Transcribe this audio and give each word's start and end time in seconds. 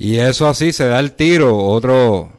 Y 0.00 0.18
eso 0.18 0.46
así 0.46 0.72
se 0.72 0.86
da 0.86 1.00
el 1.00 1.10
tiro, 1.10 1.58
otro, 1.58 2.30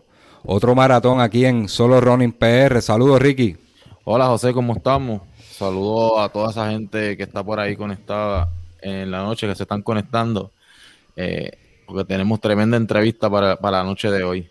otro 0.45 0.75
maratón 0.75 1.20
aquí 1.20 1.43
en 1.43 1.67
Solo 1.67 1.99
Running 1.99 2.31
PR. 2.31 2.81
Saludos, 2.81 3.21
Ricky. 3.21 3.57
Hola, 4.05 4.27
José, 4.27 4.53
¿cómo 4.53 4.71
estamos? 4.77 5.23
Saludos 5.52 6.13
a 6.19 6.30
toda 6.30 6.52
esa 6.52 6.71
gente 6.71 7.17
que 7.17 7.23
está 7.23 7.43
por 7.43 7.59
ahí 7.59 7.75
conectada 7.75 8.47
en 8.81 9.11
la 9.11 9.23
noche, 9.23 9.45
que 9.45 9.55
se 9.55 9.63
están 9.63 9.81
conectando, 9.81 10.53
eh, 11.17 11.52
porque 11.85 12.05
tenemos 12.05 12.39
tremenda 12.39 12.77
entrevista 12.77 13.30
para, 13.30 13.57
para, 13.57 13.80
la 13.80 13.83
noche 13.83 14.09
de 14.09 14.23
hoy. 14.23 14.49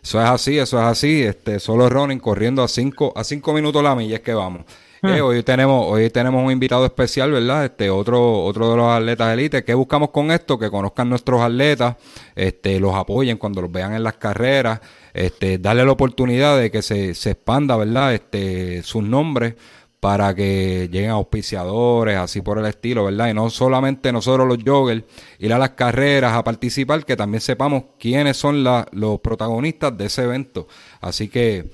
Eso 0.00 0.22
es 0.22 0.28
así, 0.28 0.58
eso 0.60 0.78
es 0.78 0.84
así. 0.84 1.22
Este, 1.22 1.58
Solo 1.58 1.88
Running 1.88 2.20
corriendo 2.20 2.62
a 2.62 2.68
cinco, 2.68 3.12
a 3.16 3.24
cinco 3.24 3.52
minutos 3.52 3.82
la 3.82 3.96
milla 3.96 4.14
es 4.14 4.22
que 4.22 4.34
vamos. 4.34 4.64
Eh, 5.02 5.20
hoy 5.20 5.44
tenemos 5.44 5.86
hoy 5.86 6.10
tenemos 6.10 6.44
un 6.44 6.50
invitado 6.50 6.84
especial, 6.84 7.30
¿verdad? 7.30 7.66
Este 7.66 7.88
otro 7.88 8.42
otro 8.44 8.70
de 8.70 8.76
los 8.76 8.90
atletas 8.90 9.32
élite. 9.32 9.62
¿Qué 9.62 9.74
buscamos 9.74 10.10
con 10.10 10.30
esto? 10.32 10.58
Que 10.58 10.70
conozcan 10.70 11.08
nuestros 11.08 11.40
atletas, 11.40 11.96
este 12.34 12.80
los 12.80 12.94
apoyen 12.94 13.38
cuando 13.38 13.62
los 13.62 13.70
vean 13.70 13.94
en 13.94 14.02
las 14.02 14.14
carreras, 14.14 14.80
este 15.14 15.58
darle 15.58 15.84
la 15.84 15.92
oportunidad 15.92 16.58
de 16.58 16.70
que 16.70 16.82
se, 16.82 17.14
se 17.14 17.30
expanda, 17.30 17.76
¿verdad? 17.76 18.12
Este 18.14 18.82
sus 18.82 19.04
nombres 19.04 19.54
para 20.00 20.34
que 20.34 20.88
lleguen 20.90 21.10
auspiciadores, 21.10 22.16
así 22.16 22.40
por 22.40 22.58
el 22.58 22.66
estilo, 22.66 23.04
¿verdad? 23.04 23.28
Y 23.28 23.34
no 23.34 23.50
solamente 23.50 24.12
nosotros 24.12 24.46
los 24.48 24.58
joggers 24.64 25.04
ir 25.38 25.52
a 25.52 25.58
las 25.58 25.70
carreras 25.70 26.34
a 26.34 26.44
participar, 26.44 27.04
que 27.04 27.16
también 27.16 27.40
sepamos 27.40 27.84
quiénes 27.98 28.36
son 28.36 28.64
los 28.64 29.20
protagonistas 29.20 29.96
de 29.96 30.06
ese 30.06 30.24
evento. 30.24 30.68
Así 31.00 31.28
que 31.28 31.70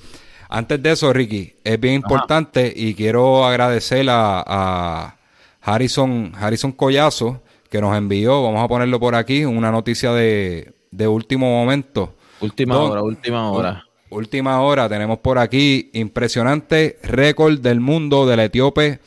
antes 0.55 0.80
de 0.80 0.92
eso, 0.92 1.12
Ricky, 1.12 1.52
es 1.64 1.80
bien 1.80 1.94
importante 1.94 2.72
y 2.74 2.94
quiero 2.94 3.44
agradecer 3.44 4.06
a, 4.08 5.16
Harrison, 5.61 6.33
Harrison 6.38 6.72
Collazo 6.72 7.42
que 7.70 7.80
nos 7.80 7.96
envió, 7.96 8.42
vamos 8.42 8.62
a 8.62 8.69
ponerlo 8.69 9.00
por 9.00 9.16
aquí, 9.16 9.44
una 9.44 9.72
noticia 9.72 10.12
de, 10.12 10.72
último 11.08 11.50
momento. 11.50 12.14
Última 12.41 12.78
hora, 12.78 13.02
última 13.02 13.50
hora. 13.50 13.84
Última 14.11 14.61
hora, 14.61 14.88
tenemos 14.88 15.19
por 15.19 15.38
aquí 15.38 15.91
impresionante 15.92 17.00
récord 17.02 17.58
del 17.58 17.80
mundo 17.80 18.24
del 18.24 18.41
etíope 18.41 19.00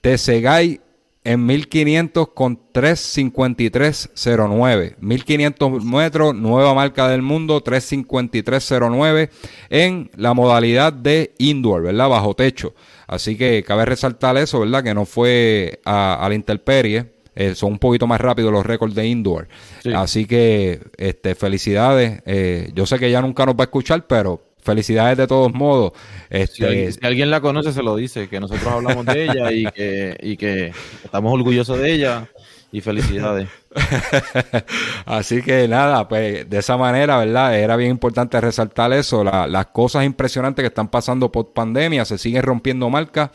Tesegay 0.00 0.80
en 1.26 1.44
1500 1.44 2.28
con 2.28 2.58
353.09. 2.72 4.94
1500 5.00 5.84
metros, 5.84 6.34
nueva 6.36 6.72
marca 6.72 7.08
del 7.08 7.22
mundo, 7.22 7.64
353.09 7.64 9.30
en 9.68 10.08
la 10.16 10.34
modalidad 10.34 10.92
de 10.92 11.34
indoor, 11.38 11.82
¿verdad? 11.82 12.08
Bajo 12.08 12.34
techo. 12.34 12.76
Así 13.08 13.36
que 13.36 13.64
cabe 13.64 13.86
resaltar 13.86 14.36
eso, 14.36 14.60
¿verdad? 14.60 14.84
Que 14.84 14.94
no 14.94 15.04
fue 15.04 15.80
a, 15.84 16.24
la 16.28 16.34
intemperie. 16.34 17.06
Eh, 17.34 17.56
son 17.56 17.72
un 17.72 17.80
poquito 17.80 18.06
más 18.06 18.20
rápidos 18.20 18.52
los 18.52 18.64
récords 18.64 18.94
de 18.94 19.08
indoor. 19.08 19.48
Así 19.96 20.26
que 20.26 20.78
este, 20.96 21.34
felicidades. 21.34 22.22
Eh, 22.24 22.70
yo 22.72 22.86
sé 22.86 23.00
que 23.00 23.08
ella 23.08 23.20
nunca 23.20 23.44
nos 23.44 23.56
va 23.56 23.62
a 23.62 23.64
escuchar, 23.64 24.06
pero 24.06 24.45
felicidades 24.66 25.16
de 25.16 25.26
todos 25.26 25.54
modos. 25.54 25.92
Este, 26.28 26.92
si, 26.92 26.98
alguien, 27.02 27.30
la 27.30 27.40
conoce, 27.40 27.72
se 27.72 27.82
lo 27.82 27.96
dice, 27.96 28.28
que 28.28 28.40
nosotros 28.40 28.66
hablamos 28.66 29.06
de 29.06 29.24
ella 29.24 29.52
y 29.52 29.64
que, 29.66 30.16
y 30.20 30.36
que 30.36 30.72
estamos 31.02 31.32
orgullosos 31.32 31.78
de 31.78 31.92
ella 31.92 32.28
y 32.72 32.80
felicidades. 32.80 33.48
Así 35.06 35.40
que 35.40 35.68
nada, 35.68 36.08
pues 36.08 36.48
de 36.50 36.58
esa 36.58 36.76
manera, 36.76 37.18
¿verdad? 37.18 37.58
Era 37.58 37.76
bien 37.76 37.92
importante 37.92 38.40
resaltar 38.40 38.92
eso, 38.92 39.24
las 39.24 39.66
cosas 39.66 40.04
impresionantes 40.04 40.62
que 40.62 40.68
están 40.68 40.88
pasando 40.88 41.30
por 41.30 41.52
pandemia, 41.52 42.04
se 42.04 42.18
siguen 42.18 42.42
rompiendo 42.42 42.90
marcas, 42.90 43.30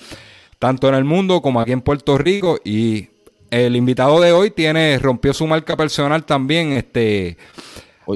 tanto 0.60 0.90
en 0.90 0.96
el 0.96 1.06
mundo 1.06 1.42
como 1.42 1.62
aquí 1.62 1.72
en 1.72 1.82
Puerto 1.82 2.18
Rico 2.18 2.60
y 2.64 3.10
el 3.50 3.76
invitado 3.76 4.20
de 4.22 4.32
hoy 4.32 4.52
tiene, 4.52 4.98
rompió 5.00 5.34
su 5.34 5.48
marca 5.48 5.76
personal 5.76 6.24
también, 6.24 6.74
este 6.74 7.38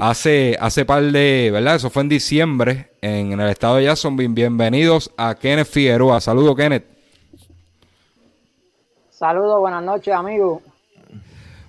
Hace, 0.01 0.57
hace 0.59 0.85
par 0.85 1.03
de, 1.03 1.49
¿verdad? 1.51 1.75
Eso 1.75 1.89
fue 1.89 2.03
en 2.03 2.09
diciembre 2.09 2.91
en, 3.01 3.39
el 3.39 3.49
estado 3.49 3.77
de 3.77 3.85
Jacksonville. 3.85 4.33
Bienvenidos 4.33 5.11
a 5.17 5.35
Kenneth 5.35 5.67
Figueroa. 5.67 6.19
Saludos, 6.21 6.55
Kenneth. 6.55 6.85
Saludos, 9.09 9.59
buenas 9.59 9.83
noches, 9.83 10.13
amigo. 10.13 10.61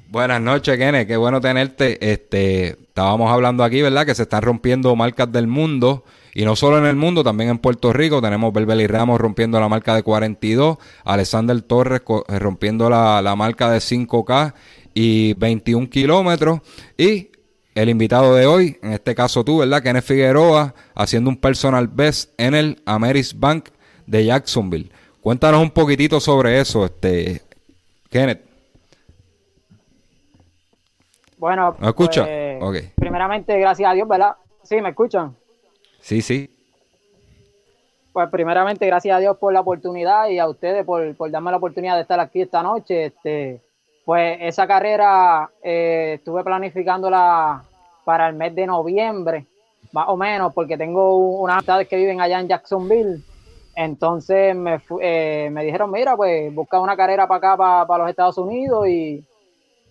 Buenas 0.09 0.41
noches, 0.41 0.77
Kenneth. 0.79 1.07
Qué 1.07 1.17
bueno 1.17 1.41
tenerte. 1.41 1.99
Este, 2.13 2.69
estábamos 2.69 3.31
hablando 3.31 3.65
aquí, 3.65 3.83
¿verdad? 3.83 4.07
Que 4.07 4.15
se 4.15 4.23
están 4.23 4.43
rompiendo 4.43 4.95
marcas 4.97 5.31
del 5.31 5.47
mundo. 5.47 6.05
Y 6.35 6.45
no 6.45 6.55
solo 6.55 6.79
en 6.79 6.87
el 6.87 6.97
mundo, 6.97 7.25
también 7.25 7.51
en 7.51 7.59
Puerto 7.59 7.93
Rico. 7.93 8.21
Tenemos 8.21 8.53
y 8.55 8.87
Ramos 8.87 9.21
rompiendo 9.21 9.59
la 9.59 9.69
marca 9.69 9.95
de 9.95 10.03
42. 10.03 10.79
Alexander 11.05 11.61
Torres 11.63 12.03
eh, 12.29 12.39
rompiendo 12.39 12.91
la, 12.91 13.23
la 13.23 13.37
marca 13.37 13.71
de 13.71 13.79
5K 13.79 14.55
y 14.93 15.35
21 15.35 15.89
kilómetros. 15.89 16.61
Y 16.97 17.31
el 17.77 17.91
invitado 17.91 18.35
de 18.35 18.47
hoy, 18.47 18.79
en 18.83 18.95
este 18.95 19.15
caso 19.15 19.45
tú, 19.45 19.59
¿verdad? 19.59 19.83
Kenneth 19.83 20.05
Figueroa, 20.05 20.75
haciendo 20.95 21.29
un 21.29 21.37
personal 21.37 21.87
best 21.87 22.33
en 22.41 22.55
el 22.55 22.83
Ameris 22.87 23.39
Bank 23.39 23.69
de 24.07 24.25
Jacksonville. 24.25 24.91
Cuéntanos 25.21 25.61
un 25.61 25.71
poquitito 25.71 26.19
sobre 26.19 26.59
eso, 26.59 26.87
este, 26.87 27.43
Kenneth. 28.09 28.41
Bueno, 31.37 31.77
¿me 31.79 31.89
escucha? 31.89 32.27
Pues, 32.59 32.93
primeramente, 32.95 33.59
gracias 33.59 33.91
a 33.91 33.93
Dios, 33.93 34.09
¿verdad? 34.09 34.37
Sí, 34.63 34.81
¿me 34.81 34.89
escuchan? 34.89 35.37
Sí, 36.01 36.23
sí. 36.23 36.51
Pues 38.11 38.31
primeramente, 38.31 38.87
gracias 38.87 39.15
a 39.15 39.21
Dios 39.21 39.37
por 39.37 39.53
la 39.53 39.61
oportunidad 39.61 40.29
y 40.29 40.39
a 40.39 40.49
ustedes 40.49 40.83
por, 40.87 41.15
por 41.15 41.31
darme 41.31 41.51
la 41.51 41.59
oportunidad 41.59 41.97
de 41.97 42.03
estar 42.03 42.19
aquí 42.21 42.41
esta 42.41 42.63
noche. 42.63 43.05
Este, 43.07 43.61
pues 44.07 44.39
esa 44.41 44.67
carrera 44.67 45.51
eh, 45.63 46.15
estuve 46.15 46.43
planificándola 46.43 47.65
para 48.07 48.29
el 48.29 48.37
mes 48.37 48.55
de 48.55 48.67
noviembre, 48.67 49.47
más 49.91 50.09
o 50.09 50.17
menos, 50.17 50.55
porque 50.55 50.79
tengo 50.79 51.17
unas 51.17 51.57
amistades 51.57 51.89
que 51.89 51.97
viven 51.97 52.21
allá 52.21 52.39
en 52.39 52.47
Jacksonville. 52.47 53.21
Entonces 53.75 54.55
me, 54.55 54.81
eh, 55.03 55.49
me 55.51 55.65
dijeron, 55.65 55.91
mira, 55.91 56.17
pues 56.17 56.55
busca 56.55 56.79
una 56.79 56.97
carrera 56.97 57.27
para 57.27 57.55
acá, 57.55 57.85
para, 57.85 57.99
los 57.99 58.09
Estados 58.09 58.39
Unidos 58.39 58.87
y, 58.87 59.25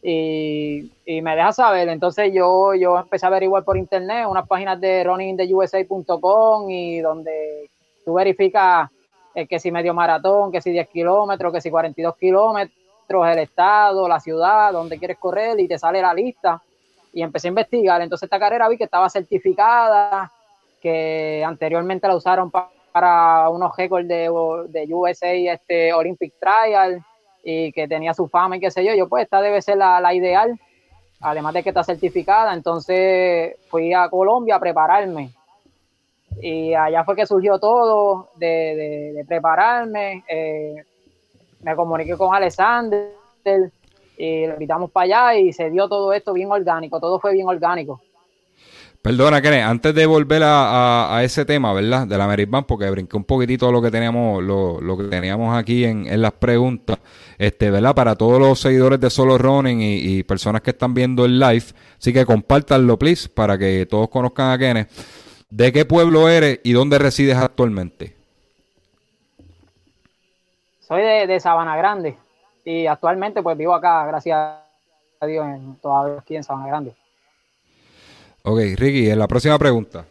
y, 0.01 1.21
me 1.21 1.35
deja 1.35 1.51
saber. 1.51 1.89
Entonces 1.89 2.31
yo, 2.33 2.73
yo 2.73 2.97
empecé 2.97 3.25
a 3.25 3.27
averiguar 3.27 3.65
por 3.65 3.75
internet 3.75 4.25
unas 4.29 4.47
páginas 4.47 4.79
de 4.79 5.03
runningtheusa.com 5.03 6.69
y 6.69 7.01
donde 7.01 7.69
tú 8.05 8.13
verificas 8.13 8.89
eh, 9.35 9.45
que 9.45 9.59
si 9.59 9.73
medio 9.73 9.93
maratón, 9.93 10.53
que 10.53 10.61
si 10.61 10.71
10 10.71 10.87
kilómetros, 10.87 11.51
que 11.51 11.59
si 11.59 11.69
42 11.69 12.15
kilómetros 12.15 13.27
el 13.27 13.39
estado, 13.39 14.07
la 14.07 14.21
ciudad, 14.21 14.71
donde 14.71 14.97
quieres 14.97 15.17
correr 15.17 15.59
y 15.59 15.67
te 15.67 15.77
sale 15.77 16.01
la 16.01 16.13
lista. 16.13 16.61
Y 17.15 17.23
empecé 17.23 17.47
a 17.47 17.49
investigar. 17.49 18.01
Entonces 18.01 18.27
esta 18.27 18.37
carrera 18.37 18.69
vi 18.69 18.77
que 18.77 18.83
estaba 18.83 19.09
certificada, 19.09 20.31
que 20.81 21.43
anteriormente 21.43 22.07
la 22.07 22.15
usaron 22.15 22.51
para 22.51 23.49
unos 23.49 23.75
récords 23.75 24.07
de, 24.07 24.29
de 24.69 24.93
USA 24.93 25.33
este, 25.33 25.91
Olympic 25.93 26.33
Trial 26.39 27.03
y 27.43 27.71
que 27.71 27.87
tenía 27.87 28.13
su 28.13 28.27
fama 28.27 28.57
y 28.57 28.59
qué 28.59 28.69
sé 28.69 28.83
yo. 28.85 28.93
Yo 28.93 29.07
pues 29.07 29.23
esta 29.23 29.41
debe 29.41 29.61
ser 29.61 29.77
la, 29.77 30.13
ideal, 30.13 30.59
además 31.21 31.53
de 31.53 31.63
que 31.63 31.69
está 31.69 31.83
certificada. 31.83 32.53
Entonces 32.53 33.55
fui 33.69 33.93
a 33.93 34.09
Colombia 34.09 34.57
a 34.57 34.59
prepararme. 34.59 35.31
Y 36.41 36.73
allá 36.73 37.03
fue 37.05 37.15
que 37.15 37.25
surgió 37.25 37.59
todo 37.59 38.27
de, 38.35 39.23
prepararme. 39.27 40.23
Eh, 40.27 40.83
me 41.61 41.75
comuniqué 41.75 42.17
con 42.17 42.35
Alexander 42.35 43.09
y 44.17 44.47
lo 44.47 44.53
invitamos 44.53 44.91
para 44.91 45.03
allá 45.31 45.39
y 45.39 45.53
se 45.53 45.69
dio 45.69 45.87
todo 45.87 46.13
esto 46.13 46.33
bien 46.33 46.51
orgánico, 46.51 46.99
todo 46.99 47.19
fue 47.19 47.33
bien 47.33 47.47
orgánico. 47.47 48.01
Perdona, 49.05 49.39
Kenneth, 49.39 49.65
antes 49.65 49.93
de 49.93 50.07
volver 50.07 50.41
a, 50.43 51.19
ese 51.23 51.45
tema, 51.45 51.71
¿verdad? 51.73 52.07
De 52.07 52.17
la 52.17 52.25
Meritban, 52.25 52.63
porque 52.63 52.89
brinqué 52.89 53.15
un 53.15 53.23
poquitito 53.23 53.71
lo 53.71 53.79
que 53.79 53.91
teníamos, 53.91 54.41
lo, 54.41 54.97
que 54.97 55.03
teníamos 55.03 55.55
aquí 55.55 55.85
en, 55.85 56.19
las 56.19 56.31
preguntas, 56.31 56.97
este, 57.37 57.69
¿verdad? 57.69 57.93
Para 57.93 58.15
todos 58.15 58.39
los 58.39 58.59
seguidores 58.59 58.99
de 58.99 59.11
Solo 59.11 59.37
Running 59.37 59.79
y, 59.79 60.23
personas 60.23 60.63
que 60.63 60.71
están 60.71 60.95
viendo 60.95 61.23
el 61.23 61.39
live, 61.39 61.65
así 61.99 62.11
que 62.11 62.25
compártanlo, 62.25 62.97
please, 62.97 63.29
para 63.29 63.59
que 63.59 63.85
todos 63.85 64.09
conozcan 64.09 64.49
a 64.49 64.57
Kenneth. 64.57 64.89
¿De 65.51 65.71
qué 65.71 65.85
pueblo 65.85 66.27
eres 66.27 66.61
y 66.63 66.73
dónde 66.73 66.97
resides 66.97 67.37
actualmente? 67.37 68.15
Soy 70.79 71.03
de, 71.03 71.39
Sabana 71.39 71.77
Grande 71.77 72.17
y 72.65 72.87
actualmente 72.87 73.41
pues 73.41 73.55
vivo 73.57 73.73
acá, 73.73 74.05
gracias 74.07 74.37
a 75.19 75.25
Dios, 75.25 75.47
todavía 75.81 76.19
aquí 76.19 76.35
en 76.35 76.43
Sabana 76.43 76.67
Grande. 76.67 76.93
Ok, 78.43 78.59
Ricky, 78.75 79.09
en 79.09 79.19
la 79.19 79.27
próxima 79.27 79.57
pregunta. 79.57 80.05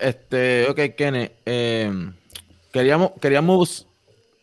Este, 0.00 0.66
ok, 0.68 0.94
Kenneth. 0.96 1.32
Eh, 1.46 1.90
queríamos, 2.72 3.12
queríamos 3.20 3.86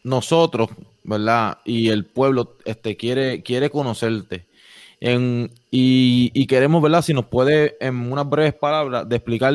nosotros, 0.03 0.69
¿verdad? 1.03 1.59
Y 1.65 1.89
el 1.89 2.05
pueblo 2.05 2.57
este, 2.65 2.97
quiere, 2.97 3.43
quiere 3.43 3.69
conocerte. 3.69 4.47
En, 4.99 5.51
y, 5.71 6.31
y, 6.33 6.47
queremos, 6.47 6.81
¿verdad? 6.81 7.01
Si 7.01 7.13
nos 7.13 7.25
puede, 7.25 7.77
en 7.79 8.11
unas 8.11 8.27
breves 8.27 8.53
palabras, 8.53 9.07
de 9.07 9.15
explicar 9.15 9.53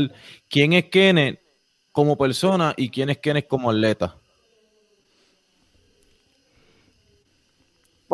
quién 0.48 0.72
es 0.72 0.86
Kenneth 0.86 1.40
como 1.92 2.16
persona 2.16 2.74
y 2.76 2.88
quién 2.88 3.10
es 3.10 3.18
Kenneth 3.18 3.46
como 3.46 3.70
atleta. 3.70 4.16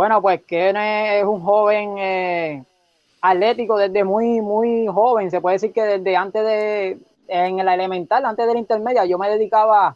Bueno, 0.00 0.22
pues 0.22 0.40
Kenneth 0.46 1.20
es 1.20 1.24
un 1.24 1.42
joven 1.42 1.98
eh, 1.98 2.64
atlético 3.20 3.76
desde 3.76 4.02
muy, 4.02 4.40
muy 4.40 4.86
joven. 4.86 5.30
Se 5.30 5.42
puede 5.42 5.56
decir 5.56 5.74
que 5.74 5.82
desde 5.82 6.16
antes 6.16 6.42
de, 6.42 6.98
en 7.28 7.62
la 7.62 7.74
elemental, 7.74 8.24
antes 8.24 8.46
de 8.46 8.54
la 8.54 8.58
intermedia, 8.58 9.04
yo 9.04 9.18
me 9.18 9.28
dedicaba, 9.28 9.94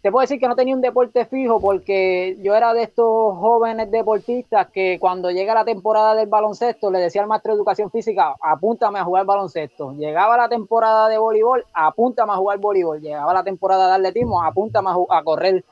te 0.00 0.10
puedo 0.10 0.22
decir 0.22 0.40
que 0.40 0.48
no 0.48 0.56
tenía 0.56 0.74
un 0.74 0.80
deporte 0.80 1.26
fijo 1.26 1.60
porque 1.60 2.38
yo 2.40 2.54
era 2.56 2.72
de 2.72 2.84
estos 2.84 3.36
jóvenes 3.36 3.90
deportistas 3.90 4.68
que 4.68 4.96
cuando 4.98 5.30
llega 5.30 5.52
la 5.52 5.66
temporada 5.66 6.14
del 6.14 6.30
baloncesto 6.30 6.90
le 6.90 7.00
decía 7.00 7.20
al 7.20 7.28
maestro 7.28 7.52
de 7.52 7.58
educación 7.58 7.90
física, 7.90 8.36
apúntame 8.40 9.00
a 9.00 9.04
jugar 9.04 9.26
baloncesto. 9.26 9.92
Llegaba 9.98 10.38
la 10.38 10.48
temporada 10.48 11.10
de 11.10 11.18
voleibol, 11.18 11.62
apúntame 11.74 12.32
a 12.32 12.36
jugar 12.36 12.56
voleibol. 12.56 13.02
Llegaba 13.02 13.34
la 13.34 13.44
temporada 13.44 13.88
de 13.88 13.94
atletismo, 13.96 14.42
apúntame 14.42 14.88
a, 14.88 15.18
a 15.18 15.22
correr. 15.22 15.62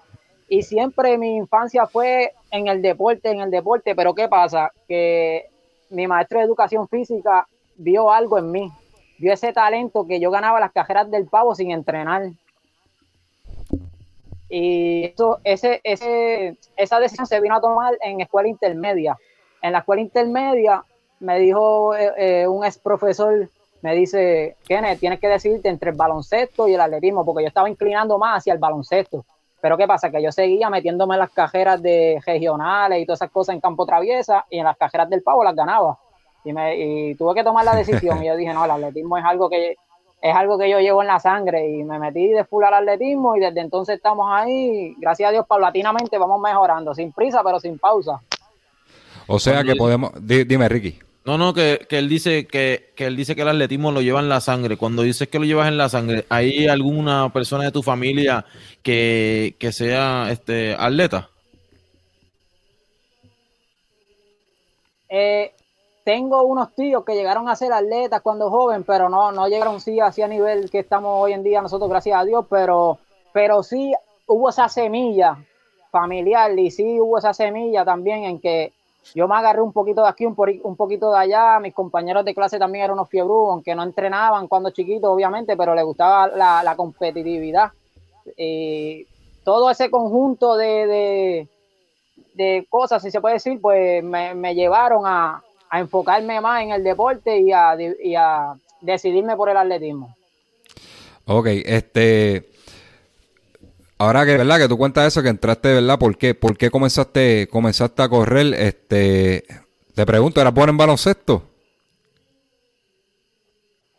Y 0.48 0.62
siempre 0.62 1.16
mi 1.18 1.36
infancia 1.36 1.86
fue 1.86 2.32
en 2.50 2.68
el 2.68 2.82
deporte, 2.82 3.30
en 3.30 3.40
el 3.40 3.50
deporte, 3.50 3.94
pero 3.94 4.14
¿qué 4.14 4.28
pasa? 4.28 4.70
Que 4.86 5.46
mi 5.90 6.06
maestro 6.06 6.38
de 6.38 6.44
educación 6.44 6.88
física 6.88 7.46
vio 7.76 8.10
algo 8.10 8.38
en 8.38 8.50
mí, 8.50 8.70
vio 9.18 9.32
ese 9.32 9.52
talento 9.52 10.06
que 10.06 10.20
yo 10.20 10.30
ganaba 10.30 10.60
las 10.60 10.72
cajeras 10.72 11.10
del 11.10 11.26
pavo 11.26 11.54
sin 11.54 11.70
entrenar. 11.70 12.30
Y 14.48 15.04
esto, 15.04 15.40
ese, 15.42 15.80
ese, 15.82 16.56
esa 16.76 17.00
decisión 17.00 17.26
se 17.26 17.40
vino 17.40 17.56
a 17.56 17.60
tomar 17.60 17.94
en 18.02 18.20
escuela 18.20 18.48
intermedia. 18.48 19.16
En 19.62 19.72
la 19.72 19.78
escuela 19.78 20.02
intermedia 20.02 20.84
me 21.20 21.38
dijo 21.38 21.96
eh, 21.96 22.12
eh, 22.18 22.46
un 22.46 22.64
ex 22.64 22.78
profesor, 22.78 23.48
me 23.82 23.94
dice, 23.94 24.56
Kenneth, 24.66 25.00
tienes 25.00 25.20
que 25.20 25.28
decidirte 25.28 25.68
entre 25.68 25.90
el 25.90 25.96
baloncesto 25.96 26.68
y 26.68 26.74
el 26.74 26.80
atletismo, 26.80 27.24
porque 27.24 27.42
yo 27.42 27.48
estaba 27.48 27.68
inclinando 27.68 28.18
más 28.18 28.38
hacia 28.38 28.52
el 28.52 28.58
baloncesto. 28.58 29.24
Pero 29.64 29.78
¿qué 29.78 29.86
pasa? 29.86 30.10
Que 30.10 30.22
yo 30.22 30.30
seguía 30.30 30.68
metiéndome 30.68 31.14
en 31.14 31.20
las 31.20 31.30
cajeras 31.30 31.80
de 31.80 32.20
regionales 32.26 33.00
y 33.00 33.06
todas 33.06 33.22
esas 33.22 33.30
cosas 33.30 33.54
en 33.54 33.62
campo 33.62 33.86
traviesa 33.86 34.44
y 34.50 34.58
en 34.58 34.64
las 34.64 34.76
cajeras 34.76 35.08
del 35.08 35.22
pavo 35.22 35.42
las 35.42 35.56
ganaba. 35.56 35.98
Y, 36.44 36.52
me, 36.52 36.76
y 36.76 37.14
tuve 37.14 37.34
que 37.36 37.42
tomar 37.42 37.64
la 37.64 37.74
decisión 37.82 38.22
y 38.22 38.26
yo 38.26 38.36
dije, 38.36 38.52
no, 38.52 38.66
el 38.66 38.72
atletismo 38.72 39.16
es 39.16 39.24
algo 39.24 39.48
que 39.48 39.76
es 40.20 40.36
algo 40.36 40.58
que 40.58 40.68
yo 40.68 40.80
llevo 40.80 41.00
en 41.00 41.08
la 41.08 41.18
sangre 41.18 41.66
y 41.66 41.82
me 41.82 41.98
metí 41.98 42.28
de 42.28 42.44
full 42.44 42.62
al 42.62 42.74
atletismo 42.74 43.36
y 43.36 43.40
desde 43.40 43.62
entonces 43.62 43.96
estamos 43.96 44.26
ahí, 44.30 44.94
gracias 44.98 45.30
a 45.30 45.32
Dios, 45.32 45.46
paulatinamente 45.46 46.18
vamos 46.18 46.42
mejorando, 46.42 46.94
sin 46.94 47.10
prisa 47.12 47.40
pero 47.42 47.58
sin 47.58 47.78
pausa. 47.78 48.20
O 49.26 49.38
sea 49.38 49.64
que 49.64 49.74
podemos, 49.76 50.10
dime 50.20 50.68
Ricky. 50.68 50.98
No, 51.24 51.38
no, 51.38 51.54
que, 51.54 51.86
que 51.88 51.98
él 51.98 52.08
dice 52.08 52.46
que, 52.46 52.92
que, 52.94 53.06
él 53.06 53.16
dice 53.16 53.34
que 53.34 53.42
el 53.42 53.48
atletismo 53.48 53.90
lo 53.90 54.02
lleva 54.02 54.20
en 54.20 54.28
la 54.28 54.42
sangre. 54.42 54.76
Cuando 54.76 55.02
dices 55.02 55.26
que 55.28 55.38
lo 55.38 55.46
llevas 55.46 55.68
en 55.68 55.78
la 55.78 55.88
sangre, 55.88 56.26
¿hay 56.28 56.66
alguna 56.66 57.30
persona 57.32 57.64
de 57.64 57.72
tu 57.72 57.82
familia 57.82 58.44
que, 58.82 59.56
que 59.58 59.72
sea 59.72 60.28
este 60.30 60.74
atleta? 60.78 61.30
Eh, 65.08 65.54
tengo 66.04 66.42
unos 66.42 66.74
tíos 66.74 67.04
que 67.06 67.14
llegaron 67.14 67.48
a 67.48 67.56
ser 67.56 67.72
atletas 67.72 68.20
cuando 68.20 68.50
joven, 68.50 68.84
pero 68.84 69.08
no, 69.08 69.32
no 69.32 69.48
llegaron 69.48 69.80
sí 69.80 70.00
así 70.00 70.20
a 70.20 70.28
nivel 70.28 70.70
que 70.70 70.80
estamos 70.80 71.22
hoy 71.22 71.32
en 71.32 71.42
día 71.42 71.62
nosotros, 71.62 71.88
gracias 71.88 72.20
a 72.20 72.24
Dios, 72.24 72.44
pero, 72.50 72.98
pero 73.32 73.62
sí 73.62 73.94
hubo 74.26 74.50
esa 74.50 74.68
semilla 74.68 75.38
familiar 75.90 76.58
y 76.58 76.70
sí 76.70 77.00
hubo 77.00 77.16
esa 77.16 77.32
semilla 77.32 77.82
también 77.84 78.24
en 78.24 78.40
que 78.40 78.72
yo 79.14 79.28
me 79.28 79.34
agarré 79.36 79.60
un 79.60 79.72
poquito 79.72 80.02
de 80.02 80.08
aquí, 80.08 80.24
un, 80.24 80.34
un 80.62 80.76
poquito 80.76 81.12
de 81.12 81.18
allá. 81.18 81.58
Mis 81.60 81.74
compañeros 81.74 82.24
de 82.24 82.34
clase 82.34 82.58
también 82.58 82.84
eran 82.84 82.94
unos 82.94 83.08
fiebrudos, 83.08 83.50
aunque 83.52 83.74
no 83.74 83.82
entrenaban 83.82 84.48
cuando 84.48 84.70
chiquitos, 84.70 85.10
obviamente, 85.10 85.56
pero 85.56 85.74
les 85.74 85.84
gustaba 85.84 86.28
la, 86.28 86.74
competitividad. 86.76 87.72
Y 88.36 89.06
todo 89.44 89.70
ese 89.70 89.90
conjunto 89.90 90.56
de, 90.56 91.46
de, 92.34 92.66
cosas, 92.70 93.02
si 93.02 93.10
se 93.10 93.20
puede 93.20 93.34
decir, 93.34 93.60
pues 93.60 94.02
me, 94.02 94.54
llevaron 94.54 95.02
a, 95.06 95.42
enfocarme 95.72 96.40
más 96.40 96.62
en 96.62 96.70
el 96.70 96.84
deporte 96.84 97.40
y 97.40 97.50
a, 97.50 97.76
y 97.76 98.14
a 98.14 98.54
decidirme 98.80 99.36
por 99.36 99.48
el 99.48 99.56
atletismo. 99.56 100.14
Ok, 101.26 101.46
este 101.64 102.53
Ahora 104.04 104.26
que, 104.26 104.36
¿verdad? 104.36 104.58
Que 104.58 104.68
tú 104.68 104.76
cuentas 104.76 105.06
eso, 105.06 105.22
que 105.22 105.30
entraste, 105.30 105.72
¿verdad? 105.72 105.98
¿Por 105.98 106.18
qué, 106.18 106.34
¿Por 106.34 106.58
qué 106.58 106.70
comenzaste, 106.70 107.48
comenzaste 107.48 108.02
a 108.02 108.08
correr? 108.10 108.52
Este, 108.52 109.44
te 109.94 110.04
pregunto, 110.04 110.42
¿eras 110.42 110.52
bueno 110.52 110.72
en 110.72 110.76
baloncesto? 110.76 111.42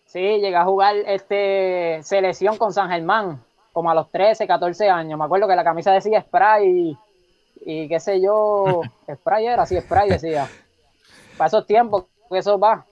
Sí, 0.05 0.19
llegué 0.19 0.55
a 0.55 0.63
jugar 0.63 0.95
este 1.07 2.01
selección 2.03 2.55
con 2.57 2.71
San 2.71 2.91
Germán, 2.91 3.43
como 3.73 3.89
a 3.89 3.95
los 3.95 4.11
13, 4.11 4.45
14 4.45 4.89
años. 4.89 5.17
Me 5.17 5.25
acuerdo 5.25 5.47
que 5.47 5.55
la 5.55 5.63
camisa 5.63 5.91
decía 5.91 6.21
spray 6.21 6.95
y, 7.65 7.87
qué 7.87 7.99
sé 7.99 8.21
yo, 8.21 8.81
spray 9.11 9.47
era, 9.47 9.65
sí, 9.65 9.75
spray 9.81 10.09
decía. 10.09 10.47
Para 11.35 11.47
esos 11.47 11.65
tiempos, 11.65 12.05
eso 12.29 12.59
va. 12.59 12.85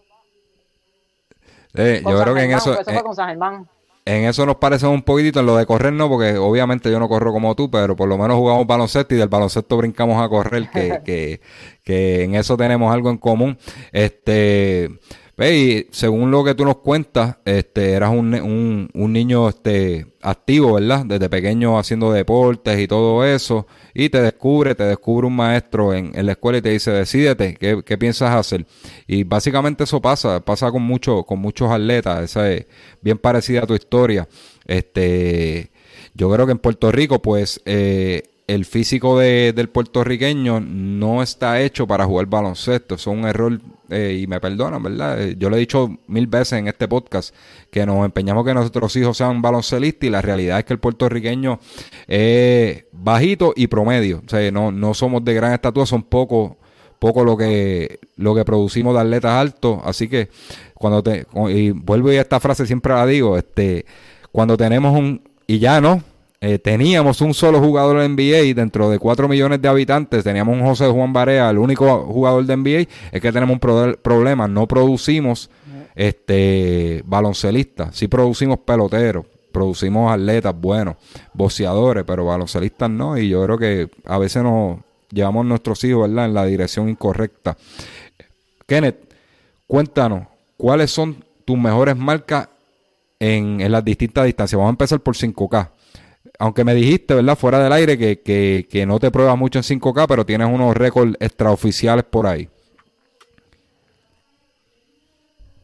Eh, 1.75 2.01
yo 2.03 2.21
creo 2.23 2.33
que 2.33 2.43
en 2.43 2.53
eso... 2.53 2.73
Eso 2.73 2.91
fue 2.91 3.03
con 3.03 3.15
San 3.15 3.29
Germán 3.29 3.67
en 4.05 4.25
eso 4.25 4.45
nos 4.45 4.57
parece 4.57 4.85
un 4.85 5.01
poquitito, 5.01 5.39
en 5.39 5.45
lo 5.45 5.55
de 5.55 5.65
correr 5.65 5.93
no, 5.93 6.09
porque 6.09 6.37
obviamente 6.37 6.91
yo 6.91 6.99
no 6.99 7.07
corro 7.07 7.31
como 7.31 7.55
tú, 7.55 7.71
pero 7.71 7.95
por 7.95 8.09
lo 8.09 8.17
menos 8.17 8.37
jugamos 8.37 8.67
baloncesto 8.67 9.15
y 9.15 9.17
del 9.17 9.29
baloncesto 9.29 9.77
brincamos 9.77 10.21
a 10.21 10.27
correr, 10.27 10.69
que, 10.69 10.99
que, 11.05 11.41
que 11.83 12.23
en 12.23 12.35
eso 12.35 12.57
tenemos 12.57 12.93
algo 12.93 13.09
en 13.09 13.17
común. 13.17 13.57
Este, 13.91 14.89
y 15.37 15.87
según 15.89 16.29
lo 16.29 16.43
que 16.43 16.53
tú 16.53 16.63
nos 16.63 16.77
cuentas, 16.77 17.37
este, 17.43 17.93
eras 17.93 18.11
un, 18.11 18.35
un, 18.35 18.89
un, 18.93 19.13
niño 19.13 19.49
este, 19.49 20.05
activo, 20.21 20.73
¿verdad? 20.73 21.05
Desde 21.05 21.27
pequeño 21.27 21.79
haciendo 21.79 22.11
deportes 22.11 22.79
y 22.79 22.87
todo 22.87 23.25
eso. 23.25 23.65
Y 23.95 24.09
te 24.09 24.21
descubre, 24.21 24.75
te 24.75 24.83
descubre 24.83 25.25
un 25.25 25.35
maestro 25.35 25.93
en, 25.93 26.11
en 26.13 26.27
la 26.27 26.33
escuela 26.33 26.59
y 26.59 26.61
te 26.61 26.69
dice, 26.69 26.91
decídete, 26.91 27.55
¿qué, 27.55 27.81
¿qué, 27.83 27.97
piensas 27.97 28.35
hacer? 28.35 28.67
Y 29.07 29.23
básicamente 29.23 29.85
eso 29.85 29.99
pasa, 29.99 30.39
pasa 30.39 30.71
con, 30.71 30.83
mucho, 30.83 31.23
con 31.23 31.39
muchos 31.39 31.71
atletas. 31.71 32.23
Esa 32.23 32.51
es 32.51 32.67
bien 33.01 33.17
parecida 33.17 33.63
a 33.63 33.67
tu 33.67 33.73
historia. 33.73 34.27
Este, 34.67 35.71
yo 36.13 36.31
creo 36.31 36.45
que 36.45 36.51
en 36.51 36.59
Puerto 36.59 36.91
Rico, 36.91 37.21
pues, 37.23 37.59
eh, 37.65 38.21
el 38.47 38.65
físico 38.65 39.17
de, 39.17 39.53
del 39.53 39.69
puertorriqueño 39.69 40.59
no 40.59 41.23
está 41.23 41.61
hecho 41.61 41.87
para 41.87 42.05
jugar 42.05 42.27
baloncesto. 42.27 42.95
Eso 42.95 43.11
es 43.11 43.17
un 43.17 43.25
error, 43.25 43.59
eh, 43.89 44.21
y 44.21 44.27
me 44.27 44.39
perdonan, 44.39 44.81
¿verdad? 44.81 45.21
Eh, 45.21 45.35
yo 45.37 45.49
lo 45.49 45.55
he 45.55 45.59
dicho 45.59 45.89
mil 46.07 46.27
veces 46.27 46.59
en 46.59 46.67
este 46.67 46.87
podcast, 46.87 47.35
que 47.69 47.85
nos 47.85 48.05
empeñamos 48.05 48.45
que 48.45 48.53
nuestros 48.53 48.95
hijos 48.95 49.17
sean 49.17 49.41
baloncelistas 49.41 50.07
y 50.07 50.09
la 50.09 50.21
realidad 50.21 50.59
es 50.59 50.65
que 50.65 50.73
el 50.73 50.79
puertorriqueño 50.79 51.59
es 52.07 52.85
bajito 52.91 53.53
y 53.55 53.67
promedio. 53.67 54.21
O 54.25 54.29
sea, 54.29 54.49
no, 54.51 54.71
no 54.71 54.93
somos 54.93 55.23
de 55.25 55.33
gran 55.33 55.53
estatura, 55.53 55.85
son 55.85 56.03
poco 56.03 56.57
poco 56.99 57.25
lo 57.25 57.35
que 57.35 57.99
lo 58.15 58.33
que 58.33 58.45
producimos 58.45 58.93
de 58.93 59.01
atletas 59.01 59.33
altos 59.33 59.79
así 59.83 60.07
que 60.07 60.29
cuando 60.73 61.03
te 61.03 61.27
y 61.49 61.71
vuelvo 61.71 62.13
y 62.13 62.15
esta 62.15 62.39
frase 62.39 62.65
siempre 62.65 62.93
la 62.93 63.05
digo 63.05 63.37
este 63.37 63.85
cuando 64.31 64.55
tenemos 64.55 64.97
un 64.97 65.21
y 65.45 65.59
ya 65.59 65.81
no 65.81 66.01
eh, 66.45 66.59
teníamos 66.59 67.21
un 67.21 67.33
solo 67.33 67.61
jugador 67.61 68.01
en 68.01 68.17
NBA 68.17 68.41
y 68.41 68.53
dentro 68.53 68.89
de 68.89 68.99
4 68.99 69.29
millones 69.29 69.61
de 69.61 69.69
habitantes 69.69 70.25
teníamos 70.25 70.57
un 70.57 70.65
José 70.65 70.87
Juan 70.87 71.13
Barea, 71.13 71.49
el 71.49 71.57
único 71.57 71.99
jugador 72.03 72.45
de 72.45 72.57
NBA, 72.57 72.79
es 73.13 73.21
que 73.21 73.31
tenemos 73.31 73.53
un 73.53 73.95
problema, 73.95 74.45
no 74.45 74.67
producimos 74.67 75.49
este 75.95 77.01
baloncelistas, 77.05 77.95
sí 77.95 78.09
producimos 78.09 78.59
peloteros, 78.59 79.25
producimos 79.53 80.11
atletas 80.11 80.53
buenos, 80.53 80.97
boxeadores, 81.33 82.03
pero 82.05 82.25
baloncelistas 82.25 82.89
no, 82.89 83.17
y 83.17 83.29
yo 83.29 83.41
creo 83.45 83.57
que 83.57 83.89
a 84.03 84.17
veces 84.17 84.43
nos 84.43 84.79
llevamos 85.11 85.45
nuestros 85.45 85.81
hijos 85.85 86.09
¿verdad? 86.09 86.25
en 86.25 86.33
la 86.33 86.43
dirección 86.43 86.89
incorrecta. 86.89 87.55
Kenneth, 88.67 89.15
cuéntanos, 89.65 90.27
¿cuáles 90.57 90.91
son 90.91 91.23
tus 91.45 91.57
mejores 91.57 91.95
marcas 91.95 92.49
en, 93.17 93.61
en 93.61 93.71
las 93.71 93.85
distintas 93.85 94.25
distancias? 94.25 94.57
Vamos 94.57 94.71
a 94.71 94.75
empezar 94.75 94.99
por 94.99 95.15
5K 95.15 95.69
aunque 96.39 96.63
me 96.63 96.73
dijiste, 96.73 97.13
¿verdad? 97.15 97.37
Fuera 97.37 97.59
del 97.59 97.71
aire 97.73 97.97
que, 97.97 98.21
que, 98.21 98.67
que 98.69 98.85
no 98.85 98.99
te 98.99 99.11
pruebas 99.11 99.37
mucho 99.37 99.59
en 99.59 99.63
5K, 99.63 100.05
pero 100.07 100.25
tienes 100.25 100.47
unos 100.47 100.75
récords 100.75 101.15
extraoficiales 101.19 102.03
por 102.05 102.27
ahí. 102.27 102.49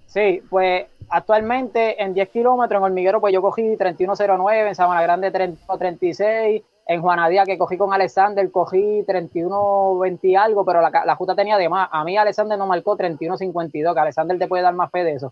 Sí, 0.08 0.42
pues 0.50 0.88
actualmente 1.10 2.02
en 2.02 2.14
10 2.14 2.30
kilómetros 2.30 2.80
en 2.80 2.84
Hormiguero, 2.84 3.22
pues 3.22 3.34
yo 3.34 3.42
cogí 3.42 3.62
31.09, 3.62 4.70
en 4.70 4.76
Sabana 4.76 5.02
Grande 5.02 5.32
31.36, 5.32 6.64
en 6.88 7.02
Juanadía 7.02 7.44
que 7.46 7.58
cogí 7.58 7.78
con 7.78 7.94
Alexander, 7.94 8.50
cogí 8.52 9.04
31.20 9.04 10.20
y 10.24 10.36
algo, 10.36 10.66
pero 10.66 10.82
la, 10.82 10.90
la 10.90 11.16
justa 11.16 11.36
tenía 11.36 11.58
de 11.58 11.70
más. 11.70 11.90
A 11.92 12.04
mí 12.04 12.18
Alexander 12.18 12.58
no 12.58 12.66
marcó 12.66 12.98
31.52, 12.98 13.94
que 13.94 14.00
Alexander 14.00 14.40
te 14.40 14.48
puede 14.48 14.64
dar 14.64 14.74
más 14.74 14.90
fe 14.90 15.04
de 15.04 15.14
eso. 15.14 15.32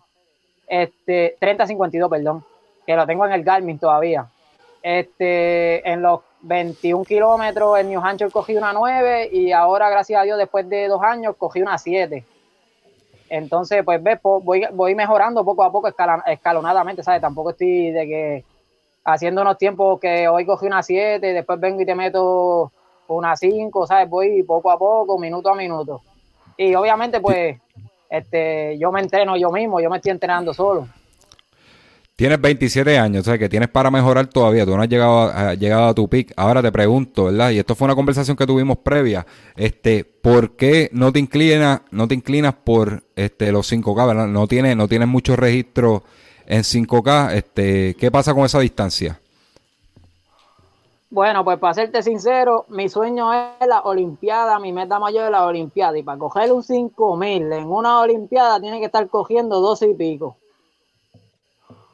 Este, 0.67 1.38
30-52, 1.39 2.10
perdón, 2.10 2.44
que 2.86 2.96
lo 2.96 3.08
tengo 3.08 3.25
en 3.25 3.32
el 3.32 3.44
Garmin 3.44 3.79
todavía. 3.79 4.27
Este, 4.89 5.86
en 5.91 6.01
los 6.01 6.22
21 6.44 7.03
kilómetros 7.03 7.77
en 7.77 7.89
New 7.89 8.00
Hampshire 8.00 8.32
cogí 8.32 8.56
una 8.56 8.72
9 8.72 9.32
y 9.34 9.51
ahora, 9.51 9.89
gracias 9.89 10.22
a 10.22 10.24
Dios, 10.24 10.38
después 10.38 10.70
de 10.70 10.88
dos 10.88 11.03
años, 11.03 11.36
cogí 11.38 11.62
una 11.62 11.77
7. 11.77 12.24
Entonces, 13.27 13.84
pues 13.84 14.01
ves, 14.01 14.17
voy, 14.24 14.96
mejorando 14.96 15.44
poco 15.44 15.63
a 15.63 15.72
poco, 15.74 15.89
escalonadamente, 16.25 17.03
¿sabes? 17.03 17.20
Tampoco 17.20 17.50
estoy 17.50 17.91
de 17.91 18.08
que 18.08 18.46
haciendo 19.03 19.41
unos 19.41 19.58
tiempos 19.58 20.00
que 20.00 20.29
hoy 20.29 20.46
cogí 20.46 20.67
una 20.67 20.82
7, 20.82 21.34
después 21.34 21.60
vengo 21.60 21.82
y 21.82 21.86
te 21.86 21.94
meto 21.94 22.72
una 23.10 23.36
5, 23.36 23.88
¿sabes? 23.88 24.10
Voy 24.10 24.41
poco 24.44 24.72
a 24.72 24.79
poco, 24.79 25.20
minuto 25.20 25.50
a 25.50 25.56
minuto. 25.56 26.01
Y 26.56 26.74
obviamente, 26.75 27.20
pues, 27.20 27.60
este, 28.10 28.77
yo 28.77 28.94
me 28.94 29.01
entreno 29.01 29.36
yo 29.36 29.51
mismo, 29.51 29.82
yo 29.82 29.89
me 29.89 29.98
estoy 29.98 30.12
entrenando 30.12 30.53
solo. 30.53 30.88
Tienes 32.18 32.42
27 32.42 32.98
años, 32.98 33.22
o 33.22 33.30
sea 33.30 33.38
que 33.38 33.48
tienes 33.48 33.70
para 33.70 33.92
mejorar 33.92 34.26
todavía. 34.26 34.66
Tú 34.66 34.76
no 34.76 34.82
has 34.82 34.90
llegado 34.90 35.32
a, 35.32 35.54
llegado 35.54 35.86
a 35.86 35.94
tu 35.94 36.10
pick. 36.10 36.34
Ahora 36.36 36.64
te 36.64 36.72
pregunto, 36.72 37.26
¿verdad? 37.26 37.52
Y 37.52 37.60
esto 37.60 37.76
fue 37.76 37.86
una 37.86 37.94
conversación 37.94 38.36
que 38.36 38.48
tuvimos 38.48 38.80
previa. 38.80 39.24
Este, 39.56 40.04
¿por 40.04 40.56
qué 40.56 40.90
no 40.94 41.14
te 41.14 41.20
inclinas, 41.20 41.82
no 41.92 42.08
te 42.08 42.16
inclinas 42.16 42.56
por 42.56 43.04
este 43.16 43.52
los 43.52 43.72
5K, 43.72 44.08
¿verdad? 44.08 44.26
No 44.26 44.48
tienes, 44.48 44.76
no 44.76 44.88
tienes 44.88 45.08
mucho 45.08 45.36
registro 45.36 46.02
en 46.48 46.64
5K. 46.64 47.34
Este, 47.34 47.96
¿qué 48.00 48.10
pasa 48.10 48.34
con 48.34 48.46
esa 48.46 48.62
distancia? 48.62 49.22
Bueno, 51.12 51.44
pues 51.44 51.60
para 51.60 51.76
serte 51.76 52.02
sincero, 52.02 52.66
mi 52.70 52.90
sueño 52.90 53.32
es 53.32 53.68
la 53.68 53.82
Olimpiada, 53.82 54.58
mi 54.58 54.74
meta 54.74 54.98
mayor 54.98 55.26
es 55.26 55.32
la 55.32 55.46
Olimpiada. 55.46 55.96
Y 55.96 56.02
para 56.02 56.18
coger 56.18 56.52
un 56.52 56.64
5000 56.64 57.54
en 57.54 57.66
una 57.66 58.00
Olimpiada 58.00 58.60
tiene 58.60 58.80
que 58.80 58.86
estar 58.86 59.08
cogiendo 59.08 59.62
12 59.62 59.90
y 59.90 59.94
pico. 59.94 60.38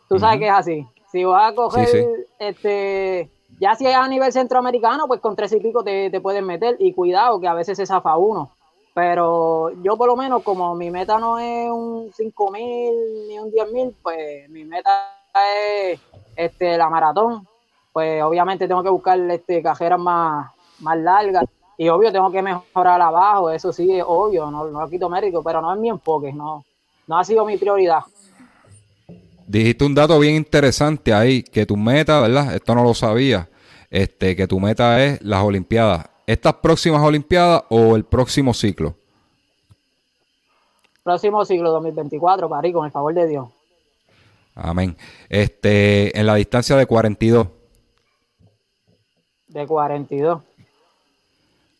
Tú 0.07 0.19
sabes 0.19 0.39
que 0.39 0.47
es 0.47 0.53
así. 0.53 0.87
Si 1.11 1.23
vas 1.23 1.51
a 1.51 1.55
coger, 1.55 2.27
este, 2.39 3.29
ya 3.59 3.75
si 3.75 3.85
es 3.85 3.95
a 3.95 4.07
nivel 4.07 4.31
centroamericano, 4.31 5.07
pues 5.07 5.21
con 5.21 5.35
tres 5.35 5.53
y 5.53 5.59
pico 5.59 5.83
te, 5.83 6.09
te 6.09 6.21
pueden 6.21 6.45
meter. 6.45 6.75
Y 6.79 6.93
cuidado, 6.93 7.39
que 7.39 7.47
a 7.47 7.53
veces 7.53 7.77
se 7.77 7.85
zafa 7.85 8.17
uno. 8.17 8.51
Pero 8.93 9.71
yo 9.81 9.97
por 9.97 10.07
lo 10.07 10.15
menos, 10.15 10.43
como 10.43 10.75
mi 10.75 10.91
meta 10.91 11.17
no 11.17 11.39
es 11.39 11.69
un 11.69 12.11
5000 12.13 13.27
ni 13.27 13.39
un 13.39 13.51
10000, 13.51 13.95
pues 14.01 14.49
mi 14.49 14.65
meta 14.65 15.15
es 15.33 15.99
este, 16.35 16.77
la 16.77 16.89
maratón. 16.89 17.47
Pues 17.91 18.21
obviamente 18.23 18.67
tengo 18.67 18.83
que 18.83 18.89
buscar 18.89 19.19
este, 19.31 19.61
cajeras 19.63 19.99
más, 19.99 20.51
más 20.79 20.97
largas. 20.97 21.45
Y 21.77 21.89
obvio 21.89 22.11
tengo 22.11 22.31
que 22.31 22.41
mejorar 22.41 23.01
abajo, 23.01 23.49
eso 23.49 23.73
sí 23.73 23.97
es 23.97 24.03
obvio, 24.05 24.51
no, 24.51 24.65
no 24.65 24.81
lo 24.81 24.89
quito 24.89 25.09
mérito, 25.09 25.41
pero 25.41 25.59
no 25.59 25.73
es 25.73 25.79
mi 25.79 25.89
enfoque, 25.89 26.31
no, 26.31 26.63
no 27.07 27.17
ha 27.17 27.23
sido 27.23 27.45
mi 27.45 27.57
prioridad. 27.57 28.01
Dijiste 29.53 29.85
un 29.85 29.93
dato 29.93 30.17
bien 30.17 30.33
interesante 30.33 31.13
ahí, 31.13 31.43
que 31.43 31.67
tu 31.67 31.77
meta, 31.77 32.19
¿verdad? 32.21 32.55
Esto 32.55 32.73
no 32.73 32.83
lo 32.83 32.95
sabía, 32.95 33.47
este, 33.91 34.35
que 34.35 34.47
tu 34.47 34.59
meta 34.59 35.05
es 35.05 35.21
las 35.21 35.43
Olimpiadas. 35.43 36.07
¿Estas 36.25 36.55
próximas 36.55 37.03
Olimpiadas 37.03 37.61
o 37.69 37.95
el 37.95 38.03
próximo 38.03 38.51
ciclo? 38.55 38.95
Próximo 41.03 41.45
ciclo 41.45 41.69
2024, 41.69 42.49
París, 42.49 42.73
con 42.73 42.87
el 42.87 42.91
favor 42.91 43.13
de 43.13 43.27
Dios. 43.27 43.47
Amén. 44.55 44.97
Este, 45.29 46.19
en 46.19 46.25
la 46.25 46.33
distancia 46.33 46.75
de 46.75 46.87
42. 46.87 47.47
De 49.49 49.67
42. 49.67 50.41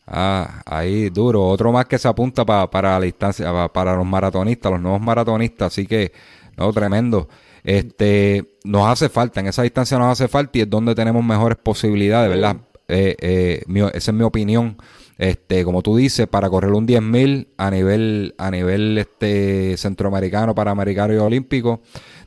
Ah, 0.06 0.62
ahí 0.64 1.10
duro. 1.10 1.44
Otro 1.44 1.72
más 1.72 1.88
que 1.88 1.98
se 1.98 2.08
apunta 2.08 2.46
para 2.46 3.00
la 3.00 3.00
distancia, 3.00 3.68
para 3.70 3.96
los 3.96 4.06
maratonistas, 4.06 4.74
los 4.74 4.82
nuevos 4.82 5.02
maratonistas. 5.02 5.74
Así 5.74 5.88
que, 5.88 6.12
no, 6.56 6.72
tremendo. 6.72 7.28
Este, 7.64 8.58
nos 8.64 8.88
hace 8.88 9.10
falta, 9.10 9.40
en 9.40 9.48
esa 9.48 9.64
distancia 9.64 9.98
nos 9.98 10.12
hace 10.12 10.28
falta 10.28 10.58
y 10.58 10.62
es 10.62 10.70
donde 10.70 10.96
tenemos 10.96 11.24
mejores 11.24 11.58
posibilidades, 11.58 12.30
¿verdad? 12.30 12.58
Eh, 12.88 13.16
eh, 13.20 13.90
esa 13.94 14.12
es 14.12 14.14
mi 14.14 14.24
opinión. 14.24 14.78
Este, 15.18 15.64
como 15.64 15.82
tú 15.82 15.96
dices, 15.96 16.28
para 16.28 16.50
correr 16.50 16.72
un 16.72 16.88
10.000 16.88 17.48
a 17.58 17.72
nivel, 17.72 18.36
a 18.38 18.52
nivel 18.52 18.98
este, 18.98 19.78
centroamericano, 19.78 20.56
panamericano 20.56 21.14
y 21.14 21.18
olímpico, 21.18 21.82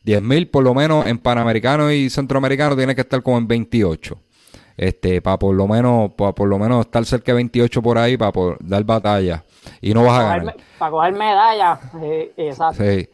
10.000 0.04 0.50
por 0.50 0.64
lo 0.64 0.72
menos 0.72 1.06
en 1.06 1.18
panamericano 1.18 1.90
y 1.90 2.08
centroamericano 2.08 2.76
tiene 2.76 2.94
que 2.94 3.02
estar 3.02 3.22
como 3.22 3.38
en 3.38 3.48
28. 3.48 4.18
Este, 4.76 5.22
para 5.22 5.38
por 5.38 5.54
lo 5.54 5.66
menos, 5.66 6.12
para 6.12 6.32
por 6.32 6.48
lo 6.48 6.58
menos 6.58 6.86
estar 6.86 7.04
cerca 7.04 7.32
de 7.32 7.36
28 7.36 7.82
por 7.82 7.98
ahí 7.98 8.16
para 8.16 8.32
dar 8.60 8.84
batalla. 8.84 9.44
Y 9.80 9.92
no 9.92 10.04
vas 10.04 10.20
a 10.20 10.22
ganar. 10.22 10.56
Para 10.78 10.90
coger 10.90 11.12
medalla. 11.14 11.80
exacto. 12.36 12.84
Sí. 12.84 13.08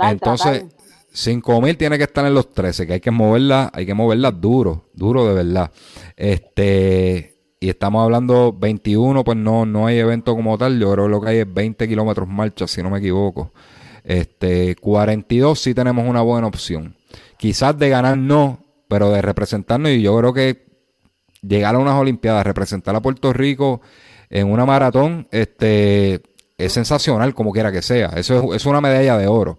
Entonces, 0.00 0.64
5000 1.12 1.76
tiene 1.76 1.98
que 1.98 2.04
estar 2.04 2.24
en 2.26 2.34
los 2.34 2.52
13, 2.52 2.86
que 2.86 2.94
hay 2.94 3.00
que 3.00 3.10
moverla, 3.10 3.70
hay 3.72 3.86
que 3.86 3.94
moverla 3.94 4.30
duro, 4.30 4.88
duro 4.94 5.26
de 5.26 5.34
verdad. 5.34 5.70
Este, 6.16 7.38
y 7.60 7.68
estamos 7.68 8.02
hablando 8.02 8.52
21, 8.52 9.22
pues 9.22 9.36
no, 9.36 9.66
no 9.66 9.86
hay 9.86 9.98
evento 9.98 10.34
como 10.34 10.56
tal. 10.58 10.80
Yo 10.80 10.92
creo 10.92 11.04
que 11.04 11.10
lo 11.10 11.20
que 11.20 11.28
hay 11.28 11.38
es 11.38 11.52
20 11.52 11.86
kilómetros 11.86 12.28
marcha, 12.28 12.66
si 12.66 12.82
no 12.82 12.90
me 12.90 12.98
equivoco. 12.98 13.52
Este, 14.04 14.74
42 14.76 15.60
sí 15.60 15.74
tenemos 15.74 16.06
una 16.08 16.22
buena 16.22 16.46
opción. 16.46 16.96
Quizás 17.36 17.78
de 17.78 17.88
ganar 17.88 18.16
no, 18.16 18.64
pero 18.88 19.10
de 19.10 19.22
representarnos, 19.22 19.92
y 19.92 20.02
yo 20.02 20.16
creo 20.18 20.32
que 20.32 20.64
llegar 21.42 21.74
a 21.74 21.78
unas 21.78 21.94
Olimpiadas, 21.94 22.46
representar 22.46 22.96
a 22.96 23.02
Puerto 23.02 23.32
Rico 23.32 23.80
en 24.30 24.50
una 24.50 24.64
maratón, 24.64 25.28
este, 25.30 26.22
es 26.56 26.72
sensacional 26.72 27.34
como 27.34 27.52
quiera 27.52 27.70
que 27.70 27.82
sea. 27.82 28.12
Eso 28.16 28.54
es 28.54 28.64
una 28.64 28.80
medalla 28.80 29.18
de 29.18 29.26
oro. 29.26 29.58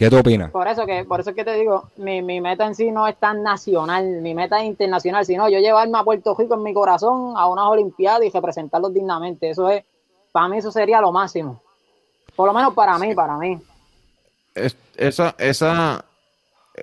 ¿Qué 0.00 0.08
tú 0.08 0.16
opinas? 0.16 0.50
Por 0.50 0.66
eso 0.66 0.86
que, 0.86 1.04
por 1.04 1.20
eso 1.20 1.34
que 1.34 1.44
te 1.44 1.52
digo, 1.56 1.90
mi, 1.98 2.22
meta 2.22 2.64
en 2.64 2.74
sí 2.74 2.90
no 2.90 3.06
es 3.06 3.16
tan 3.16 3.42
nacional, 3.42 4.22
mi 4.22 4.34
meta 4.34 4.58
es 4.58 4.64
internacional, 4.64 5.26
sino 5.26 5.46
yo 5.50 5.58
llevarme 5.58 5.98
a 5.98 6.04
Puerto 6.04 6.34
Rico 6.34 6.54
en 6.54 6.62
mi 6.62 6.72
corazón 6.72 7.34
a 7.36 7.46
unas 7.48 7.66
Olimpiadas 7.66 8.24
y 8.24 8.30
representarlos 8.30 8.94
dignamente. 8.94 9.50
Eso 9.50 9.68
es, 9.68 9.84
para 10.32 10.48
mí 10.48 10.56
eso 10.56 10.72
sería 10.72 11.02
lo 11.02 11.12
máximo. 11.12 11.60
Por 12.34 12.46
lo 12.46 12.54
menos 12.54 12.72
para 12.72 12.98
mí, 12.98 13.14
para 13.14 13.36
mí. 13.36 13.58
esa, 14.96 15.34
esa, 15.36 16.02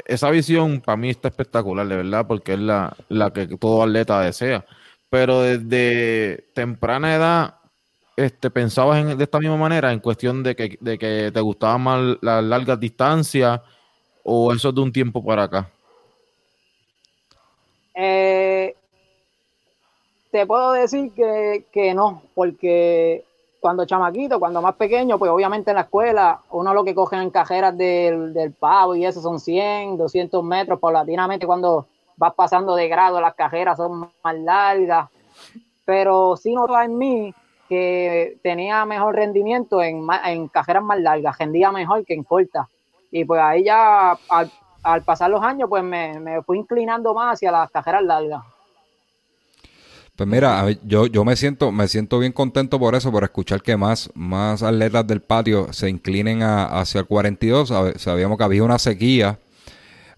esa 0.05 0.29
visión 0.29 0.79
para 0.79 0.97
mí 0.97 1.09
está 1.09 1.29
espectacular, 1.29 1.88
de 1.88 1.95
verdad, 1.95 2.27
porque 2.27 2.53
es 2.53 2.59
la, 2.59 2.95
la 3.09 3.31
que 3.33 3.47
todo 3.47 3.81
atleta 3.81 4.21
desea. 4.21 4.63
Pero 5.09 5.41
desde 5.41 6.45
temprana 6.53 7.15
edad 7.15 7.55
este, 8.17 8.50
pensabas 8.50 8.97
en, 8.97 9.15
de 9.15 9.24
esta 9.24 9.39
misma 9.39 9.57
manera 9.57 9.93
en 9.93 10.00
cuestión 10.00 10.41
de 10.41 10.55
que, 10.55 10.77
de 10.81 10.97
que 10.97 11.31
te 11.31 11.39
gustaban 11.39 11.81
más 11.81 12.17
las 12.21 12.43
largas 12.43 12.79
distancias 12.79 13.62
o 14.24 14.51
eso 14.51 14.71
de 14.71 14.81
un 14.81 14.91
tiempo 14.91 15.24
para 15.24 15.43
acá? 15.43 15.69
Eh, 17.93 18.75
te 20.31 20.45
puedo 20.47 20.71
decir 20.74 21.12
que, 21.13 21.93
no, 21.93 22.24
porque 22.33 23.24
cuando 23.59 23.86
chamaquito, 23.86 24.39
cuando 24.39 24.63
más 24.63 24.75
pequeño, 24.75 25.19
pues 25.19 25.29
obviamente 25.29 25.69
en 25.69 25.75
la 25.75 25.83
escuela, 25.83 26.41
uno 26.50 26.74
lo 26.74 26.83
que 26.83 26.95
coge 26.95 27.17
en 27.17 27.29
cajeras 27.29 27.77
del, 27.77 28.33
del 28.33 28.51
pavo 28.51 28.95
y 28.95 29.05
eso 29.05 29.21
son 29.21 29.39
100, 29.39 29.95
200 29.95 30.43
metros, 30.43 30.79
paulatinamente 30.79 31.45
cuando 31.45 31.86
vas 32.15 32.33
pasando 32.33 32.75
de 32.75 32.88
grado 32.88 33.21
las 33.21 33.36
cajeras 33.36 33.77
son 33.77 34.09
más 34.24 34.36
largas, 34.39 35.07
pero 35.86 36.36
si 36.36 36.55
no 36.55 36.81
en 36.81 36.97
mí 36.97 37.33
que 37.67 38.38
tenía 38.41 38.86
mejor 38.86 39.15
rendimiento 39.15 39.81
en, 39.81 40.05
en 40.25 40.47
cajeras 40.47 40.83
más 40.83 41.00
largas, 41.00 41.38
rendía 41.38 41.71
mejor 41.71 42.05
que 42.05 42.13
en 42.13 42.24
cortas. 42.24 42.67
Y 43.12 43.25
pues 43.25 43.41
ahí 43.41 43.63
ya 43.63 44.17
al, 44.29 45.03
pasar 45.03 45.29
los 45.29 45.41
años, 45.41 45.69
pues 45.69 45.83
me, 45.83 46.19
me, 46.19 46.41
fui 46.43 46.57
inclinando 46.57 47.13
más 47.13 47.36
hacia 47.36 47.51
las 47.51 47.69
cajeras 47.71 48.03
largas. 48.03 48.41
Pues 50.15 50.27
mira, 50.27 50.65
yo, 50.83 51.05
yo 51.05 51.24
me 51.24 51.36
siento, 51.36 51.71
me 51.71 51.88
siento 51.88 52.17
bien 52.17 52.31
contento 52.31 52.79
por 52.79 52.95
eso, 52.95 53.12
por 53.12 53.24
escuchar 53.24 53.62
que 53.62 53.77
más, 53.77 54.09
más 54.15 54.63
atletas 54.63 55.05
del 55.05 55.21
patio 55.21 55.71
se 55.71 55.89
inclinen 55.89 56.41
hacia 56.41 57.01
el 57.01 57.05
42. 57.05 57.71
Sabíamos 57.97 58.38
que 58.38 58.43
había 58.43 58.63
una 58.63 58.79
sequía 58.79 59.38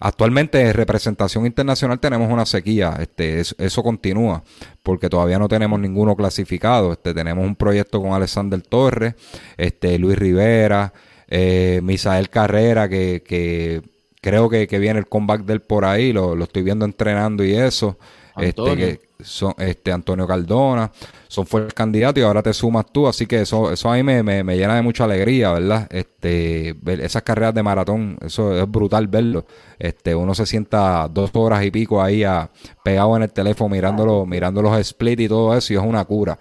Actualmente 0.02 0.62
en 0.62 0.72
representación 0.72 1.44
internacional 1.44 2.00
tenemos 2.00 2.32
una 2.32 2.46
sequía, 2.46 2.96
este, 3.00 3.40
eso, 3.40 3.82
continúa, 3.82 4.42
porque 4.82 5.10
todavía 5.10 5.38
no 5.38 5.46
tenemos 5.46 5.78
ninguno 5.78 6.16
clasificado. 6.16 6.94
Este, 6.94 7.12
tenemos 7.12 7.46
un 7.46 7.54
proyecto 7.54 8.00
con 8.00 8.14
Alexander 8.14 8.62
Torres, 8.62 9.14
este, 9.58 9.98
Luis 9.98 10.18
Rivera, 10.18 10.94
eh, 11.28 11.80
Misael 11.82 12.30
Carrera, 12.30 12.88
que, 12.88 13.22
que 13.22 13.82
creo 14.22 14.48
que, 14.48 14.66
que, 14.66 14.78
viene 14.78 15.00
el 15.00 15.06
comeback 15.06 15.42
del 15.44 15.60
por 15.60 15.84
ahí, 15.84 16.14
lo, 16.14 16.34
lo 16.34 16.44
estoy 16.44 16.62
viendo 16.62 16.86
entrenando 16.86 17.44
y 17.44 17.52
eso. 17.52 17.98
Este, 18.42 18.76
que 18.76 19.00
son, 19.22 19.54
este, 19.58 19.92
Antonio 19.92 20.26
Cardona, 20.26 20.90
son 21.28 21.46
fuertes 21.46 21.74
candidatos 21.74 22.20
y 22.20 22.24
ahora 22.24 22.42
te 22.42 22.52
sumas 22.52 22.86
tú, 22.92 23.06
así 23.06 23.26
que 23.26 23.42
eso, 23.42 23.72
eso 23.72 23.90
a 23.90 23.96
mí 23.96 24.02
me, 24.02 24.22
me, 24.22 24.56
llena 24.56 24.74
de 24.74 24.82
mucha 24.82 25.04
alegría, 25.04 25.52
¿verdad? 25.52 25.86
Este, 25.90 26.74
ver 26.80 27.00
esas 27.00 27.22
carreras 27.22 27.54
de 27.54 27.62
maratón, 27.62 28.18
eso 28.24 28.56
es 28.56 28.70
brutal 28.70 29.08
verlo. 29.08 29.44
Este, 29.78 30.14
uno 30.14 30.34
se 30.34 30.46
sienta 30.46 31.08
dos 31.08 31.30
horas 31.34 31.64
y 31.64 31.70
pico 31.70 32.02
ahí 32.02 32.24
a, 32.24 32.50
pegado 32.82 33.16
en 33.16 33.22
el 33.22 33.32
teléfono 33.32 33.68
mirándolo, 33.70 34.26
mirando 34.26 34.62
los 34.62 34.78
split 34.78 35.20
y 35.20 35.28
todo 35.28 35.56
eso, 35.56 35.72
y 35.72 35.76
es 35.76 35.82
una 35.82 36.04
cura. 36.04 36.38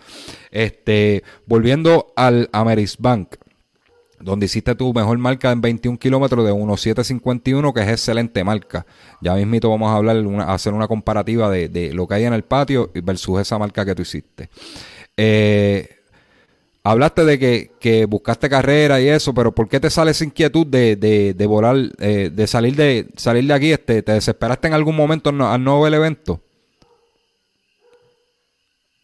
Este, 0.52 1.24
volviendo 1.46 2.14
al 2.16 2.50
Ameris 2.52 2.98
Bank, 2.98 3.36
donde 4.20 4.46
hiciste 4.46 4.76
tu 4.76 4.94
mejor 4.94 5.18
marca 5.18 5.52
en 5.52 5.62
21 5.62 5.98
kilómetros 5.98 6.46
de 6.46 6.52
1.751, 6.52 7.74
que 7.74 7.82
es 7.82 7.88
excelente 7.88 8.44
marca. 8.44 8.86
Ya 9.22 9.36
mismito 9.36 9.70
vamos 9.70 9.90
a 9.92 9.96
hablar, 9.96 10.18
hacer 10.48 10.74
una 10.74 10.88
comparativa 10.88 11.50
de, 11.50 11.92
lo 11.94 12.08
que 12.08 12.16
hay 12.16 12.26
en 12.26 12.34
el 12.34 12.44
patio 12.44 12.92
versus 13.04 13.40
esa 13.40 13.58
marca 13.58 13.86
que 13.86 13.96
tú 13.96 14.02
hiciste. 14.02 14.50
Eh, 15.16 15.90
hablaste 16.84 17.26
de 17.26 17.70
que, 17.80 18.06
buscaste 18.06 18.50
carrera 18.50 19.00
y 19.02 19.08
eso, 19.08 19.34
pero 19.34 19.54
¿por 19.54 19.68
qué 19.70 19.80
te 19.80 19.90
sale 19.90 20.12
esa 20.12 20.26
inquietud 20.26 20.66
de, 20.66 20.96
de, 20.96 21.46
volar, 21.46 21.78
eh, 22.00 22.30
de 22.34 22.48
salir 22.48 22.76
de 22.76 23.08
salir 23.16 23.46
de 23.46 23.54
aquí? 23.54 23.72
Este, 23.72 24.02
¿Te 24.02 24.14
desesperaste 24.14 24.68
en 24.68 24.74
algún 24.74 24.96
momento 24.96 25.30
al 25.30 25.64
no 25.64 25.82
ver 25.82 25.94
el 25.94 26.00
evento? 26.00 26.42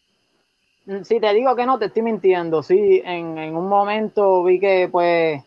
Mm, 0.04 0.75
si 1.04 1.20
te 1.20 1.34
digo 1.34 1.56
que 1.56 1.66
no, 1.66 1.80
te 1.80 1.86
estoy 1.86 2.04
mintiendo. 2.04 2.62
Sí, 2.62 3.02
en, 3.04 3.56
un 3.56 3.68
momento 3.68 4.44
vi 4.44 4.60
que, 4.60 4.90
pues, 4.92 5.44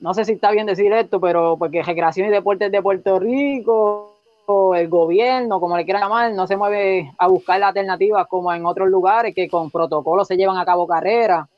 no 0.00 0.14
sé 0.14 0.24
si 0.24 0.32
está 0.32 0.50
bien 0.50 0.66
decir 0.66 0.92
esto, 0.92 1.20
pero 1.20 1.56
porque 1.56 1.82
Recreación 1.82 2.28
y 2.28 2.30
Deportes 2.30 2.70
de 2.70 2.82
Puerto 2.82 3.18
Rico, 3.18 4.16
o 4.46 4.74
el 4.74 4.88
gobierno, 4.88 5.60
como 5.60 5.76
le 5.76 5.84
quieran 5.84 6.02
llamar, 6.02 6.32
no 6.32 6.46
se 6.46 6.56
mueve 6.56 7.12
a 7.16 7.28
buscar 7.28 7.62
alternativas 7.62 8.26
como 8.26 8.52
en 8.52 8.66
otros 8.66 8.88
lugares 8.88 9.34
que 9.34 9.48
con 9.48 9.70
protocolos 9.70 10.28
se 10.28 10.36
llevan 10.36 10.58
a 10.58 10.64
cabo 10.64 10.86
carreras. 10.86 11.48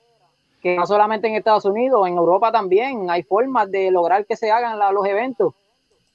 Que 0.63 0.77
no 0.77 0.87
solamente 0.87 1.29
en 1.29 1.35
Estados 1.35 1.65
Unidos, 1.65 2.07
en 2.07 2.17
Europa 2.17 2.53
también 2.53 3.11
hay 3.11 3.23
formas 3.23 3.71
de 3.71 3.91
lograr 3.91 4.27
que 4.27 4.37
se 4.37 4.51
hagan 4.51 4.79
los 4.95 5.07
eventos 5.07 5.55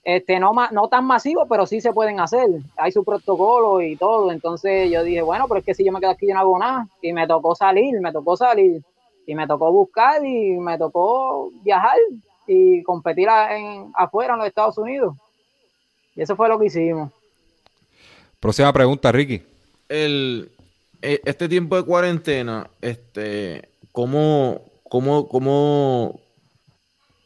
este, 0.03 0.39
no, 0.39 0.51
no 0.71 0.87
tan 0.87 1.05
masivo, 1.05 1.45
pero 1.47 1.65
sí 1.65 1.79
se 1.79 1.93
pueden 1.93 2.19
hacer. 2.19 2.49
Hay 2.75 2.91
su 2.91 3.03
protocolo 3.03 3.81
y 3.81 3.95
todo. 3.95 4.31
Entonces 4.31 4.89
yo 4.89 5.03
dije, 5.03 5.21
bueno, 5.21 5.47
pero 5.47 5.59
es 5.59 5.65
que 5.65 5.75
si 5.75 5.85
yo 5.85 5.91
me 5.91 5.99
quedo 5.99 6.11
aquí 6.11 6.27
yo 6.27 6.33
no 6.33 6.39
hago 6.39 6.59
nada. 6.59 6.87
Y 7.01 7.13
me 7.13 7.27
tocó 7.27 7.55
salir, 7.55 7.99
me 8.01 8.11
tocó 8.11 8.35
salir. 8.35 8.81
Y 9.27 9.35
me 9.35 9.45
tocó 9.45 9.71
buscar 9.71 10.25
y 10.25 10.57
me 10.57 10.77
tocó 10.77 11.51
viajar 11.63 11.97
y 12.47 12.81
competir 12.83 13.27
en, 13.51 13.91
afuera 13.93 14.33
en 14.33 14.39
los 14.39 14.47
Estados 14.47 14.77
Unidos. 14.77 15.15
Y 16.15 16.21
eso 16.21 16.35
fue 16.35 16.49
lo 16.49 16.59
que 16.59 16.65
hicimos. 16.65 17.11
Próxima 18.39 18.73
pregunta, 18.73 19.11
Ricky. 19.11 19.43
El, 19.87 20.51
e, 21.01 21.21
este 21.23 21.47
tiempo 21.47 21.75
de 21.75 21.83
cuarentena, 21.83 22.69
este, 22.81 23.69
¿cómo, 23.91 24.61
cómo, 24.89 25.27
cómo 25.27 26.19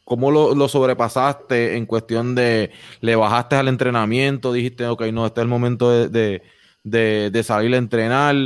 ¿Cómo 0.06 0.30
lo, 0.30 0.68
sobrepasaste 0.68 1.76
en 1.76 1.84
cuestión 1.84 2.36
de, 2.36 2.70
le 3.00 3.16
bajaste 3.16 3.56
al 3.56 3.66
entrenamiento, 3.66 4.52
dijiste, 4.52 4.86
ok, 4.86 5.02
no, 5.06 5.26
este 5.26 5.40
es 5.40 5.42
el 5.42 5.48
momento 5.48 5.90
de, 5.90 7.42
salir 7.42 7.74
a 7.74 7.76
entrenar? 7.76 8.36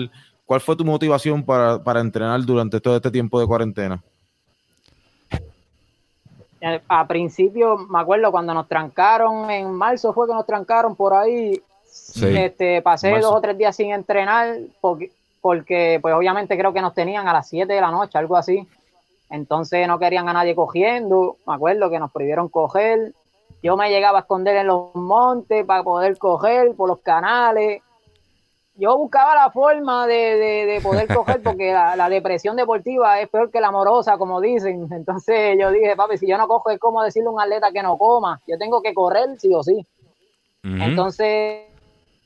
¿Cuál 0.47 0.63
fue 0.63 0.75
tu 0.75 0.87
motivación 0.87 1.45
para, 1.45 2.01
entrenar 2.01 2.41
durante 2.47 2.81
todo 2.81 2.97
este 2.97 3.11
tiempo 3.11 3.39
de 3.39 3.47
cuarentena? 3.47 4.03
A 6.89 7.07
principio, 7.07 7.77
me 7.77 8.01
acuerdo 8.01 8.31
cuando 8.31 8.55
nos 8.55 8.67
trancaron, 8.67 9.51
en 9.51 9.71
marzo 9.71 10.15
fue 10.15 10.27
que 10.27 10.33
nos 10.33 10.47
trancaron 10.47 10.97
por 10.97 11.13
ahí, 11.13 11.61
este, 12.23 12.81
pasé 12.81 13.19
dos 13.19 13.35
o 13.35 13.41
tres 13.43 13.59
días 13.59 13.77
sin 13.77 13.93
entrenar 13.93 14.57
porque, 14.81 15.13
porque, 15.43 15.99
pues 16.01 16.15
obviamente 16.15 16.57
creo 16.57 16.73
que 16.73 16.81
nos 16.81 16.95
tenían 16.95 17.29
a 17.29 17.35
las 17.35 17.51
7 17.51 17.71
de 17.71 17.81
la 17.83 17.91
noche, 17.91 18.17
algo 18.17 18.39
así. 18.39 18.67
Entonces 19.31 19.87
no 19.87 19.99
querían 19.99 20.29
a 20.29 20.33
nadie 20.33 20.55
cogiendo. 20.55 21.37
Me 21.47 21.55
acuerdo 21.55 21.89
que 21.89 22.01
nos 22.01 22.11
prohibieron 22.11 22.49
coger. 22.49 23.15
Yo 23.63 23.77
me 23.77 23.89
llegaba 23.89 24.19
a 24.19 24.21
esconder 24.23 24.57
en 24.57 24.67
los 24.67 24.95
montes 24.95 25.65
para 25.65 25.85
poder 25.85 26.19
coger 26.19 26.75
por 26.75 26.89
los 26.89 27.01
canales. 27.01 27.81
Yo 28.75 28.97
buscaba 28.97 29.35
la 29.35 29.51
forma 29.51 30.07
de, 30.07 30.81
poder 30.83 31.07
coger 31.15 31.43
porque 31.43 31.73
la, 31.73 32.09
depresión 32.09 32.57
deportiva 32.57 33.21
es 33.21 33.29
peor 33.29 33.51
que 33.51 33.61
la 33.61 33.69
amorosa, 33.69 34.19
como 34.19 34.41
dicen. 34.41 34.89
Entonces 34.91 35.57
yo 35.61 35.71
dije, 35.71 35.95
papi, 35.95 36.19
si 36.19 36.27
yo 36.27 36.37
no 36.39 36.49
cojo 36.49 36.71
es 36.71 36.79
como 36.79 37.03
decirle 37.03 37.29
a 37.29 37.33
un 37.33 37.41
atleta 37.41 37.71
que 37.73 37.83
no 37.83 37.99
coma. 37.99 38.41
Yo 38.47 38.59
tengo 38.59 38.83
que 38.83 38.95
correr 38.95 39.39
sí 39.39 39.55
o 39.55 39.63
sí. 39.63 39.87
Entonces 40.63 41.67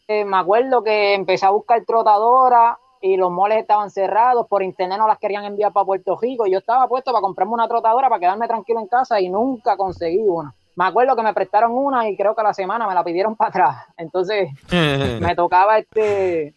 eh, 0.09 0.25
me 0.25 0.37
acuerdo 0.37 0.83
que 0.83 1.15
empecé 1.15 1.47
a 1.47 1.51
buscar 1.51 1.85
trotadora 1.85 2.79
y 3.05 3.19
los 3.19 3.31
moles 3.31 3.59
estaban 3.59 3.91
cerrados, 3.91 4.47
por 4.49 4.63
internet 4.63 4.97
no 4.97 5.07
las 5.07 5.19
querían 5.19 5.45
enviar 5.45 5.75
para 5.75 5.85
Puerto 5.85 6.17
Rico. 6.17 6.47
Yo 6.47 6.57
estaba 6.57 6.89
puesto 6.89 7.13
para 7.13 7.21
comprarme 7.21 7.53
una 7.53 7.69
trotadora 7.69 8.09
para 8.09 8.19
quedarme 8.19 8.49
tranquilo 8.49 8.81
en 8.81 8.87
casa 8.87 9.21
y 9.21 9.29
nunca 9.29 9.77
conseguí 9.77 10.25
una. 10.27 10.55
Me 10.75 10.87
acuerdo 10.87 11.15
que 11.15 11.23
me 11.23 11.35
prestaron 11.35 11.73
una 11.73 12.09
y 12.09 12.17
creo 12.17 12.35
que 12.35 12.41
a 12.41 12.45
la 12.45 12.55
semana 12.55 12.89
me 12.89 12.95
la 12.95 13.05
pidieron 13.05 13.37
para 13.37 13.51
atrás. 13.51 13.77
Entonces 13.99 14.49
me 15.21 15.37
tocaba 15.37 15.77
este 15.77 16.55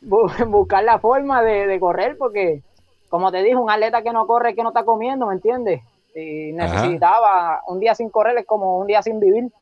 buscar 0.48 0.82
la 0.82 0.98
forma 0.98 1.40
de, 1.44 1.78
correr 1.78 2.16
porque, 2.18 2.62
como 3.08 3.30
te 3.30 3.44
dije, 3.44 3.54
un 3.54 3.70
atleta 3.70 4.02
que 4.02 4.12
no 4.12 4.26
corre, 4.26 4.56
que 4.56 4.64
no 4.64 4.70
está 4.70 4.84
comiendo, 4.84 5.26
¿me 5.26 5.34
entiendes? 5.34 5.82
Y 6.16 6.50
necesitaba 6.50 7.62
un 7.68 7.78
día 7.78 7.94
sin 7.94 8.10
correr 8.10 8.36
es 8.38 8.46
como 8.46 8.78
un 8.78 8.88
día 8.88 9.02
sin 9.02 9.20
vivir. 9.20 9.52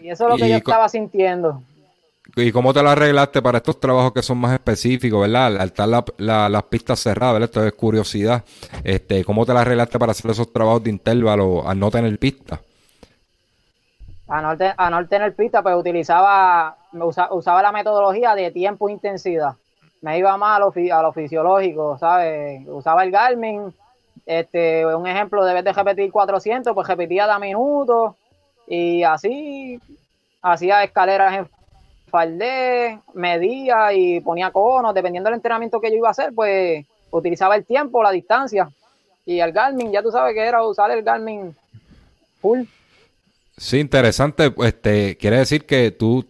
Y 0.00 0.08
eso 0.08 0.24
es 0.24 0.30
lo 0.30 0.36
que 0.38 0.48
yo 0.48 0.56
estaba 0.56 0.88
sintiendo. 0.88 1.60
¿Y 2.36 2.50
cómo 2.50 2.74
te 2.74 2.82
la 2.82 2.92
arreglaste 2.92 3.40
para 3.40 3.58
estos 3.58 3.78
trabajos 3.78 4.12
que 4.12 4.22
son 4.22 4.38
más 4.38 4.52
específicos, 4.52 5.20
verdad? 5.20 5.56
Al 5.56 5.68
estar 5.68 5.88
las 6.18 6.62
pistas 6.64 6.98
cerradas, 7.00 7.34
¿verdad? 7.34 7.48
Esto 7.48 7.64
es 7.64 7.72
curiosidad. 7.74 8.42
Este, 8.82 9.24
¿Cómo 9.24 9.46
te 9.46 9.54
la 9.54 9.60
arreglaste 9.60 9.98
para 9.98 10.12
hacer 10.12 10.32
esos 10.32 10.52
trabajos 10.52 10.82
de 10.82 10.90
intervalo 10.90 11.66
al 11.66 11.78
no 11.78 11.90
tener 11.90 12.18
pista? 12.18 12.60
A 14.26 14.90
no, 14.90 15.06
tener 15.06 15.34
pista, 15.36 15.62
pues 15.62 15.76
utilizaba, 15.76 16.76
usaba 17.30 17.62
la 17.62 17.70
metodología 17.70 18.34
de 18.34 18.50
tiempo 18.50 18.88
e 18.88 18.92
intensidad. 18.92 19.54
Me 20.00 20.18
iba 20.18 20.36
más 20.36 20.56
a 20.56 20.60
lo, 20.60 20.72
a 20.96 21.02
lo 21.02 21.12
fisiológico, 21.12 21.98
¿sabes? 21.98 22.66
Usaba 22.66 23.04
el 23.04 23.12
Garmin, 23.12 23.72
este, 24.26 24.86
un 24.86 25.06
ejemplo, 25.06 25.44
debes 25.44 25.64
de 25.64 25.72
repetir 25.72 26.10
400, 26.10 26.74
pues 26.74 26.88
repetía 26.88 27.26
da 27.26 27.38
minutos 27.38 28.14
y 28.66 29.02
así 29.02 29.78
hacía 30.42 30.82
escaleras 30.82 31.34
en 31.34 31.48
faldé, 32.14 33.00
medía 33.12 33.92
y 33.92 34.20
ponía 34.20 34.52
conos, 34.52 34.94
dependiendo 34.94 35.28
del 35.28 35.38
entrenamiento 35.38 35.80
que 35.80 35.90
yo 35.90 35.96
iba 35.96 36.06
a 36.06 36.12
hacer, 36.12 36.32
pues 36.32 36.86
utilizaba 37.10 37.56
el 37.56 37.64
tiempo, 37.64 38.04
la 38.04 38.12
distancia. 38.12 38.68
Y 39.26 39.40
el 39.40 39.50
Garmin, 39.50 39.90
ya 39.90 40.00
tú 40.00 40.12
sabes 40.12 40.32
que 40.32 40.40
era 40.40 40.62
usar 40.62 40.92
el 40.92 41.02
Garmin 41.02 41.52
full. 42.40 42.60
Sí, 43.56 43.80
interesante. 43.80 44.54
Este, 44.58 45.16
quiere 45.16 45.38
decir 45.38 45.66
que 45.66 45.90
tú 45.90 46.24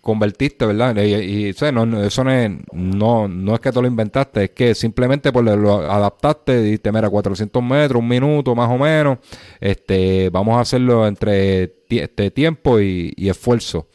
convertiste, 0.00 0.64
¿verdad? 0.64 0.94
Y, 0.94 1.48
eso, 1.48 1.72
no, 1.72 1.84
no, 1.84 2.04
es, 2.04 3.60
que 3.60 3.72
tú 3.72 3.82
lo 3.82 3.88
inventaste, 3.88 4.44
es 4.44 4.50
que 4.50 4.76
simplemente 4.76 5.32
pues, 5.32 5.44
lo 5.44 5.78
adaptaste, 5.90 6.62
dijiste, 6.62 6.92
mira, 6.92 7.10
400 7.10 7.60
metros, 7.64 8.00
un 8.00 8.06
minuto 8.06 8.54
más 8.54 8.70
o 8.70 8.78
menos, 8.78 9.18
este, 9.60 10.30
vamos 10.30 10.56
a 10.56 10.60
hacerlo 10.60 11.04
entre 11.04 11.74
este 11.90 12.30
tiempo 12.30 12.78
y 12.78 13.28
esfuerzo 13.28 13.88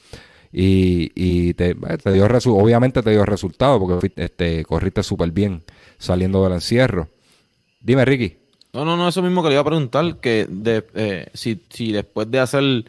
y, 0.51 1.11
y 1.15 1.53
te, 1.53 1.75
te 1.75 2.11
dio 2.13 2.25
obviamente 2.25 3.01
te 3.01 3.11
dio 3.11 3.25
resultado 3.25 3.79
porque 3.79 4.11
este, 4.15 4.65
corriste 4.65 5.03
súper 5.03 5.31
bien 5.31 5.63
saliendo 5.97 6.43
del 6.43 6.53
encierro. 6.53 7.07
Dime, 7.79 8.05
Ricky. 8.05 8.37
No, 8.73 8.85
no, 8.85 8.95
no, 8.95 9.07
eso 9.07 9.21
mismo 9.21 9.43
que 9.43 9.49
le 9.49 9.55
iba 9.55 9.61
a 9.61 9.65
preguntar, 9.65 10.17
que 10.17 10.47
de, 10.49 10.85
eh, 10.95 11.27
si, 11.33 11.61
si 11.69 11.91
después 11.91 12.31
de 12.31 12.39
hacer 12.39 12.85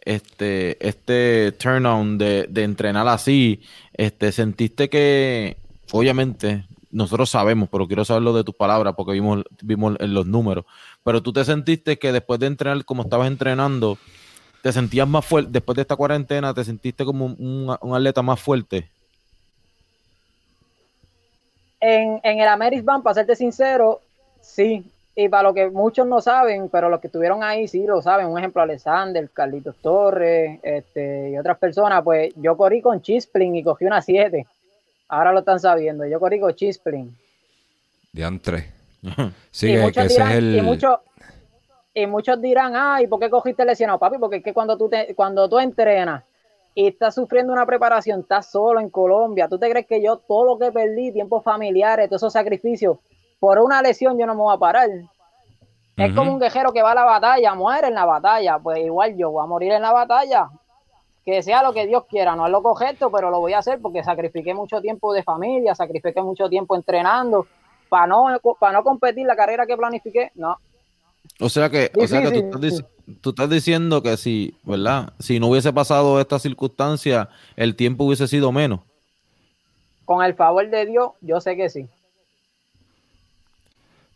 este, 0.00 0.76
este 0.86 1.52
turn 1.52 2.16
de, 2.16 2.46
de 2.48 2.62
entrenar 2.62 3.06
así, 3.08 3.60
este, 3.92 4.32
sentiste 4.32 4.88
que, 4.88 5.58
obviamente, 5.92 6.64
nosotros 6.90 7.28
sabemos, 7.28 7.68
pero 7.70 7.86
quiero 7.86 8.04
saberlo 8.04 8.32
de 8.32 8.44
tus 8.44 8.54
palabras 8.54 8.94
porque 8.96 9.12
vimos, 9.12 9.44
vimos 9.62 9.96
los 10.00 10.26
números, 10.26 10.64
pero 11.04 11.22
tú 11.22 11.32
te 11.32 11.44
sentiste 11.44 11.98
que 11.98 12.12
después 12.12 12.40
de 12.40 12.46
entrenar 12.46 12.84
como 12.86 13.02
estabas 13.02 13.28
entrenando, 13.28 13.98
¿Te 14.66 14.72
sentías 14.72 15.06
más 15.06 15.24
fuerte, 15.24 15.48
después 15.52 15.76
de 15.76 15.82
esta 15.82 15.94
cuarentena, 15.94 16.52
te 16.52 16.64
sentiste 16.64 17.04
como 17.04 17.26
un, 17.26 17.94
atleta 17.94 18.20
más 18.20 18.40
fuerte? 18.40 18.90
En, 21.78 22.18
en 22.24 22.40
el 22.40 22.48
Amerisban, 22.48 23.00
para 23.00 23.14
serte 23.14 23.36
sincero, 23.36 24.00
sí. 24.40 24.84
Y 25.14 25.28
para 25.28 25.44
lo 25.44 25.54
que 25.54 25.70
muchos 25.70 26.04
no 26.08 26.20
saben, 26.20 26.68
pero 26.68 26.88
los 26.88 26.98
que 26.98 27.06
estuvieron 27.06 27.44
ahí 27.44 27.68
sí 27.68 27.86
lo 27.86 28.02
saben. 28.02 28.26
Un 28.26 28.40
ejemplo, 28.40 28.60
Alexander, 28.60 29.30
Carlitos 29.32 29.76
Torres 29.76 30.58
este, 30.64 31.30
y 31.30 31.38
otras 31.38 31.58
personas. 31.58 32.02
Pues 32.02 32.34
yo 32.34 32.56
corrí 32.56 32.82
con 32.82 33.00
Chisplin 33.00 33.54
y 33.54 33.62
cogí 33.62 33.84
una 33.84 34.02
7. 34.02 34.48
Ahora 35.10 35.30
lo 35.30 35.38
están 35.38 35.60
sabiendo. 35.60 36.04
Yo 36.06 36.18
corrí 36.18 36.40
con 36.40 36.52
Chisplin. 36.52 37.16
Diantre. 38.10 38.72
sí, 39.52 39.68
que, 39.68 39.86
ese 39.86 40.22
es 40.22 40.30
el... 40.32 40.56
Y 40.56 40.60
muchos 40.60 40.98
y 41.96 42.06
muchos 42.06 42.42
dirán, 42.42 42.74
ay, 42.76 43.06
¿por 43.06 43.18
qué 43.18 43.30
cogiste 43.30 43.64
lesionado, 43.64 43.98
papi? 43.98 44.18
Porque 44.18 44.36
es 44.36 44.44
que 44.44 44.52
cuando 44.52 44.76
tú, 44.76 44.86
te, 44.86 45.14
cuando 45.14 45.48
tú 45.48 45.58
entrenas 45.58 46.24
y 46.74 46.88
estás 46.88 47.14
sufriendo 47.14 47.54
una 47.54 47.64
preparación, 47.64 48.20
estás 48.20 48.50
solo 48.50 48.80
en 48.80 48.90
Colombia, 48.90 49.48
¿tú 49.48 49.58
te 49.58 49.70
crees 49.70 49.86
que 49.86 50.02
yo 50.02 50.18
todo 50.18 50.44
lo 50.44 50.58
que 50.58 50.70
perdí, 50.70 51.10
tiempos 51.10 51.42
familiares, 51.42 52.10
todos 52.10 52.20
esos 52.20 52.34
sacrificios, 52.34 52.98
por 53.40 53.58
una 53.60 53.80
lesión 53.80 54.18
yo 54.18 54.26
no 54.26 54.34
me 54.34 54.42
voy 54.42 54.54
a 54.54 54.58
parar? 54.58 54.90
Es 55.96 56.14
como 56.14 56.32
un 56.32 56.38
guerrero 56.38 56.70
que 56.70 56.82
va 56.82 56.90
a 56.92 56.94
la 56.94 57.04
batalla, 57.04 57.54
muere 57.54 57.88
en 57.88 57.94
la 57.94 58.04
batalla, 58.04 58.58
pues 58.58 58.78
igual 58.80 59.16
yo 59.16 59.30
voy 59.30 59.42
a 59.42 59.46
morir 59.46 59.72
en 59.72 59.80
la 59.80 59.92
batalla. 59.92 60.50
Que 61.24 61.42
sea 61.42 61.62
lo 61.62 61.72
que 61.72 61.86
Dios 61.86 62.04
quiera, 62.04 62.36
no 62.36 62.44
es 62.44 62.52
lo 62.52 62.62
correcto, 62.62 63.10
pero 63.10 63.30
lo 63.30 63.40
voy 63.40 63.54
a 63.54 63.58
hacer 63.60 63.80
porque 63.80 64.04
sacrifiqué 64.04 64.52
mucho 64.52 64.82
tiempo 64.82 65.14
de 65.14 65.22
familia, 65.22 65.74
sacrifiqué 65.74 66.20
mucho 66.20 66.50
tiempo 66.50 66.76
entrenando 66.76 67.46
para 67.88 68.06
no, 68.06 68.26
para 68.60 68.74
no 68.74 68.84
competir 68.84 69.26
la 69.26 69.34
carrera 69.34 69.64
que 69.66 69.78
planifiqué, 69.78 70.30
no. 70.34 70.58
O 71.40 71.48
sea 71.48 71.70
que, 71.70 71.90
o 71.96 72.06
sea 72.06 72.22
que 72.22 72.42
tú, 73.20 73.30
estás 73.30 73.50
diciendo 73.50 74.02
que 74.02 74.16
si, 74.16 74.56
¿verdad? 74.64 75.12
Si 75.18 75.38
no 75.38 75.48
hubiese 75.48 75.72
pasado 75.72 76.20
esta 76.20 76.38
circunstancia, 76.38 77.28
el 77.56 77.76
tiempo 77.76 78.04
hubiese 78.04 78.26
sido 78.28 78.52
menos. 78.52 78.80
Con 80.04 80.24
el 80.24 80.34
favor 80.34 80.68
de 80.70 80.86
Dios, 80.86 81.10
yo 81.20 81.40
sé 81.40 81.56
que 81.56 81.68
sí. 81.68 81.88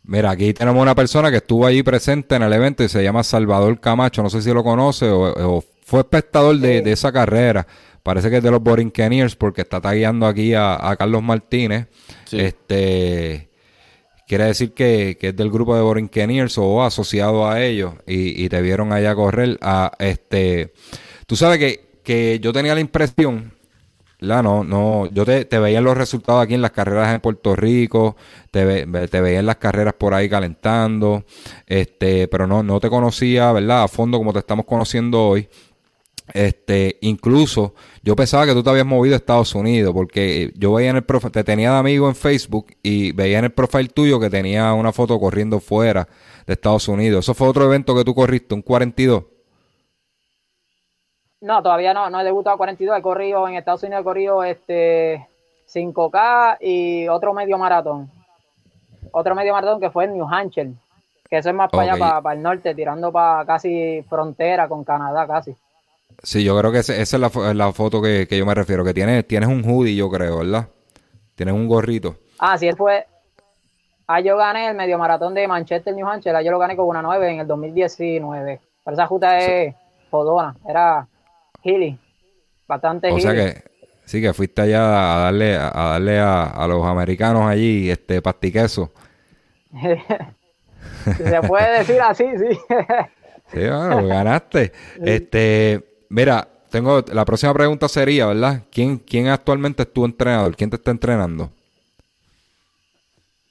Mira, 0.03 0.31
aquí 0.31 0.53
tenemos 0.53 0.81
una 0.81 0.95
persona 0.95 1.29
que 1.29 1.37
estuvo 1.37 1.65
allí 1.65 1.83
presente 1.83 2.35
en 2.35 2.41
el 2.41 2.53
evento 2.53 2.83
y 2.83 2.89
se 2.89 3.03
llama 3.03 3.23
Salvador 3.23 3.79
Camacho. 3.79 4.23
No 4.23 4.29
sé 4.29 4.41
si 4.41 4.51
lo 4.51 4.63
conoce 4.63 5.07
o, 5.09 5.63
fue 5.83 5.99
espectador 5.99 6.57
de, 6.57 6.79
esa 6.91 7.11
carrera. 7.11 7.67
Parece 8.01 8.29
que 8.29 8.37
es 8.37 8.43
de 8.43 8.49
los 8.49 8.63
Borinqueniers 8.63 9.35
porque 9.35 9.61
está 9.61 9.79
tagueando 9.79 10.25
aquí 10.25 10.53
a, 10.55 10.95
Carlos 10.97 11.21
Martínez. 11.21 11.87
Este 12.31 13.50
quiere 14.31 14.45
decir 14.45 14.71
que, 14.71 15.17
es 15.19 15.35
del 15.35 15.51
grupo 15.51 15.75
de 15.75 15.81
Borinqueniers 15.81 16.57
o 16.57 16.83
asociado 16.83 17.49
a 17.49 17.61
ellos 17.61 17.95
y, 18.07 18.47
te 18.47 18.61
vieron 18.61 18.93
allá 18.93 19.13
correr. 19.13 19.57
A, 19.61 19.91
este, 19.99 20.71
tú 21.27 21.35
sabes 21.35 21.59
que, 21.59 21.99
que 22.01 22.39
yo 22.39 22.53
tenía 22.53 22.73
la 22.73 22.79
impresión 22.79 23.51
la 24.19 24.41
no, 24.41 24.63
no, 24.63 25.09
yo 25.11 25.25
te, 25.25 25.43
te, 25.43 25.59
veía 25.59 25.81
los 25.81 25.97
resultados 25.97 26.43
aquí 26.43 26.53
en 26.53 26.61
las 26.61 26.71
carreras 26.71 27.13
en 27.13 27.19
Puerto 27.19 27.57
Rico, 27.57 28.15
te, 28.51 28.85
te 28.85 29.19
veía 29.19 29.39
en 29.39 29.47
las 29.47 29.57
carreras 29.57 29.95
por 29.95 30.13
ahí 30.13 30.29
calentando, 30.29 31.25
este, 31.67 32.29
pero 32.29 32.47
no, 32.47 32.63
no 32.63 32.79
te 32.79 32.89
conocía, 32.89 33.51
¿verdad? 33.51 33.83
A 33.83 33.87
fondo 33.89 34.17
como 34.17 34.31
te 34.31 34.39
estamos 34.39 34.65
conociendo 34.65 35.27
hoy. 35.27 35.49
Este, 36.33 36.97
incluso 37.01 37.73
yo 38.03 38.15
pensaba 38.15 38.45
que 38.45 38.53
tú 38.53 38.63
te 38.63 38.69
habías 38.69 38.85
movido 38.85 39.15
a 39.15 39.17
Estados 39.17 39.53
Unidos, 39.55 39.93
porque 39.93 40.51
yo 40.55 40.73
veía 40.73 40.91
en 40.91 40.97
el 40.97 41.03
profile, 41.03 41.31
te 41.31 41.43
tenía 41.43 41.71
de 41.71 41.77
amigo 41.77 42.07
en 42.07 42.15
Facebook 42.15 42.67
y 42.81 43.11
veía 43.11 43.39
en 43.39 43.45
el 43.45 43.51
profile 43.51 43.89
tuyo 43.89 44.19
que 44.19 44.29
tenía 44.29 44.73
una 44.73 44.91
foto 44.91 45.19
corriendo 45.19 45.59
fuera 45.59 46.07
de 46.45 46.53
Estados 46.53 46.87
Unidos. 46.87 47.25
Eso 47.25 47.33
fue 47.33 47.47
otro 47.47 47.65
evento 47.65 47.95
que 47.95 48.03
tú 48.03 48.15
corriste, 48.15 48.55
un 48.55 48.61
42. 48.61 49.23
No, 51.41 51.63
todavía 51.63 51.93
no, 51.93 52.09
no 52.09 52.21
he 52.21 52.23
debutado 52.23 52.57
42, 52.57 52.99
he 52.99 53.01
corrido 53.01 53.47
en 53.47 53.55
Estados 53.55 53.81
Unidos, 53.83 54.01
he 54.01 54.03
corrido 54.03 54.43
este 54.43 55.27
5K 55.73 56.57
y 56.61 57.07
otro 57.07 57.33
medio 57.33 57.57
maratón. 57.57 58.09
Otro 59.11 59.35
medio 59.35 59.53
maratón 59.53 59.79
que 59.79 59.89
fue 59.89 60.05
en 60.05 60.13
New 60.13 60.27
Hampshire, 60.27 60.71
que 61.29 61.37
eso 61.37 61.49
es 61.49 61.55
más 61.55 61.69
para 61.71 61.93
allá, 61.93 62.21
para, 62.21 62.35
el 62.35 62.43
norte, 62.43 62.75
tirando 62.75 63.11
para 63.11 63.45
casi 63.45 64.03
frontera 64.07 64.67
con 64.67 64.83
Canadá, 64.83 65.25
casi. 65.25 65.55
Sí, 66.23 66.43
yo 66.43 66.57
creo 66.57 66.71
que 66.71 66.79
esa 66.79 66.93
es 66.95 67.13
la, 67.13 67.29
foto 67.71 68.01
que, 68.01 68.27
yo 68.29 68.45
me 68.45 68.53
refiero, 68.53 68.83
que 68.83 68.93
tienes, 68.93 69.27
tienes 69.27 69.49
un 69.49 69.63
hoodie, 69.63 69.95
yo 69.95 70.09
creo, 70.09 70.39
¿verdad? 70.39 70.67
Tienes 71.35 71.55
un 71.55 71.67
gorrito. 71.67 72.17
Ah, 72.37 72.57
sí, 72.57 72.67
él 72.67 72.75
fue... 72.75 73.05
Ah, 74.07 74.19
yo 74.19 74.37
gané 74.37 74.67
el 74.67 74.75
medio 74.75 74.97
maratón 74.97 75.33
de 75.33 75.47
Manchester, 75.47 75.95
New 75.95 76.07
Hampshire, 76.07 76.35
ah, 76.35 76.41
yo 76.41 76.51
lo 76.51 76.59
gané 76.59 76.75
con 76.75 76.85
una 76.85 77.01
9 77.01 77.31
en 77.31 77.39
el 77.39 77.47
2019. 77.47 78.59
Pero 78.83 78.93
esa 78.93 79.07
justa 79.07 79.39
es 79.39 79.73
jodona, 80.09 80.55
era 80.67 81.07
Gili. 81.63 81.97
Bastante 82.67 83.11
O 83.11 83.19
sea 83.19 83.33
que 83.33 83.63
sí 84.05 84.21
que 84.21 84.33
fuiste 84.33 84.61
allá 84.61 84.81
a 84.83 85.19
darle 85.23 85.55
a 85.55 85.69
darle 85.71 86.19
a, 86.19 86.65
los 86.67 86.85
americanos 86.85 87.43
allí 87.43 87.89
este 87.89 88.21
pastiqueso. 88.21 88.91
Se 91.17 91.41
puede 91.47 91.79
decir 91.79 92.01
así, 92.01 92.25
sí. 92.37 92.59
sí, 93.53 93.59
bueno, 93.59 94.05
ganaste. 94.07 94.71
Este, 95.03 95.90
mira, 96.11 96.47
tengo 96.69 97.01
la 97.11 97.25
próxima 97.25 97.53
pregunta 97.53 97.87
sería, 97.87 98.27
¿verdad? 98.27 98.61
¿Quién 98.71 98.97
quién 98.97 99.27
actualmente 99.27 99.83
es 99.83 99.91
tu 99.91 100.05
entrenador? 100.05 100.55
¿Quién 100.55 100.69
te 100.69 100.75
está 100.75 100.91
entrenando? 100.91 101.49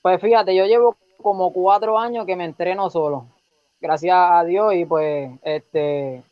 Pues 0.03 0.21
fíjate, 0.21 0.55
yo 0.55 0.65
llevo 0.65 0.97
como 1.23 1.53
cuatro 1.53 1.99
años 1.99 2.25
que 2.27 2.37
me 2.37 2.45
entreno 2.45 2.89
solo. 2.89 3.27
Gracias 3.81 4.17
a 4.17 4.45
Dios 4.45 4.75
y 4.75 4.85
pues 4.85 5.31
este 5.43 6.23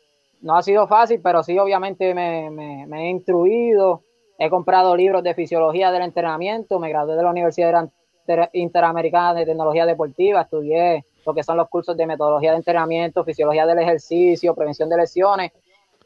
no 0.41 0.57
ha 0.57 0.63
sido 0.63 0.87
fácil, 0.87 1.21
pero 1.23 1.43
sí, 1.43 1.59
obviamente 1.59 2.15
me, 2.15 2.85
he 2.85 3.11
instruido, 3.11 4.03
he 4.39 4.49
comprado 4.49 4.97
libros 4.97 5.23
de 5.23 5.35
fisiología 5.35 5.91
del 5.91 6.03
entrenamiento, 6.03 6.79
me 6.79 6.91
gradué 6.91 7.17
de 7.17 7.23
la 7.23 7.31
Universidad 7.31 7.91
Interamericana 8.53 9.35
de 9.35 9.47
Tecnología 9.47 9.85
Deportiva, 9.85 10.43
estudié 10.43 11.05
lo 11.27 11.35
que 11.35 11.43
son 11.43 11.57
los 11.57 11.69
cursos 11.69 11.97
de 11.97 12.07
metodología 12.07 12.53
de 12.53 12.59
entrenamiento, 12.59 13.25
fisiología 13.25 13.67
del 13.67 13.81
ejercicio, 13.81 14.55
prevención 14.55 14.89
de 14.89 14.97
lesiones. 14.97 15.53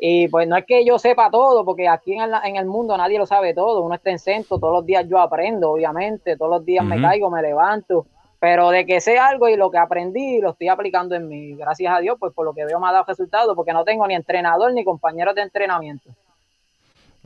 Y 0.04 0.26
pues 0.26 0.48
no 0.48 0.56
es 0.56 0.64
que 0.66 0.84
yo 0.84 0.98
sepa 0.98 1.30
todo, 1.30 1.64
porque 1.64 1.86
aquí 1.86 2.14
en 2.14 2.22
el, 2.22 2.32
en 2.42 2.56
el 2.56 2.66
mundo 2.66 2.96
nadie 2.96 3.20
lo 3.20 3.24
sabe 3.24 3.54
todo, 3.54 3.82
uno 3.82 3.94
está 3.94 4.10
en 4.10 4.18
centro, 4.18 4.58
todos 4.58 4.72
los 4.72 4.84
días 4.84 5.06
yo 5.08 5.20
aprendo, 5.20 5.70
obviamente, 5.70 6.36
todos 6.36 6.50
los 6.50 6.66
días 6.66 6.84
me 6.84 7.00
caigo, 7.00 7.30
me 7.30 7.40
levanto, 7.40 8.06
pero 8.40 8.70
de 8.70 8.84
que 8.84 9.00
sé 9.00 9.16
algo 9.16 9.48
y 9.48 9.54
lo 9.54 9.70
que 9.70 9.78
aprendí 9.78 10.40
lo 10.40 10.50
estoy 10.50 10.66
aplicando 10.66 11.14
en 11.14 11.28
mí. 11.28 11.54
Gracias 11.54 11.94
a 11.94 12.00
Dios, 12.00 12.16
pues 12.18 12.32
por 12.32 12.44
lo 12.44 12.52
que 12.52 12.64
veo 12.64 12.80
me 12.80 12.88
ha 12.88 12.92
dado 12.92 13.04
resultados, 13.06 13.54
porque 13.54 13.72
no 13.72 13.84
tengo 13.84 14.04
ni 14.08 14.14
entrenador 14.14 14.72
ni 14.72 14.82
compañeros 14.82 15.36
de 15.36 15.42
entrenamiento. 15.42 16.10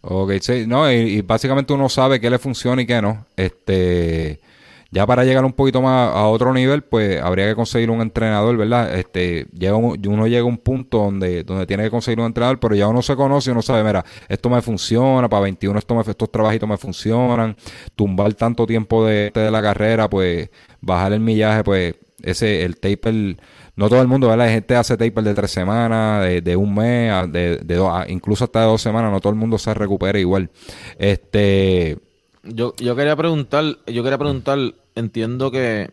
Ok, 0.03 0.33
sí, 0.43 0.67
no, 0.67 0.93
y, 0.93 1.23
básicamente 1.23 1.73
uno 1.73 1.89
sabe 1.89 2.21
qué 2.21 2.29
le 2.29 2.39
funciona 2.39 2.83
y 2.83 2.87
qué 2.87 3.01
no. 3.01 3.25
Este, 3.39 4.39
ya 4.96 5.06
para 5.06 5.24
llegar 5.24 5.44
un 5.44 5.52
poquito 5.52 5.82
más 5.82 6.11
a 6.14 6.26
otro 6.26 6.54
nivel, 6.54 6.80
pues 6.80 7.20
habría 7.20 7.46
que 7.46 7.54
conseguir 7.54 7.90
un 7.90 8.00
entrenador, 8.00 8.56
¿verdad? 8.56 8.98
Este, 8.98 9.46
llega 9.52 9.76
uno 9.76 10.26
llega 10.26 10.40
a 10.40 10.44
un 10.44 10.56
punto 10.56 10.96
donde, 10.96 11.44
donde 11.44 11.66
tiene 11.66 11.82
que 11.82 11.90
conseguir 11.90 12.18
un 12.18 12.24
entrenador, 12.24 12.59
pero 12.59 12.74
ya 12.74 12.88
uno 12.88 13.02
se 13.02 13.14
conoce 13.14 13.50
y 13.50 13.52
uno 13.52 13.61
sabe, 13.61 13.85
mira, 13.85 14.02
esto 14.26 14.48
me 14.48 14.62
funciona, 14.62 15.28
para 15.28 15.42
21 15.42 15.78
esto 15.78 15.94
me, 15.94 16.00
estos 16.00 16.32
trabajitos 16.32 16.66
me 16.66 16.78
funcionan, 16.78 17.54
tumbar 17.94 18.32
tanto 18.32 18.66
tiempo 18.66 19.04
de, 19.04 19.30
de 19.35 19.50
la 19.50 19.61
carrera, 19.61 20.09
pues 20.09 20.48
bajar 20.80 21.12
el 21.12 21.20
millaje, 21.20 21.62
pues 21.62 21.94
ese, 22.22 22.64
el 22.64 22.78
taper, 22.80 23.37
no 23.74 23.90
todo 23.90 24.00
el 24.00 24.09
mundo, 24.09 24.28
¿verdad? 24.28 24.46
Hay 24.46 24.54
gente 24.54 24.76
hace 24.76 24.96
taper 24.96 25.24
de 25.24 25.35
tres 25.35 25.50
semanas, 25.50 26.24
de, 26.42 26.56
un 26.56 26.74
mes, 26.74 27.30
de, 27.30 27.59
de 27.59 27.74
dos, 27.74 27.92
incluso 28.09 28.44
hasta 28.44 28.61
de 28.61 28.66
dos 28.66 28.80
semanas, 28.80 29.12
no 29.12 29.20
todo 29.20 29.35
el 29.35 29.38
mundo 29.38 29.59
se 29.59 29.74
recupera 29.74 30.18
igual. 30.18 30.48
Este, 30.98 31.98
yo, 32.46 32.74
yo 32.76 32.96
quería 32.96 33.16
preguntar, 33.16 33.64
yo 33.87 34.02
quería 34.02 34.18
preguntar, 34.18 34.59
entiendo 34.94 35.50
que, 35.50 35.90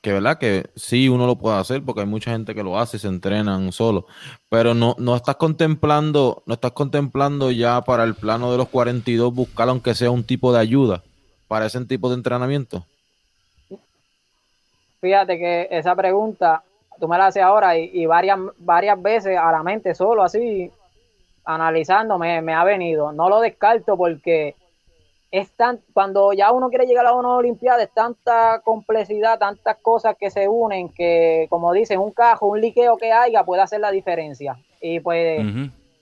que 0.00 0.12
verdad 0.12 0.38
que 0.38 0.66
sí 0.76 1.08
uno 1.08 1.26
lo 1.26 1.36
puede 1.36 1.58
hacer 1.58 1.82
porque 1.84 2.00
hay 2.00 2.06
mucha 2.06 2.32
gente 2.32 2.54
que 2.54 2.62
lo 2.62 2.78
hace 2.78 2.96
y 2.96 3.00
se 3.00 3.08
entrenan 3.08 3.72
solo, 3.72 4.06
pero 4.48 4.74
no, 4.74 4.94
no 4.98 5.16
estás 5.16 5.36
contemplando, 5.36 6.42
no 6.46 6.54
estás 6.54 6.72
contemplando 6.72 7.50
ya 7.50 7.80
para 7.82 8.04
el 8.04 8.14
plano 8.14 8.50
de 8.52 8.58
los 8.58 8.68
42 8.68 9.34
buscar 9.34 9.68
aunque 9.68 9.94
sea 9.94 10.10
un 10.10 10.24
tipo 10.24 10.52
de 10.52 10.60
ayuda 10.60 11.02
para 11.48 11.66
ese 11.66 11.84
tipo 11.84 12.08
de 12.08 12.16
entrenamiento. 12.16 12.84
Fíjate 15.00 15.38
que 15.38 15.68
esa 15.70 15.94
pregunta 15.94 16.62
tú 16.98 17.06
me 17.08 17.18
la 17.18 17.26
haces 17.26 17.42
ahora 17.42 17.76
y, 17.76 18.06
varias, 18.06 18.38
varias 18.58 19.00
veces 19.00 19.38
a 19.38 19.52
la 19.52 19.62
mente 19.62 19.94
solo 19.94 20.22
así 20.22 20.70
analizando 21.44 22.18
me, 22.18 22.40
me 22.42 22.54
ha 22.54 22.64
venido. 22.64 23.12
No 23.12 23.28
lo 23.28 23.40
descarto 23.40 23.96
porque 23.96 24.54
es 25.38 25.50
tan, 25.52 25.80
cuando 25.92 26.32
ya 26.32 26.52
uno 26.52 26.68
quiere 26.68 26.86
llegar 26.86 27.06
a 27.06 27.14
una 27.14 27.34
Olimpiada, 27.34 27.82
es 27.82 27.90
tanta 27.92 28.60
complejidad, 28.64 29.38
tantas 29.38 29.76
cosas 29.78 30.16
que 30.18 30.30
se 30.30 30.48
unen 30.48 30.88
que, 30.88 31.46
como 31.50 31.72
dicen, 31.72 31.98
un 31.98 32.12
cajo, 32.12 32.46
un 32.46 32.60
liqueo 32.60 32.96
que 32.96 33.12
haya 33.12 33.44
puede 33.44 33.62
hacer 33.62 33.80
la 33.80 33.90
diferencia. 33.90 34.56
Y 34.80 35.00
pues, 35.00 35.44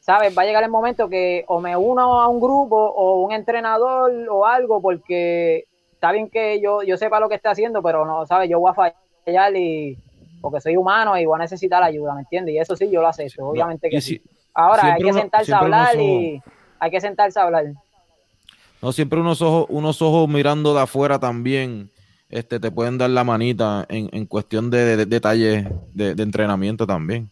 ¿sabes? 0.01 0.37
Va 0.37 0.43
a 0.43 0.45
llegar 0.45 0.63
el 0.63 0.71
momento 0.71 1.09
que 1.09 1.45
o 1.49 1.61
me 1.61 1.77
uno 1.77 2.21
a 2.21 2.29
un 2.29 2.41
grupo 2.41 2.77
o 2.77 3.23
un 3.23 3.33
entrenador 3.33 4.13
o 4.29 4.47
algo, 4.47 4.81
porque 4.81 5.65
está 5.93 6.13
bien 6.13 6.29
que 6.29 6.61
yo, 6.61 6.83
yo 6.83 6.97
sepa 6.97 7.19
lo 7.19 7.29
que 7.29 7.37
está 7.37 7.51
haciendo, 7.51 7.83
pero 7.83 8.05
no, 8.05 8.27
¿sabes? 8.27 8.51
Yo 8.51 8.61
voy 8.61 8.71
a 8.71 8.93
fallar 9.25 9.57
y 9.57 9.97
porque 10.43 10.61
soy 10.61 10.77
humano 10.77 11.17
y 11.17 11.25
voy 11.25 11.37
a 11.37 11.43
necesitar 11.43 11.83
ayuda, 11.83 12.15
¿me 12.15 12.21
entiendes? 12.21 12.55
Y 12.55 12.59
eso 12.59 12.77
sí, 12.77 12.91
yo 12.91 13.01
lo 13.01 13.09
acepto, 13.09 13.49
obviamente 13.49 13.89
que 13.89 14.03
sí. 14.03 14.21
Ahora 14.53 14.95
hay 14.95 15.03
que 15.03 15.13
sentarse 15.13 15.55
a 15.55 15.59
hablar 15.59 15.99
y 15.99 16.43
hay 16.79 16.91
que 16.91 17.01
sentarse 17.01 17.41
a 17.41 17.45
hablar. 17.45 17.65
No, 18.85 18.93
siempre 18.93 19.19
unos 19.19 19.41
ojos, 19.41 19.65
unos 19.71 20.03
ojos 20.03 20.29
mirando 20.29 20.75
de 20.75 20.83
afuera 20.83 21.19
también 21.19 21.89
este, 22.29 22.61
te 22.61 22.71
pueden 22.71 22.99
dar 22.99 23.09
la 23.09 23.25
manita 23.25 23.87
en, 23.89 24.27
cuestión 24.27 24.69
de, 24.69 25.07
detalles 25.07 25.65
de, 25.95 26.11
entrenamiento 26.11 26.87
también. 26.87 27.31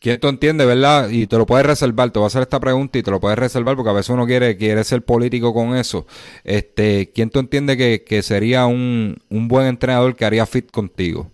¿Quién 0.00 0.18
tú 0.18 0.26
entiendes, 0.26 0.66
verdad? 0.66 1.08
Y 1.08 1.28
te 1.28 1.38
lo 1.38 1.46
puedes 1.46 1.64
reservar, 1.64 2.10
te 2.10 2.18
voy 2.18 2.26
a 2.26 2.26
hacer 2.26 2.42
esta 2.42 2.58
pregunta 2.58 2.98
y 2.98 3.04
te 3.04 3.12
lo 3.12 3.20
puedes 3.20 3.38
reservar 3.38 3.76
porque 3.76 3.90
a 3.90 3.92
veces 3.92 4.10
uno 4.10 4.26
quiere, 4.26 4.56
quiere 4.56 4.82
ser 4.82 5.04
político 5.04 5.54
con 5.54 5.76
eso. 5.76 6.04
Este, 6.42 7.12
¿Quién 7.12 7.30
tú 7.30 7.38
entiendes 7.38 7.76
que, 7.76 8.22
sería 8.24 8.66
un, 8.66 9.22
buen 9.30 9.66
entrenador 9.68 10.16
que 10.16 10.24
haría 10.24 10.46
fit 10.46 10.68
contigo? 10.72 11.30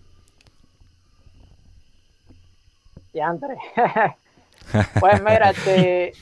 Ya, 3.15 3.33
pues 4.99 5.23
mira, 5.23 5.49
este, 5.49 6.13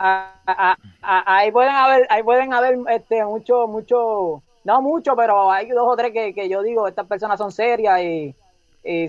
ahí 0.00 1.52
pueden 1.52 1.74
haber, 1.74 2.06
ahí 2.08 2.22
pueden 2.22 2.52
haber 2.52 2.78
este, 2.88 3.24
mucho, 3.24 3.66
mucho, 3.66 4.42
no 4.64 4.82
mucho, 4.82 5.14
pero 5.14 5.50
hay 5.50 5.68
dos 5.68 5.86
o 5.86 5.96
tres 5.96 6.12
que, 6.12 6.48
yo 6.48 6.62
digo, 6.62 6.88
estas 6.88 7.06
personas 7.06 7.38
son 7.38 7.52
serias 7.52 8.00
y, 8.00 8.34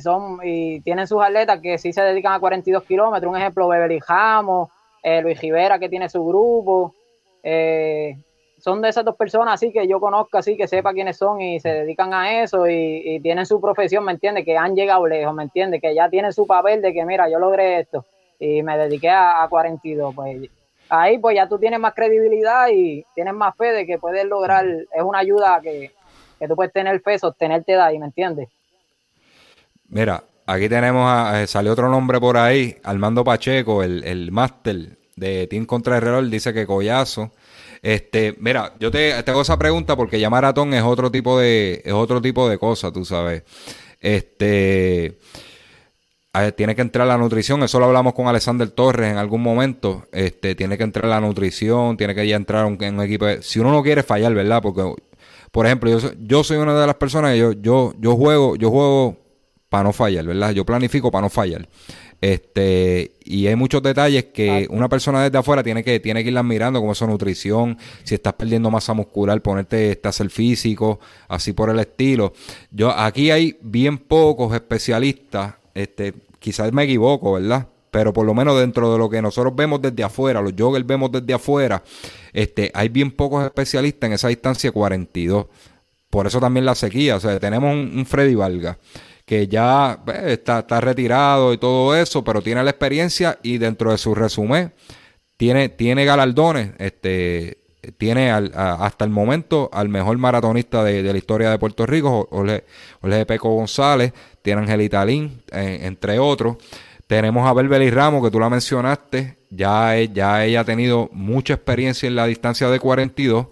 son 0.01 0.39
y 0.43 0.81
tienen 0.81 1.07
sus 1.07 1.23
atletas 1.23 1.59
que 1.61 1.77
sí 1.77 1.93
se 1.93 2.01
dedican 2.01 2.33
a 2.33 2.39
42 2.39 2.83
kilómetros. 2.83 3.31
Un 3.31 3.37
ejemplo, 3.37 3.69
Beverly 3.69 3.99
Jamo, 4.01 4.69
eh, 5.01 5.21
Luis 5.21 5.39
Rivera 5.39 5.79
que 5.79 5.89
tiene 5.89 6.09
su 6.09 6.25
grupo. 6.25 6.93
Eh, 7.41 8.17
son 8.59 8.81
de 8.81 8.89
esas 8.89 9.03
dos 9.03 9.15
personas 9.15 9.55
así 9.55 9.71
que 9.71 9.87
yo 9.87 9.99
conozco 9.99 10.37
así, 10.37 10.55
que 10.55 10.67
sepa 10.67 10.93
quiénes 10.93 11.17
son 11.17 11.41
y 11.41 11.59
se 11.59 11.69
dedican 11.69 12.13
a 12.13 12.41
eso 12.43 12.67
y, 12.67 13.19
tienen 13.21 13.45
su 13.45 13.59
profesión, 13.59 14.03
¿me 14.03 14.11
entiendes? 14.11 14.45
Que 14.45 14.57
han 14.57 14.75
llegado 14.75 15.07
lejos, 15.07 15.33
¿me 15.33 15.43
entiendes? 15.43 15.81
Que 15.81 15.95
ya 15.95 16.09
tienen 16.09 16.33
su 16.33 16.45
papel 16.45 16.81
de 16.81 16.93
que, 16.93 17.05
mira, 17.05 17.29
yo 17.29 17.39
logré 17.39 17.79
esto 17.79 18.05
y 18.39 18.61
me 18.61 18.77
dediqué 18.77 19.09
a, 19.09 19.47
42, 19.49 20.13
pues 20.13 20.49
ahí 20.91 21.17
pues 21.17 21.35
ya 21.35 21.47
tú 21.47 21.57
tienes 21.57 21.79
más 21.79 21.93
credibilidad 21.93 22.67
y 22.71 23.03
tienes 23.15 23.33
más 23.33 23.55
fe 23.55 23.71
de 23.71 23.85
que 23.85 23.97
puedes 23.97 24.25
lograr, 24.25 24.65
es 24.65 25.03
una 25.03 25.19
ayuda 25.19 25.59
que, 25.61 25.91
que 26.39 26.47
tú 26.47 26.55
puedes 26.55 26.71
tener 26.71 27.01
fe, 27.01 27.17
sostenerte 27.17 27.71
de 27.71 27.81
ahí, 27.81 27.97
¿me 27.97 28.05
entiendes? 28.05 28.49
Mira, 29.89 30.23
aquí 30.45 30.69
tenemos, 30.69 31.03
a, 31.07 31.41
eh, 31.41 31.47
salió 31.47 31.73
otro 31.73 31.89
nombre 31.89 32.19
por 32.19 32.37
ahí, 32.37 32.77
Armando 32.83 33.23
Pacheco, 33.23 33.83
el, 33.83 34.03
el 34.03 34.31
máster 34.31 34.97
de 35.15 35.47
Team 35.47 35.65
Contra 35.65 35.95
el 35.95 36.01
Reloj, 36.01 36.25
dice 36.25 36.53
que 36.53 36.67
Collazo 36.67 37.31
este, 37.81 38.35
mira, 38.39 38.73
yo 38.79 38.91
te, 38.91 39.13
hago 39.13 39.41
esa 39.41 39.57
pregunta 39.57 39.95
porque 39.95 40.19
ya 40.19 40.29
maratón 40.29 40.73
es 40.73 40.83
otro 40.83 41.09
tipo 41.09 41.39
de, 41.39 41.81
es 41.83 41.93
otro 41.93 42.21
tipo 42.21 42.47
de 42.47 42.57
cosa, 42.57 42.91
tú 42.91 43.05
sabes. 43.05 43.43
Este, 43.99 45.17
tiene 46.55 46.75
que 46.75 46.81
entrar 46.81 47.05
la 47.07 47.17
nutrición, 47.17 47.61
eso 47.63 47.79
lo 47.79 47.87
hablamos 47.87 48.13
con 48.13 48.27
Alexander 48.27 48.69
Torres 48.69 49.11
en 49.11 49.17
algún 49.17 49.41
momento. 49.41 50.05
Este, 50.11 50.55
tiene 50.55 50.77
que 50.77 50.83
entrar 50.83 51.05
la 51.05 51.19
nutrición, 51.19 51.97
tiene 51.97 52.15
que 52.15 52.25
ya 52.25 52.37
entrar 52.37 52.65
un, 52.65 52.81
en 52.81 52.95
un 52.95 53.01
equipo. 53.01 53.25
si 53.41 53.59
uno 53.59 53.71
no 53.71 53.83
quiere 53.83 54.01
fallar, 54.01 54.33
¿verdad? 54.33 54.61
Porque, 54.61 54.93
por 55.51 55.65
ejemplo, 55.65 55.89
yo, 55.89 56.11
yo 56.19 56.43
soy 56.43 56.57
una 56.57 56.79
de 56.79 56.87
las 56.87 56.95
personas, 56.95 57.37
yo, 57.37 57.51
yo, 57.51 57.93
yo 57.99 58.15
juego, 58.15 58.55
yo 58.55 58.69
juego 58.69 59.17
para 59.67 59.83
no 59.83 59.93
fallar, 59.93 60.25
¿verdad? 60.25 60.51
Yo 60.51 60.65
planifico 60.65 61.11
para 61.11 61.23
no 61.23 61.29
fallar. 61.29 61.67
Este, 62.21 63.13
y 63.25 63.47
hay 63.47 63.55
muchos 63.55 63.81
detalles 63.81 64.25
que 64.25 64.67
una 64.69 64.87
persona 64.87 65.23
desde 65.23 65.39
afuera 65.39 65.63
tiene 65.63 65.83
que, 65.83 65.99
tiene 65.99 66.23
que 66.23 66.29
irlas 66.29 66.45
mirando, 66.45 66.79
como 66.79 66.91
eso 66.91 67.07
nutrición, 67.07 67.77
si 68.03 68.15
estás 68.15 68.33
perdiendo 68.33 68.69
masa 68.69 68.93
muscular, 68.93 69.41
ponerte, 69.41 69.91
este 69.91 70.07
hacer 70.07 70.29
físico, 70.29 70.99
así 71.27 71.51
por 71.51 71.69
el 71.69 71.79
estilo. 71.79 72.33
Yo, 72.69 72.91
aquí 72.91 73.31
hay 73.31 73.57
bien 73.61 73.97
pocos 73.97 74.53
especialistas, 74.53 75.55
este, 75.73 76.13
quizás 76.39 76.71
me 76.73 76.83
equivoco, 76.83 77.33
¿verdad? 77.33 77.67
Pero 77.91 78.13
por 78.13 78.25
lo 78.25 78.33
menos 78.33 78.57
dentro 78.59 78.91
de 78.91 78.97
lo 78.97 79.09
que 79.09 79.21
nosotros 79.21 79.55
vemos 79.55 79.81
desde 79.81 80.03
afuera, 80.03 80.41
los 80.41 80.53
joggers 80.57 80.85
vemos 80.85 81.11
desde 81.11 81.33
afuera, 81.33 81.83
este, 82.33 82.71
hay 82.73 82.89
bien 82.89 83.11
pocos 83.11 83.43
especialistas 83.43 84.07
en 84.07 84.13
esa 84.13 84.29
distancia 84.29 84.71
42. 84.71 85.45
Por 86.09 86.27
eso 86.27 86.39
también 86.39 86.65
la 86.65 86.75
sequía, 86.75 87.15
o 87.17 87.19
sea, 87.19 87.39
tenemos 87.39 87.73
un, 87.73 88.05
Freddy 88.05 88.35
Valga 88.35 88.77
que 89.25 89.47
ya 89.47 90.01
pues, 90.03 90.17
está, 90.23 90.59
está, 90.59 90.81
retirado 90.81 91.53
y 91.53 91.57
todo 91.57 91.95
eso, 91.95 92.23
pero 92.23 92.41
tiene 92.41 92.63
la 92.63 92.71
experiencia 92.71 93.39
y 93.43 93.59
dentro 93.59 93.91
de 93.91 93.97
su 93.97 94.13
resumen 94.13 94.73
tiene, 95.37 95.69
tiene 95.69 96.03
galardones, 96.03 96.71
este, 96.79 97.61
tiene 97.97 98.29
hasta 98.31 99.05
el 99.05 99.09
momento 99.09 99.69
al 99.73 99.89
mejor 99.89 100.17
maratonista 100.17 100.83
de, 100.83 101.01
la 101.01 101.17
historia 101.17 101.49
de 101.49 101.57
Puerto 101.57 101.85
Rico, 101.85 102.27
Jorge, 102.29 103.25
Peco 103.25 103.49
González, 103.49 104.13
tiene 104.41 104.61
Angelita 104.61 105.05
Lin, 105.05 105.41
eh, 105.51 105.79
entre 105.83 106.19
otros. 106.19 106.57
Tenemos 107.07 107.47
a 107.47 107.53
Belbeli 107.53 107.89
Ramos, 107.89 108.23
que 108.23 108.31
tú 108.31 108.39
la 108.39 108.49
mencionaste, 108.49 109.37
ya, 109.49 109.97
ya 110.01 110.45
ella 110.45 110.61
ha 110.61 110.65
tenido 110.65 111.09
mucha 111.11 111.55
experiencia 111.55 112.07
en 112.07 112.15
la 112.15 112.25
distancia 112.25 112.69
de 112.69 112.79
42. 112.79 113.47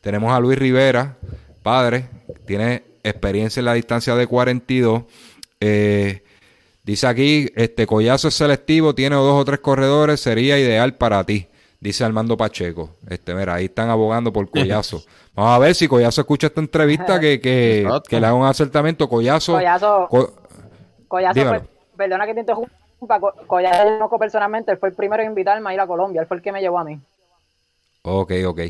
Tenemos 0.00 0.32
a 0.32 0.40
Luis 0.40 0.58
Rivera, 0.58 1.18
padre, 1.62 2.06
tiene 2.46 2.82
experiencia 3.04 3.60
en 3.60 3.66
la 3.66 3.74
distancia 3.74 4.14
de 4.14 4.26
42. 4.26 5.02
Eh, 5.60 6.22
dice 6.82 7.06
aquí, 7.06 7.48
este 7.54 7.86
Collazo 7.86 8.28
es 8.28 8.34
selectivo, 8.34 8.94
tiene 8.94 9.16
dos 9.16 9.40
o 9.40 9.44
tres 9.44 9.60
corredores, 9.60 10.20
sería 10.20 10.58
ideal 10.58 10.94
para 10.94 11.22
ti. 11.24 11.48
Dice 11.82 12.04
Armando 12.04 12.36
Pacheco. 12.36 12.90
Este, 13.10 13.34
mira, 13.34 13.54
ahí 13.54 13.64
están 13.64 13.90
abogando 13.90 14.32
por 14.32 14.48
Collazo. 14.50 15.02
Vamos 15.34 15.56
a 15.56 15.58
ver 15.58 15.74
si 15.74 15.88
Collazo 15.88 16.20
escucha 16.20 16.46
esta 16.46 16.60
entrevista 16.60 17.18
que, 17.18 17.40
que, 17.40 17.88
que 18.08 18.20
le 18.20 18.26
haga 18.26 18.36
un 18.36 18.46
acertamiento. 18.46 19.08
Collazo. 19.08 19.54
Collazo. 19.54 20.08
Collazo 21.08 21.66
perdona 21.96 22.24
que 22.24 22.34
te 22.34 22.40
interrumpa. 22.40 22.70
Collazo 23.48 23.82
yo 23.82 23.94
conozco 23.94 24.18
personalmente, 24.20 24.70
él 24.70 24.78
fue 24.78 24.90
el 24.90 24.94
primero 24.94 25.24
en 25.24 25.30
invitarme 25.30 25.70
a 25.70 25.74
ir 25.74 25.80
a 25.80 25.86
Colombia, 25.88 26.20
él 26.20 26.28
fue 26.28 26.36
el 26.36 26.42
que 26.44 26.52
me 26.52 26.60
llevó 26.60 26.78
a 26.78 26.84
mí. 26.84 27.00
Ok, 28.02 28.32
ok. 28.46 28.60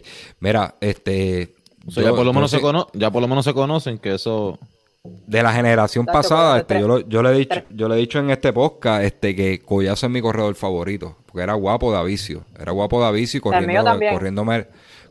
Mira, 0.41 0.75
este, 0.81 1.55
ya, 1.85 2.15
por 2.15 2.25
lo 2.25 2.33
menos 2.33 2.51
se 2.51 2.63
ya 2.95 3.11
por 3.11 3.21
lo 3.21 3.29
menos 3.29 3.45
se 3.45 3.53
conocen 3.53 3.99
que 3.99 4.15
eso 4.15 4.59
de 5.05 5.43
la 5.43 5.53
generación 5.53 6.07
pasada, 6.07 6.59
este, 6.59 6.81
yo, 6.81 7.01
yo, 7.01 7.23
le 7.23 7.31
he 7.31 7.35
dicho, 7.35 7.61
yo 7.71 7.89
le 7.89 7.97
he 7.97 7.99
dicho 7.99 8.21
en 8.21 8.31
este 8.31 8.53
podcast 8.53 9.03
este, 9.03 9.35
que 9.35 9.61
Collazo 9.61 10.07
es 10.07 10.13
mi 10.13 10.23
corredor 10.23 10.55
favorito, 10.55 11.17
porque 11.27 11.43
era 11.43 11.55
guapo 11.55 11.91
Davicio, 11.91 12.45
era 12.57 12.71
guapo 12.71 13.01
Davicio 13.01 13.39
y 13.39 13.41
corriendo, 13.41 13.99
corriendo, 14.13 14.45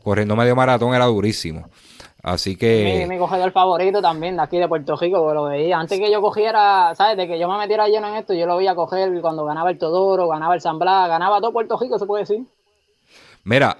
corriendo, 0.02 0.36
medio 0.36 0.56
maratón 0.56 0.94
era 0.94 1.04
durísimo. 1.04 1.68
Así 2.22 2.56
que. 2.56 3.04
Mi, 3.06 3.14
mi, 3.14 3.18
corredor 3.18 3.50
favorito 3.50 4.00
también 4.00 4.36
de 4.36 4.42
aquí 4.42 4.56
de 4.56 4.68
Puerto 4.68 4.96
Rico, 4.96 5.34
lo 5.34 5.44
veía. 5.44 5.78
Antes 5.78 5.98
que 5.98 6.10
yo 6.10 6.22
cogiera, 6.22 6.94
¿sabes? 6.94 7.16
De 7.16 7.26
que 7.26 7.36
yo 7.36 7.48
me 7.48 7.58
metiera 7.58 7.88
lleno 7.88 8.08
en 8.08 8.14
esto, 8.14 8.32
yo 8.32 8.46
lo 8.46 8.56
veía 8.56 8.76
coger 8.76 9.20
cuando 9.20 9.44
ganaba 9.44 9.70
el 9.70 9.78
Todoro, 9.78 10.28
ganaba 10.28 10.54
el 10.54 10.60
San 10.60 10.78
Blas, 10.78 11.08
ganaba 11.08 11.40
todo 11.40 11.52
Puerto 11.52 11.76
Rico, 11.78 11.98
se 11.98 12.06
puede 12.06 12.22
decir. 12.22 12.46
Mira, 13.42 13.76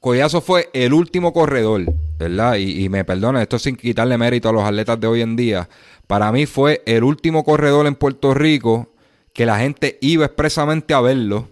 Collazo 0.00 0.40
fue 0.40 0.70
el 0.72 0.94
último 0.94 1.32
corredor, 1.32 1.82
¿verdad? 2.22 2.56
Y, 2.56 2.88
me 2.88 3.04
perdona, 3.04 3.42
esto 3.42 3.58
sin 3.58 3.76
quitarle 3.76 4.16
mérito 4.18 4.48
a 4.48 4.52
los 4.52 4.64
atletas 4.64 4.98
de 5.00 5.06
hoy 5.06 5.20
en 5.20 5.36
día. 5.36 5.68
Para 6.06 6.32
mí 6.32 6.46
fue 6.46 6.82
el 6.86 7.04
último 7.04 7.44
corredor 7.44 7.86
en 7.86 7.94
Puerto 7.94 8.34
Rico 8.34 8.88
que 9.32 9.46
la 9.46 9.58
gente 9.58 9.98
iba 10.00 10.24
expresamente 10.24 10.94
a 10.94 11.00
verlo. 11.00 11.48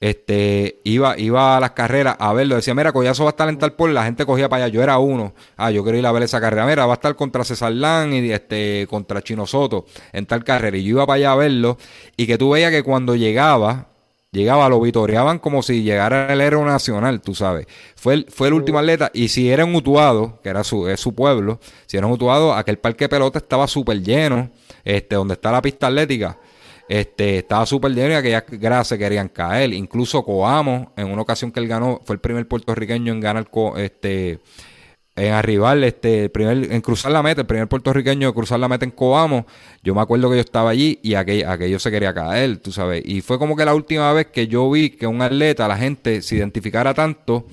Este, 0.00 0.80
iba, 0.84 1.18
iba 1.18 1.58
a 1.58 1.60
las 1.60 1.72
carreras 1.72 2.16
a 2.18 2.32
verlo. 2.32 2.56
Decía, 2.56 2.74
mira, 2.74 2.92
Collazo 2.92 3.24
va 3.24 3.30
a 3.30 3.32
estar 3.32 3.48
en 3.48 3.58
tal 3.58 3.72
por 3.74 3.90
la 3.90 4.04
gente 4.04 4.24
cogía 4.24 4.48
para 4.48 4.64
allá. 4.64 4.72
Yo 4.72 4.82
era 4.82 4.98
uno. 4.98 5.34
Ah, 5.56 5.70
yo 5.70 5.84
quería 5.84 6.00
ir 6.00 6.06
a 6.06 6.12
ver 6.12 6.22
esa 6.22 6.40
carrera. 6.40 6.66
Mira, 6.66 6.86
va 6.86 6.94
a 6.94 6.94
estar 6.94 7.14
contra 7.16 7.44
César 7.44 7.72
Lan 7.72 8.12
y 8.12 8.32
este, 8.32 8.86
contra 8.88 9.22
Chino 9.22 9.46
Soto 9.46 9.84
en 10.12 10.24
tal 10.26 10.42
carrera. 10.42 10.76
Y 10.78 10.84
yo 10.84 10.90
iba 10.90 11.06
para 11.06 11.16
allá 11.16 11.32
a 11.32 11.36
verlo. 11.36 11.76
Y 12.16 12.26
que 12.26 12.38
tú 12.38 12.50
veías 12.50 12.70
que 12.70 12.82
cuando 12.82 13.14
llegaba, 13.14 13.89
llegaba, 14.32 14.68
lo 14.68 14.80
vitoreaban 14.80 15.38
como 15.38 15.62
si 15.62 15.82
llegara 15.82 16.32
el 16.32 16.40
héroe 16.40 16.64
nacional, 16.64 17.20
tú 17.20 17.34
sabes. 17.34 17.66
Fue 17.96 18.14
el, 18.14 18.26
fue 18.28 18.48
el 18.48 18.54
último 18.54 18.78
atleta, 18.78 19.10
y 19.12 19.28
si 19.28 19.50
era 19.50 19.64
un 19.64 19.74
Utuado, 19.74 20.40
que 20.42 20.48
era 20.48 20.62
su, 20.62 20.88
es 20.88 21.00
su 21.00 21.14
pueblo, 21.14 21.58
si 21.86 21.96
era 21.96 22.06
un 22.06 22.12
Utuado, 22.12 22.54
aquel 22.54 22.78
parque 22.78 23.04
de 23.04 23.08
pelota 23.08 23.38
estaba 23.38 23.66
súper 23.66 24.02
lleno, 24.02 24.50
este, 24.84 25.16
donde 25.16 25.34
está 25.34 25.50
la 25.50 25.60
pista 25.60 25.88
atlética, 25.88 26.38
este, 26.88 27.38
estaba 27.38 27.66
súper 27.66 27.92
lleno 27.92 28.12
y 28.12 28.14
aquellas 28.14 28.44
gradas 28.48 28.88
querían 28.98 29.28
caer. 29.28 29.72
Incluso 29.72 30.24
Coamo, 30.24 30.92
en 30.96 31.08
una 31.08 31.22
ocasión 31.22 31.52
que 31.52 31.60
él 31.60 31.68
ganó, 31.68 32.00
fue 32.04 32.14
el 32.14 32.20
primer 32.20 32.46
puertorriqueño 32.48 33.12
en 33.12 33.20
ganar 33.20 33.48
este, 33.76 34.40
en 35.20 35.34
arribar, 35.34 35.76
este, 35.84 36.30
primer, 36.30 36.72
en 36.72 36.80
cruzar 36.80 37.12
la 37.12 37.22
meta, 37.22 37.42
el 37.42 37.46
primer 37.46 37.68
puertorriqueño 37.68 38.28
en 38.28 38.34
cruzar 38.34 38.58
la 38.58 38.68
meta 38.68 38.86
en 38.86 38.90
Coamo, 38.90 39.46
yo 39.82 39.94
me 39.94 40.00
acuerdo 40.00 40.30
que 40.30 40.36
yo 40.36 40.40
estaba 40.40 40.70
allí 40.70 40.98
y 41.02 41.14
aquello, 41.14 41.50
aquello 41.50 41.78
se 41.78 41.90
quería 41.90 42.14
caer, 42.14 42.56
tú 42.58 42.72
sabes. 42.72 43.02
Y 43.04 43.20
fue 43.20 43.38
como 43.38 43.54
que 43.54 43.66
la 43.66 43.74
última 43.74 44.10
vez 44.14 44.28
que 44.28 44.46
yo 44.48 44.70
vi 44.70 44.90
que 44.90 45.06
un 45.06 45.20
atleta, 45.20 45.68
la 45.68 45.76
gente 45.76 46.22
se 46.22 46.36
identificara 46.36 46.94
tanto 46.94 47.46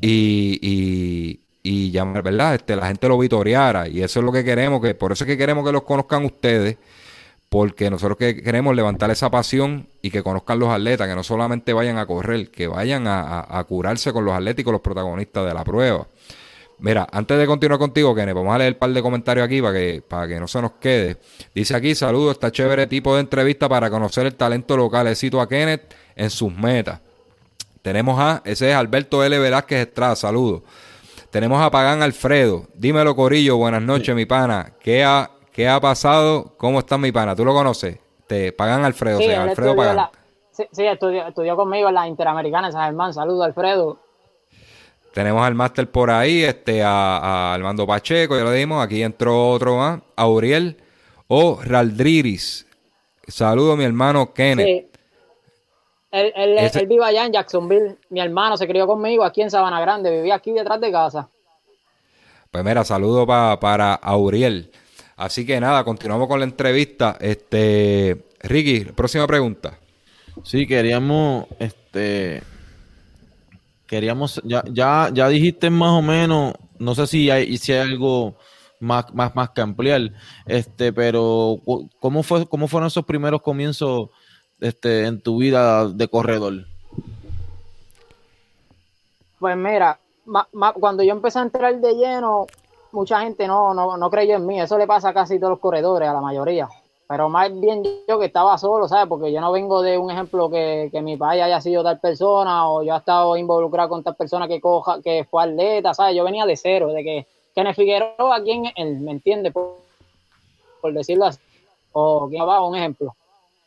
y, 0.00 0.58
y, 0.62 1.40
y 1.62 1.90
ya, 1.90 2.04
¿verdad? 2.04 2.54
Este, 2.54 2.76
la 2.76 2.86
gente 2.86 3.06
lo 3.08 3.18
vitoreara. 3.18 3.88
Y 3.88 4.02
eso 4.02 4.20
es 4.20 4.24
lo 4.24 4.32
que 4.32 4.42
queremos, 4.42 4.80
que 4.80 4.94
por 4.94 5.12
eso 5.12 5.24
es 5.24 5.28
que 5.28 5.36
queremos 5.36 5.66
que 5.66 5.72
los 5.72 5.82
conozcan 5.82 6.24
ustedes, 6.24 6.78
porque 7.50 7.90
nosotros 7.90 8.16
que 8.16 8.42
queremos 8.42 8.74
levantar 8.74 9.10
esa 9.10 9.30
pasión 9.30 9.86
y 10.00 10.10
que 10.10 10.22
conozcan 10.22 10.58
los 10.58 10.70
atletas, 10.70 11.06
que 11.06 11.14
no 11.14 11.22
solamente 11.22 11.74
vayan 11.74 11.98
a 11.98 12.06
correr, 12.06 12.50
que 12.50 12.68
vayan 12.68 13.06
a, 13.06 13.44
a 13.46 13.64
curarse 13.64 14.14
con 14.14 14.24
los 14.24 14.32
atléticos, 14.32 14.72
los 14.72 14.80
protagonistas 14.80 15.44
de 15.44 15.52
la 15.52 15.62
prueba. 15.62 16.06
Mira, 16.78 17.06
antes 17.12 17.38
de 17.38 17.46
continuar 17.46 17.78
contigo, 17.78 18.14
Kenneth, 18.14 18.34
vamos 18.34 18.54
a 18.54 18.58
leer 18.58 18.72
un 18.72 18.78
par 18.78 18.90
de 18.90 19.02
comentarios 19.02 19.46
aquí 19.46 19.62
para 19.62 19.74
que, 19.74 20.02
para 20.06 20.28
que 20.28 20.40
no 20.40 20.48
se 20.48 20.60
nos 20.60 20.72
quede. 20.72 21.16
Dice 21.54 21.76
aquí, 21.76 21.94
saludos, 21.94 22.32
está 22.32 22.50
chévere 22.50 22.86
tipo 22.86 23.14
de 23.14 23.20
entrevista 23.20 23.68
para 23.68 23.88
conocer 23.88 24.26
el 24.26 24.34
talento 24.34 24.76
local. 24.76 25.06
Éxito 25.06 25.40
a 25.40 25.48
Kenneth 25.48 25.94
en 26.16 26.30
sus 26.30 26.52
metas. 26.52 27.00
Tenemos 27.82 28.18
a, 28.18 28.42
ese 28.44 28.70
es 28.70 28.76
Alberto 28.76 29.24
L. 29.24 29.38
Velázquez 29.38 29.86
Estrada, 29.88 30.16
saludos. 30.16 30.62
Tenemos 31.30 31.62
a 31.62 31.70
Pagán 31.70 32.02
Alfredo. 32.02 32.66
Dímelo, 32.74 33.16
Corillo, 33.16 33.56
buenas 33.56 33.82
noches, 33.82 34.14
mi 34.14 34.26
pana. 34.26 34.74
¿Qué 34.80 35.02
ha, 35.02 35.30
¿Qué 35.50 35.68
ha 35.68 35.80
pasado? 35.80 36.54
¿Cómo 36.58 36.78
está 36.78 36.98
mi 36.98 37.10
pana? 37.10 37.34
¿Tú 37.34 37.44
lo 37.44 37.54
conoces? 37.54 37.98
Te 38.26 38.52
Pagán 38.52 38.84
Alfredo, 38.84 39.18
sí, 39.18 39.30
Alfredo 39.30 39.74
Pagán. 39.74 40.08
sí, 40.50 40.64
sí 40.70 40.84
estudió, 40.84 41.26
estudió, 41.26 41.56
conmigo 41.56 41.88
en 41.88 41.94
la 41.94 42.06
Interamericana 42.06 42.70
San 42.70 42.84
Germán. 42.84 43.14
Saludos, 43.14 43.46
Alfredo. 43.46 43.98
Tenemos 45.12 45.44
al 45.44 45.54
máster 45.54 45.90
por 45.90 46.10
ahí, 46.10 46.42
este, 46.42 46.82
a, 46.82 47.52
Armando 47.54 47.86
Pacheco, 47.86 48.36
ya 48.36 48.44
lo 48.44 48.50
dimos. 48.50 48.82
Aquí 48.82 49.02
entró 49.02 49.50
otro 49.50 49.76
más, 49.76 50.00
Auriel 50.16 50.76
o 51.28 51.60
Raldriris. 51.62 52.66
Saludo 53.28 53.76
mi 53.76 53.84
hermano 53.84 54.32
Kenneth. 54.32 54.66
Sí. 54.66 54.88
Él, 56.10 56.32
él, 56.36 56.86
vive 56.86 57.04
allá 57.04 57.24
en 57.24 57.32
Jacksonville. 57.32 57.96
Mi 58.10 58.20
hermano 58.20 58.56
se 58.56 58.66
crió 58.66 58.86
conmigo 58.86 59.24
aquí 59.24 59.40
en 59.40 59.50
Sabana 59.50 59.80
Grande. 59.80 60.10
Vivía 60.10 60.34
aquí 60.34 60.52
detrás 60.52 60.80
de 60.80 60.92
casa. 60.92 61.28
Pues 62.50 62.64
mira, 62.64 62.84
saludo 62.84 63.26
para 63.26 63.94
Auriel. 63.94 64.70
Así 65.16 65.46
que 65.46 65.58
nada, 65.58 65.84
continuamos 65.84 66.28
con 66.28 66.38
la 66.38 66.44
entrevista. 66.44 67.16
Este, 67.18 68.26
Ricky, 68.40 68.92
próxima 68.92 69.26
pregunta. 69.26 69.78
Sí, 70.42 70.66
queríamos 70.66 71.46
este 71.58 72.42
queríamos, 73.92 74.40
ya, 74.42 74.64
ya, 74.72 75.10
ya 75.12 75.28
dijiste 75.28 75.68
más 75.68 75.90
o 75.90 76.00
menos, 76.00 76.54
no 76.78 76.94
sé 76.94 77.06
si 77.06 77.28
hay, 77.28 77.58
si 77.58 77.72
hay 77.72 77.80
algo 77.80 78.36
más, 78.80 79.12
más, 79.12 79.36
más 79.36 79.50
que 79.50 79.60
ampliar, 79.60 80.00
este, 80.46 80.94
pero 80.94 81.58
¿cómo 82.00 82.22
fue, 82.22 82.46
cómo 82.46 82.68
fueron 82.68 82.86
esos 82.86 83.04
primeros 83.04 83.42
comienzos 83.42 84.08
este, 84.60 85.04
en 85.04 85.20
tu 85.20 85.36
vida 85.36 85.88
de 85.88 86.08
corredor? 86.08 86.54
Pues 89.38 89.58
mira, 89.58 89.98
cuando 90.80 91.02
yo 91.02 91.12
empecé 91.12 91.40
a 91.40 91.42
entrar 91.42 91.78
de 91.78 91.92
lleno, 91.92 92.46
mucha 92.92 93.20
gente 93.20 93.46
no, 93.46 93.74
no, 93.74 93.98
no 93.98 94.10
creyó 94.10 94.36
en 94.36 94.46
mí. 94.46 94.58
Eso 94.58 94.78
le 94.78 94.86
pasa 94.86 95.10
a 95.10 95.12
casi 95.12 95.38
todos 95.38 95.50
los 95.50 95.60
corredores, 95.60 96.08
a 96.08 96.14
la 96.14 96.22
mayoría. 96.22 96.66
Pero 97.12 97.28
más 97.28 97.52
bien 97.60 97.82
yo 98.08 98.18
que 98.18 98.24
estaba 98.24 98.56
solo, 98.56 98.88
¿sabes? 98.88 99.06
Porque 99.06 99.30
yo 99.30 99.38
no 99.42 99.52
vengo 99.52 99.82
de 99.82 99.98
un 99.98 100.10
ejemplo 100.10 100.48
que, 100.48 100.88
que 100.90 101.02
mi 101.02 101.18
padre 101.18 101.42
haya 101.42 101.60
sido 101.60 101.82
tal 101.82 102.00
persona 102.00 102.70
o 102.70 102.82
yo 102.82 102.94
he 102.94 102.96
estado 102.96 103.36
involucrado 103.36 103.90
con 103.90 104.02
tal 104.02 104.16
persona 104.16 104.48
que 104.48 104.62
coja, 104.62 105.02
que 105.02 105.26
fue 105.30 105.42
atleta, 105.42 105.92
¿sabes? 105.92 106.16
Yo 106.16 106.24
venía 106.24 106.46
de 106.46 106.56
cero, 106.56 106.88
de 106.88 107.04
que 107.04 107.26
Kenneth 107.54 107.76
Figueroa, 107.76 108.42
¿quién 108.42 108.64
él? 108.74 109.00
¿Me 109.00 109.10
entiende? 109.10 109.50
Por, 109.52 109.74
decirlo 110.94 111.26
así. 111.26 111.38
O 111.92 112.28
quién 112.30 112.48
va, 112.48 112.66
un 112.66 112.76
ejemplo. 112.76 113.14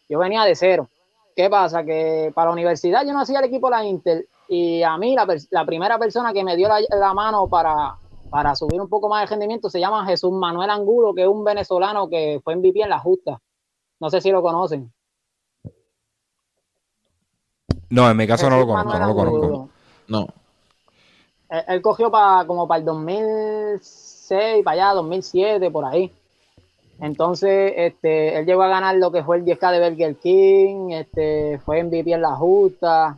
Yo 0.09 0.17
venía 0.17 0.43
de 0.43 0.55
cero. 0.55 0.87
¿Qué 1.35 1.47
pasa? 1.47 1.83
Que 1.83 2.31
para 2.33 2.47
la 2.47 2.53
universidad 2.53 3.05
yo 3.05 3.13
no 3.13 3.21
hacía 3.21 3.37
el 3.37 3.45
equipo 3.45 3.67
de 3.67 3.75
la 3.75 3.85
Inter 3.85 4.25
y 4.49 4.81
a 4.81 4.97
mí 4.97 5.13
la, 5.13 5.27
la 5.51 5.65
primera 5.65 5.99
persona 5.99 6.33
que 6.33 6.43
me 6.43 6.55
dio 6.55 6.67
la, 6.67 6.79
la 6.89 7.13
mano 7.13 7.45
para, 7.47 7.95
para 8.35 8.53
subir 8.53 8.81
un 8.81 8.89
poco 8.89 9.07
más 9.07 9.21
de 9.21 9.27
rendimiento 9.27 9.69
se 9.69 9.79
llama 9.79 10.05
Jesús 10.05 10.29
Manuel 10.33 10.69
Angulo, 10.69 11.13
que 11.13 11.21
es 11.21 11.27
un 11.29 11.45
venezolano 11.45 12.09
que 12.09 12.41
fue 12.43 12.57
MVP 12.57 12.81
en 12.81 12.89
la 12.89 12.99
justa. 12.99 13.39
No 14.01 14.09
sé 14.09 14.19
si 14.19 14.29
lo 14.29 14.41
conocen. 14.41 14.91
No, 17.89 18.11
en 18.11 18.17
mi 18.17 18.27
caso 18.27 18.49
no 18.49 18.59
lo 18.59 18.67
conozco, 18.67 18.99
no 18.99 19.07
lo 19.07 19.15
conozco. 19.15 19.69
No. 20.09 20.27
Él, 21.65 21.81
cogió 21.81 22.11
para 22.11 22.45
como 22.45 22.67
para 22.67 22.79
el 22.79 22.85
2006, 22.85 24.65
para 24.65 24.89
allá, 24.89 24.95
2007, 24.95 25.71
por 25.71 25.85
ahí. 25.85 26.11
Entonces, 26.99 27.71
este, 27.77 28.37
él 28.37 28.45
llegó 28.45 28.63
a 28.63 28.67
ganar 28.67 28.97
lo 28.97 29.13
que 29.13 29.23
fue 29.23 29.37
el 29.37 29.45
10K 29.45 29.71
de 29.71 29.89
Burger 29.89 30.15
King, 30.17 30.89
este, 30.89 31.57
fue 31.59 31.81
MVP 31.81 32.11
en 32.11 32.21
la 32.21 32.35
justa, 32.35 33.17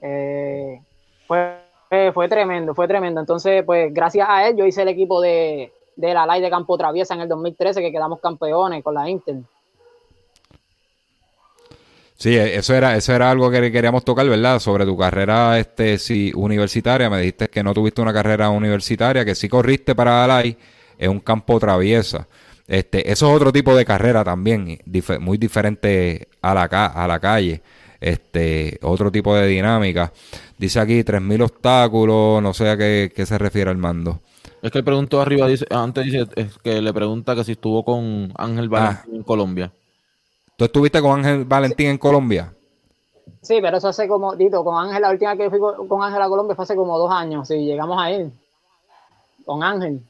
eh, 0.00 0.80
fue 1.26 1.65
fue 2.12 2.28
tremendo, 2.28 2.74
fue 2.74 2.88
tremendo. 2.88 3.20
Entonces, 3.20 3.62
pues 3.64 3.92
gracias 3.92 4.26
a 4.28 4.48
él 4.48 4.56
yo 4.56 4.66
hice 4.66 4.82
el 4.82 4.88
equipo 4.88 5.20
de, 5.20 5.72
de 5.96 6.14
la 6.14 6.26
LAI 6.26 6.40
de 6.40 6.50
Campo 6.50 6.76
Traviesa 6.76 7.14
en 7.14 7.20
el 7.20 7.28
2013 7.28 7.80
que 7.80 7.92
quedamos 7.92 8.20
campeones 8.20 8.82
con 8.82 8.94
la 8.94 9.08
Inter. 9.08 9.36
Sí, 12.18 12.34
eso 12.34 12.74
era, 12.74 12.96
eso 12.96 13.12
era 13.12 13.30
algo 13.30 13.50
que 13.50 13.70
queríamos 13.70 14.02
tocar, 14.02 14.26
¿verdad? 14.26 14.58
Sobre 14.58 14.86
tu 14.86 14.96
carrera 14.96 15.58
este, 15.58 15.98
sí, 15.98 16.32
universitaria. 16.34 17.10
Me 17.10 17.18
dijiste 17.18 17.48
que 17.48 17.62
no 17.62 17.74
tuviste 17.74 18.00
una 18.00 18.12
carrera 18.12 18.48
universitaria, 18.48 19.24
que 19.24 19.34
sí 19.34 19.48
corriste 19.48 19.94
para 19.94 20.26
la 20.26 20.26
LAI 20.26 20.56
en 20.98 21.10
un 21.10 21.20
campo 21.20 21.60
traviesa. 21.60 22.26
Este, 22.66 23.12
eso 23.12 23.28
es 23.28 23.36
otro 23.36 23.52
tipo 23.52 23.76
de 23.76 23.84
carrera 23.84 24.24
también, 24.24 24.78
muy 25.20 25.38
diferente 25.38 26.28
a 26.40 26.54
la, 26.54 26.64
a 26.64 27.06
la 27.06 27.20
calle 27.20 27.62
este, 28.00 28.78
otro 28.82 29.10
tipo 29.10 29.34
de 29.34 29.46
dinámica. 29.46 30.12
Dice 30.58 30.80
aquí 30.80 31.02
3.000 31.02 31.42
obstáculos, 31.42 32.42
no 32.42 32.54
sé 32.54 32.70
a 32.70 32.76
qué, 32.76 33.10
se 33.14 33.38
refiere 33.38 33.70
al 33.70 33.76
mando. 33.76 34.20
Es 34.62 34.70
que 34.70 34.78
él 34.78 34.84
preguntó 34.84 35.20
arriba, 35.20 35.46
dice, 35.46 35.66
antes 35.70 36.04
dice 36.04 36.26
es 36.34 36.56
que 36.58 36.80
le 36.80 36.92
pregunta 36.94 37.34
que 37.34 37.44
si 37.44 37.52
estuvo 37.52 37.84
con 37.84 38.32
Ángel 38.36 38.66
ah. 38.66 38.68
Valentín 38.68 39.14
en 39.16 39.22
Colombia. 39.22 39.72
¿Tú 40.56 40.64
estuviste 40.64 41.02
con 41.02 41.18
Ángel 41.18 41.44
Valentín 41.44 41.88
en 41.88 41.98
Colombia? 41.98 42.54
Sí, 43.42 43.58
pero 43.60 43.76
eso 43.76 43.88
hace 43.88 44.08
como, 44.08 44.34
Dito, 44.34 44.64
con 44.64 44.82
Ángel, 44.82 45.02
la 45.02 45.10
última 45.10 45.36
que 45.36 45.50
fui 45.50 45.58
con 45.60 46.02
Ángel 46.02 46.22
a 46.22 46.28
Colombia 46.28 46.56
fue 46.56 46.62
hace 46.64 46.74
como 46.74 46.98
dos 46.98 47.12
años, 47.12 47.46
sí, 47.46 47.54
llegamos 47.58 48.02
a 48.02 48.10
ir. 48.10 48.30
Con 49.44 49.62
Ángel. 49.62 50.00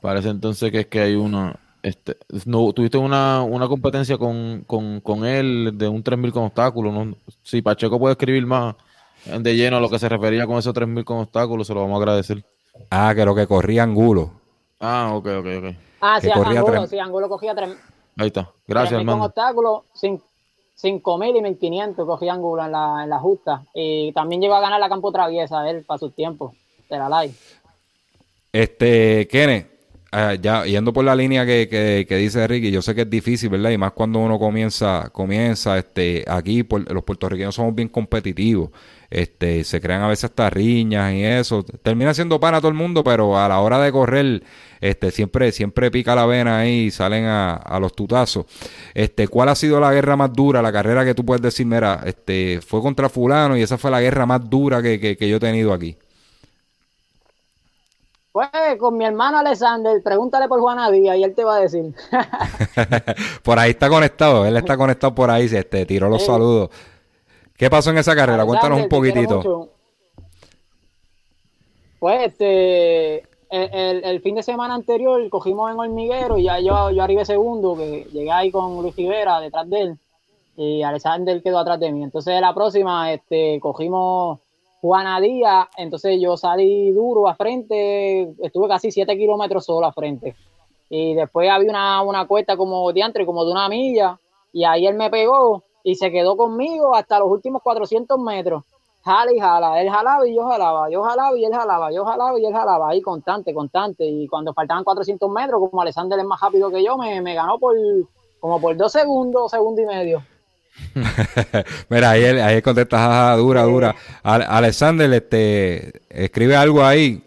Parece 0.00 0.28
entonces 0.28 0.70
que 0.70 0.80
es 0.80 0.86
que 0.86 1.00
hay 1.00 1.14
una, 1.14 1.58
este, 1.82 2.16
no, 2.44 2.72
tuviste 2.72 2.98
una, 2.98 3.42
una 3.42 3.66
competencia 3.66 4.18
con, 4.18 4.62
con, 4.66 5.00
con, 5.00 5.24
él 5.24 5.72
de 5.74 5.88
un 5.88 6.02
3000 6.02 6.32
con 6.32 6.44
obstáculos. 6.44 6.92
¿no? 6.92 7.16
Si 7.42 7.62
Pacheco 7.62 7.98
puede 7.98 8.12
escribir 8.12 8.46
más 8.46 8.76
de 9.24 9.56
lleno 9.56 9.76
a 9.76 9.80
lo 9.80 9.88
que 9.88 9.98
se 9.98 10.08
refería 10.08 10.46
con 10.46 10.58
esos 10.58 10.72
3000 10.74 11.04
con 11.04 11.18
obstáculos, 11.18 11.66
se 11.66 11.74
lo 11.74 11.80
vamos 11.80 11.96
a 11.96 11.98
agradecer. 11.98 12.44
Ah, 12.90 13.12
que 13.14 13.24
lo 13.24 13.34
que 13.34 13.46
corría 13.46 13.82
Angulo. 13.82 14.30
Ah, 14.80 15.12
ok, 15.14 15.26
ok, 15.26 15.46
ok. 15.58 15.74
Ah, 16.00 16.20
sí, 16.20 16.30
Angulo, 16.30 16.86
sí, 16.86 16.98
Angulo 16.98 17.28
cogía 17.28 17.54
3 17.54 17.76
Ahí 18.16 18.28
está. 18.28 18.50
Gracias, 18.66 18.98
hermano. 18.98 19.18
Con 19.18 19.26
obstáculos, 19.26 19.82
5000 20.74 21.36
y 21.36 21.42
1500 21.42 22.06
cogía 22.06 22.32
Angulo 22.32 22.64
en 22.64 22.72
la, 22.72 23.00
en 23.04 23.10
la 23.10 23.18
justa. 23.18 23.64
Y 23.74 24.12
también 24.12 24.40
llegó 24.40 24.54
a 24.54 24.60
ganar 24.60 24.80
la 24.80 24.88
campo 24.88 25.12
traviesa 25.12 25.68
él 25.68 25.84
para 25.84 25.98
sus 25.98 26.14
tiempos 26.14 26.54
de 26.88 26.98
la 26.98 27.22
live. 27.22 27.34
Este, 28.52 29.28
Kenneth, 29.28 29.70
Ah, 30.12 30.34
ya 30.34 30.64
yendo 30.64 30.92
por 30.92 31.04
la 31.04 31.14
línea 31.14 31.46
que, 31.46 31.68
que, 31.68 32.16
dice 32.16 32.44
Ricky, 32.48 32.72
yo 32.72 32.82
sé 32.82 32.96
que 32.96 33.02
es 33.02 33.10
difícil, 33.10 33.48
¿verdad? 33.48 33.70
Y 33.70 33.78
más 33.78 33.92
cuando 33.92 34.18
uno 34.18 34.40
comienza, 34.40 35.08
comienza, 35.12 35.78
este, 35.78 36.24
aquí 36.26 36.66
los 36.88 37.04
puertorriqueños 37.04 37.54
somos 37.54 37.76
bien 37.76 37.88
competitivos, 37.88 38.70
este, 39.10 39.64
se 39.64 39.80
crean 39.80 40.02
a 40.02 40.08
veces 40.08 40.24
hasta 40.24 40.48
riñas 40.50 41.12
y 41.12 41.24
eso, 41.24 41.64
termina 41.82 42.14
siendo 42.14 42.38
pana 42.38 42.58
todo 42.58 42.68
el 42.68 42.74
mundo, 42.74 43.02
pero 43.04 43.36
a 43.36 43.48
la 43.48 43.60
hora 43.60 43.80
de 43.80 43.90
correr, 43.92 44.42
este, 44.80 45.10
siempre, 45.10 45.52
siempre 45.52 45.90
pica 45.90 46.14
la 46.14 46.26
vena 46.26 46.58
ahí 46.58 46.84
y 46.84 46.90
salen 46.90 47.24
a, 47.24 47.54
a 47.54 47.80
los 47.80 47.94
tutazos. 47.94 48.46
Este, 48.94 49.28
¿cuál 49.28 49.48
ha 49.48 49.54
sido 49.54 49.80
la 49.80 49.92
guerra 49.92 50.16
más 50.16 50.32
dura, 50.32 50.62
la 50.62 50.72
carrera 50.72 51.04
que 51.04 51.14
tú 51.14 51.24
puedes 51.24 51.42
decir, 51.42 51.66
mira, 51.66 52.02
este, 52.04 52.60
fue 52.66 52.80
contra 52.80 53.08
fulano 53.08 53.56
y 53.56 53.62
esa 53.62 53.78
fue 53.78 53.90
la 53.90 54.00
guerra 54.00 54.26
más 54.26 54.48
dura 54.48 54.80
que, 54.80 54.98
que 55.00 55.28
yo 55.28 55.36
he 55.36 55.40
tenido 55.40 55.72
aquí? 55.72 55.96
Pues 58.32 58.48
con 58.78 58.96
mi 58.96 59.04
hermano 59.04 59.38
Alexander, 59.38 60.00
pregúntale 60.04 60.46
por 60.46 60.60
Juana 60.60 60.88
Díaz 60.90 61.16
y 61.16 61.24
él 61.24 61.34
te 61.34 61.42
va 61.42 61.56
a 61.56 61.60
decir. 61.60 61.92
por 63.42 63.58
ahí 63.58 63.70
está 63.70 63.88
conectado, 63.88 64.46
él 64.46 64.56
está 64.56 64.76
conectado 64.76 65.14
por 65.14 65.30
ahí, 65.30 65.48
se 65.48 65.64
te 65.64 65.84
tiró 65.84 66.08
los 66.08 66.24
saludos. 66.24 66.70
¿Qué 67.60 67.68
pasó 67.68 67.90
en 67.90 67.98
esa 67.98 68.16
carrera? 68.16 68.46
Cuéntanos 68.46 68.80
un 68.80 68.88
poquitito. 68.88 69.68
Pues 71.98 72.28
este, 72.28 73.22
el, 73.50 74.20
fin 74.22 74.36
de 74.36 74.42
semana 74.42 74.74
anterior 74.74 75.28
cogimos 75.28 75.70
en 75.70 75.78
hormiguero 75.78 76.38
y 76.38 76.44
ya 76.44 76.58
yo, 76.58 76.90
yo 76.90 77.02
arribé 77.02 77.26
segundo, 77.26 77.76
que 77.76 78.06
llegué 78.14 78.32
ahí 78.32 78.50
con 78.50 78.80
Luis 78.80 78.96
Rivera 78.96 79.40
detrás 79.40 79.68
de 79.68 79.80
él 79.82 79.98
y 80.56 80.80
Alexander 80.80 81.42
quedó 81.42 81.58
atrás 81.58 81.78
de 81.78 81.92
mí. 81.92 82.02
Entonces 82.02 82.40
la 82.40 82.54
próxima 82.54 83.12
este, 83.12 83.60
cogimos 83.60 84.38
Juana 84.80 85.20
Díaz, 85.20 85.68
entonces 85.76 86.18
yo 86.18 86.38
salí 86.38 86.90
duro 86.92 87.28
a 87.28 87.34
frente, 87.34 88.32
estuve 88.42 88.68
casi 88.68 88.90
7 88.90 89.18
kilómetros 89.18 89.66
solo 89.66 89.86
a 89.86 89.92
frente. 89.92 90.34
Y 90.88 91.12
después 91.12 91.50
había 91.50 91.68
una, 91.68 92.00
una 92.00 92.26
cuesta 92.26 92.56
como 92.56 92.90
de 92.90 93.24
como 93.26 93.44
de 93.44 93.52
una 93.52 93.68
milla, 93.68 94.18
y 94.50 94.64
ahí 94.64 94.86
él 94.86 94.94
me 94.94 95.10
pegó 95.10 95.62
y 95.82 95.94
se 95.94 96.10
quedó 96.10 96.36
conmigo 96.36 96.94
hasta 96.94 97.18
los 97.18 97.28
últimos 97.28 97.62
400 97.62 98.18
metros. 98.18 98.64
Jala 99.02 99.32
y 99.32 99.40
jala, 99.40 99.80
él 99.80 99.88
jalaba 99.88 100.28
y 100.28 100.34
yo 100.34 100.46
jalaba, 100.46 100.90
yo 100.90 101.02
jalaba 101.02 101.36
y 101.36 101.44
él 101.44 101.54
jalaba, 101.54 101.90
yo 101.90 102.04
jalaba 102.04 102.38
y 102.38 102.44
él 102.44 102.52
jalaba, 102.52 102.90
ahí 102.90 103.00
constante, 103.00 103.54
constante. 103.54 104.04
Y 104.04 104.28
cuando 104.28 104.52
faltaban 104.52 104.84
400 104.84 105.30
metros, 105.30 105.58
como 105.58 105.80
Alexander 105.80 106.18
es 106.18 106.24
más 106.26 106.40
rápido 106.40 106.70
que 106.70 106.84
yo, 106.84 106.98
me, 106.98 107.20
me 107.22 107.34
ganó 107.34 107.58
por 107.58 107.74
como 108.40 108.60
por 108.60 108.76
dos 108.76 108.92
segundos, 108.92 109.50
segundo 109.50 109.82
y 109.82 109.86
medio. 109.86 110.22
Mira, 111.88 112.10
ahí, 112.10 112.24
ahí 112.24 112.62
contesta, 112.62 113.36
dura, 113.36 113.62
dura. 113.64 113.94
Alexander, 114.22 115.12
este, 115.12 115.92
escribe 116.08 116.56
algo 116.56 116.82
ahí. 116.82 117.22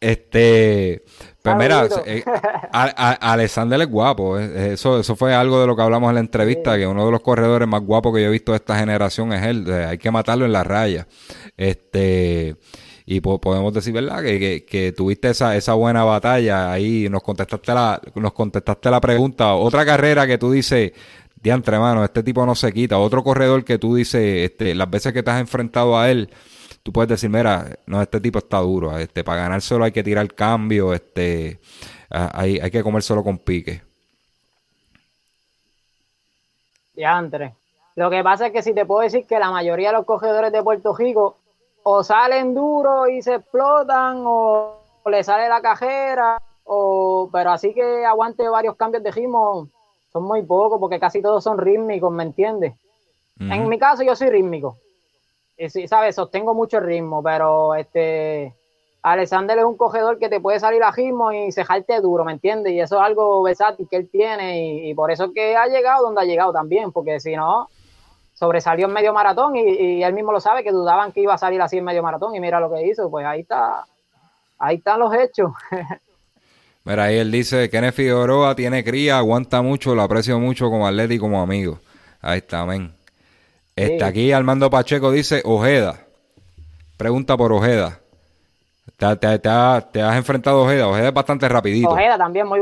Este, 0.00 1.04
pues 1.56 1.68
mira, 1.68 1.88
eh, 2.06 2.24
Alexander 2.72 3.80
es 3.80 3.88
guapo. 3.88 4.38
Eh, 4.38 4.72
eso, 4.74 5.00
eso 5.00 5.16
fue 5.16 5.34
algo 5.34 5.60
de 5.60 5.66
lo 5.66 5.76
que 5.76 5.82
hablamos 5.82 6.08
en 6.10 6.14
la 6.14 6.20
entrevista, 6.20 6.76
que 6.76 6.86
uno 6.86 7.04
de 7.04 7.12
los 7.12 7.20
corredores 7.20 7.68
más 7.68 7.82
guapos 7.82 8.14
que 8.14 8.22
yo 8.22 8.28
he 8.28 8.32
visto 8.32 8.52
de 8.52 8.56
esta 8.56 8.78
generación 8.78 9.32
es 9.32 9.44
él. 9.44 9.72
hay 9.72 9.98
que 9.98 10.10
matarlo 10.10 10.44
en 10.44 10.52
la 10.52 10.64
raya. 10.64 11.06
Este, 11.56 12.56
y 13.10 13.20
podemos 13.20 13.72
decir, 13.72 13.94
¿verdad? 13.94 14.22
Que, 14.22 14.66
que, 14.68 14.92
tuviste 14.92 15.30
esa, 15.30 15.56
esa 15.56 15.72
buena 15.72 16.04
batalla 16.04 16.70
ahí, 16.70 17.08
nos 17.08 17.22
contestaste 17.22 17.72
la, 17.72 18.00
nos 18.14 18.32
contestaste 18.34 18.90
la 18.90 19.00
pregunta. 19.00 19.54
Otra 19.54 19.86
carrera 19.86 20.26
que 20.26 20.36
tú 20.36 20.52
dices, 20.52 20.92
diantre, 21.42 21.78
mano, 21.78 22.04
este 22.04 22.22
tipo 22.22 22.44
no 22.44 22.54
se 22.54 22.70
quita. 22.70 22.98
Otro 22.98 23.24
corredor 23.24 23.64
que 23.64 23.78
tú 23.78 23.94
dices, 23.94 24.50
este, 24.50 24.74
las 24.74 24.90
veces 24.90 25.12
que 25.14 25.22
te 25.22 25.30
has 25.30 25.40
enfrentado 25.40 25.98
a 25.98 26.10
él, 26.10 26.28
tú 26.88 26.92
puedes 26.92 27.10
decir, 27.10 27.28
mira, 27.28 27.66
no, 27.84 28.00
este 28.00 28.18
tipo 28.18 28.38
está 28.38 28.60
duro. 28.60 28.96
Este, 28.96 29.22
para 29.22 29.42
ganárselo 29.42 29.84
hay 29.84 29.92
que 29.92 30.02
tirar 30.02 30.26
cambio, 30.32 30.94
este, 30.94 31.60
hay, 32.08 32.58
hay 32.58 32.70
que 32.70 32.82
comérselo 32.82 33.22
con 33.22 33.36
pique. 33.36 33.82
Diantre. 36.94 37.54
Lo 37.94 38.08
que 38.08 38.24
pasa 38.24 38.46
es 38.46 38.52
que 38.54 38.62
si 38.62 38.72
te 38.72 38.86
puedo 38.86 39.02
decir 39.02 39.26
que 39.26 39.38
la 39.38 39.50
mayoría 39.50 39.88
de 39.88 39.98
los 39.98 40.06
corredores 40.06 40.50
de 40.50 40.62
Puerto 40.62 40.96
Rico 40.96 41.36
o 41.82 42.02
salen 42.02 42.54
duros 42.54 43.10
y 43.10 43.20
se 43.20 43.34
explotan 43.34 44.22
o, 44.24 44.78
le 45.04 45.22
sale 45.22 45.46
la 45.46 45.60
cajera, 45.60 46.40
o, 46.64 47.28
pero 47.30 47.50
así 47.50 47.74
que 47.74 48.06
aguante 48.06 48.48
varios 48.48 48.76
cambios 48.76 49.02
de 49.02 49.10
ritmo, 49.10 49.68
son 50.10 50.22
muy 50.22 50.42
pocos 50.42 50.80
porque 50.80 50.98
casi 50.98 51.20
todos 51.20 51.44
son 51.44 51.58
rítmicos, 51.58 52.10
¿me 52.10 52.22
entiendes? 52.22 52.72
En 53.40 53.68
mi 53.68 53.78
caso 53.78 54.02
yo 54.02 54.16
soy 54.16 54.30
rítmico. 54.30 54.78
Sí, 55.68 55.88
sabes, 55.88 56.14
sostengo 56.14 56.54
mucho 56.54 56.78
el 56.78 56.84
ritmo, 56.84 57.22
pero 57.22 57.74
este 57.74 58.54
Alexander 59.02 59.58
es 59.58 59.64
un 59.64 59.76
cogedor 59.76 60.18
que 60.18 60.28
te 60.28 60.40
puede 60.40 60.60
salir 60.60 60.82
a 60.82 60.90
ritmo 60.90 61.32
y 61.32 61.52
cejarte 61.52 62.00
duro, 62.00 62.24
¿me 62.24 62.32
entiendes? 62.32 62.72
Y 62.72 62.80
eso 62.80 62.96
es 62.96 63.02
algo 63.02 63.42
versátil 63.42 63.86
que 63.88 63.96
él 63.96 64.08
tiene 64.10 64.88
y, 64.88 64.94
por 64.94 65.10
eso 65.10 65.26
es 65.26 65.30
que 65.34 65.56
ha 65.56 65.66
llegado 65.66 66.04
donde 66.04 66.20
ha 66.20 66.24
llegado 66.24 66.52
también, 66.52 66.92
porque 66.92 67.20
si 67.20 67.34
no, 67.36 67.68
sobresalió 68.34 68.86
en 68.86 68.92
medio 68.92 69.12
maratón 69.12 69.56
y, 69.56 70.02
él 70.02 70.12
mismo 70.12 70.32
lo 70.32 70.40
sabe 70.40 70.64
que 70.64 70.72
dudaban 70.72 71.12
que 71.12 71.20
iba 71.20 71.34
a 71.34 71.38
salir 71.38 71.60
así 71.60 71.78
en 71.78 71.84
medio 71.84 72.02
maratón 72.02 72.34
y 72.34 72.40
mira 72.40 72.60
lo 72.60 72.70
que 72.72 72.86
hizo, 72.86 73.10
pues 73.10 73.24
ahí 73.24 73.40
está, 73.40 73.84
ahí 74.58 74.76
están 74.76 75.00
los 75.00 75.14
hechos. 75.14 75.52
Mira, 76.84 77.04
ahí 77.04 77.18
él 77.18 77.30
dice, 77.30 77.68
Kenneth 77.68 77.96
Figueroa 77.96 78.54
tiene 78.54 78.82
cría, 78.82 79.18
aguanta 79.18 79.60
mucho, 79.60 79.94
lo 79.94 80.00
aprecio 80.00 80.38
mucho 80.38 80.70
como 80.70 80.86
atleta 80.86 81.12
y 81.12 81.18
como 81.18 81.42
amigo. 81.42 81.78
Ahí 82.22 82.38
está, 82.38 82.60
amén. 82.60 82.97
Está 83.78 84.08
aquí 84.08 84.32
Armando 84.32 84.68
Pacheco 84.70 85.12
dice, 85.12 85.40
Ojeda. 85.44 86.00
Pregunta 86.96 87.36
por 87.36 87.52
Ojeda. 87.52 88.00
¿Te, 88.96 89.38
te, 89.38 89.48
has 89.48 90.16
enfrentado 90.16 90.60
a 90.60 90.64
Ojeda? 90.64 90.88
Ojeda 90.88 91.08
es 91.08 91.14
bastante 91.14 91.48
rapidito. 91.48 91.90
Ojeda 91.90 92.18
también 92.18 92.48
muy... 92.48 92.60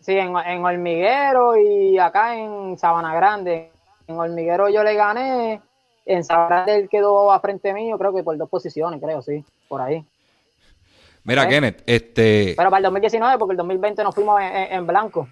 Sí, 0.00 0.12
en, 0.18 0.36
en 0.36 0.64
Hormiguero 0.64 1.56
y 1.56 1.98
acá 1.98 2.36
en 2.36 2.76
Sabana 2.76 3.14
Grande. 3.14 3.70
En 4.06 4.18
Hormiguero 4.18 4.68
yo 4.68 4.82
le 4.82 4.94
gané. 4.96 5.62
En 6.04 6.22
Sabana 6.22 6.66
él 6.66 6.90
quedó 6.90 7.32
a 7.32 7.40
frente 7.40 7.72
mío, 7.72 7.96
creo 7.96 8.12
que 8.12 8.22
por 8.22 8.36
dos 8.36 8.50
posiciones, 8.50 9.00
creo, 9.00 9.22
sí, 9.22 9.42
por 9.68 9.80
ahí. 9.80 10.04
Mira, 11.24 11.48
Kenneth, 11.48 11.84
este... 11.86 12.52
Pero 12.56 12.68
para 12.68 12.78
el 12.78 12.84
2019, 12.84 13.38
porque 13.38 13.52
el 13.52 13.56
2020 13.58 14.02
nos 14.02 14.14
fuimos 14.14 14.42
en 14.42 14.86
blanco. 14.86 15.28